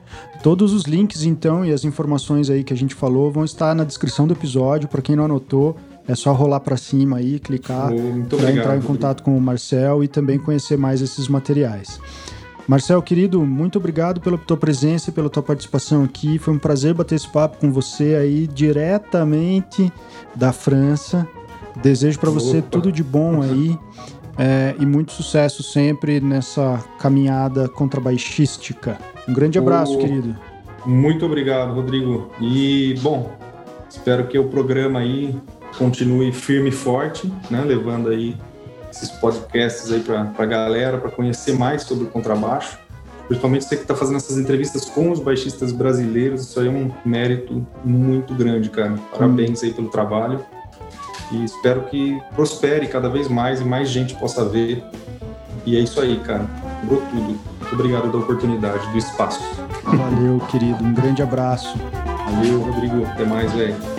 Todos 0.44 0.72
os 0.72 0.84
links, 0.84 1.24
então, 1.24 1.66
e 1.66 1.74
as 1.74 1.84
informações 1.84 2.50
aí 2.50 2.64
que 2.64 2.72
a 2.72 2.78
gente 2.78 2.96
falou 2.96 3.30
vão 3.32 3.44
estar 3.44 3.76
na 3.76 3.84
descrição 3.84 4.26
do 4.26 4.34
episódio. 4.34 4.88
Para 4.88 5.02
quem 5.02 5.16
não 5.16 5.26
anotou, 5.26 5.76
é 6.08 6.16
só 6.16 6.32
rolar 6.32 6.62
para 6.62 6.78
cima 6.78 7.18
aí, 7.18 7.40
clicar 7.40 7.92
para 8.30 8.52
entrar 8.52 8.78
em 8.78 8.82
contato 8.82 9.22
com 9.22 9.38
o 9.38 9.42
Marcel 9.42 10.04
e 10.04 10.08
também 10.08 10.40
conhecer 10.40 10.78
mais 10.78 11.02
esses 11.02 11.28
materiais. 11.28 12.00
Marcel, 12.70 13.02
querido, 13.02 13.44
muito 13.44 13.80
obrigado 13.80 14.22
pela 14.22 14.38
tua 14.38 14.56
presença 14.56 15.10
e 15.10 15.12
pela 15.12 15.28
tua 15.28 15.42
participação 15.42 16.04
aqui. 16.04 16.38
Foi 16.38 16.54
um 16.54 16.60
prazer 16.60 16.94
bater 16.94 17.16
esse 17.16 17.28
papo 17.28 17.58
com 17.58 17.72
você 17.72 18.14
aí 18.14 18.46
diretamente 18.46 19.92
da 20.36 20.54
França. 20.54 21.28
Desejo 21.82 22.20
para 22.20 22.30
você 22.30 22.62
tudo 22.62 22.92
de 22.92 23.04
bom 23.04 23.42
aí 23.42 23.76
é, 24.38 24.76
e 24.80 24.86
muito 24.86 25.14
sucesso 25.14 25.64
sempre 25.64 26.20
nessa 26.20 26.78
caminhada 27.00 27.68
contrabaixística. 27.68 29.00
Um 29.28 29.34
grande 29.34 29.58
abraço, 29.58 29.98
querido. 29.98 30.38
Muito 30.86 31.26
obrigado, 31.26 31.74
Rodrigo. 31.74 32.30
E, 32.40 32.94
bom, 33.02 33.36
espero 33.90 34.28
que 34.28 34.38
o 34.38 34.44
programa 34.44 35.00
aí 35.00 35.36
continue 35.76 36.32
firme 36.32 36.70
e 36.70 36.72
forte, 36.72 37.34
né? 37.50 37.64
Levando 37.66 38.10
aí 38.10 38.38
esses 38.92 39.10
podcasts 39.10 39.92
aí 39.92 40.00
para 40.02 40.32
a 40.38 40.46
galera, 40.46 40.98
para 40.98 41.12
conhecer 41.12 41.58
mais 41.58 41.84
sobre 41.84 42.06
o 42.06 42.08
contrabaixo. 42.08 42.78
Principalmente 43.28 43.66
você 43.66 43.76
que 43.76 43.84
está 43.84 43.96
fazendo 43.96 44.18
essas 44.18 44.38
entrevistas 44.38 44.86
com 44.86 45.12
os 45.12 45.20
baixistas 45.20 45.72
brasileiros, 45.72 46.42
isso 46.42 46.60
aí 46.60 46.68
é 46.68 46.72
um 46.72 46.92
mérito 47.06 47.66
muito 47.86 48.34
grande, 48.34 48.70
cara. 48.72 48.96
Parabéns 49.12 49.64
aí 49.64 49.72
pelo 49.72 49.90
trabalho 49.90 50.44
e 51.32 51.44
espero 51.44 51.84
que 51.84 52.20
prospere 52.36 52.88
cada 52.88 53.08
vez 53.08 53.28
mais 53.28 53.62
e 53.62 53.64
mais 53.64 53.88
gente 53.90 54.16
possa 54.16 54.44
ver. 54.44 54.84
E 55.66 55.78
é 55.78 55.80
isso 55.80 56.02
aí, 56.02 56.20
cara. 56.22 56.48
Quebrou 56.82 57.02
tudo. 57.02 57.22
Muito 57.22 57.74
obrigado 57.74 58.12
da 58.12 58.18
oportunidade, 58.18 58.88
do 58.92 58.98
espaço. 58.98 59.42
Valeu, 59.84 60.40
querido. 60.50 60.84
Um 60.84 60.94
grande 60.94 61.22
abraço. 61.22 61.78
Valeu, 62.34 62.62
Rodrigo. 62.62 63.06
Até 63.06 63.26
mais, 63.26 63.52
velho. 63.54 63.99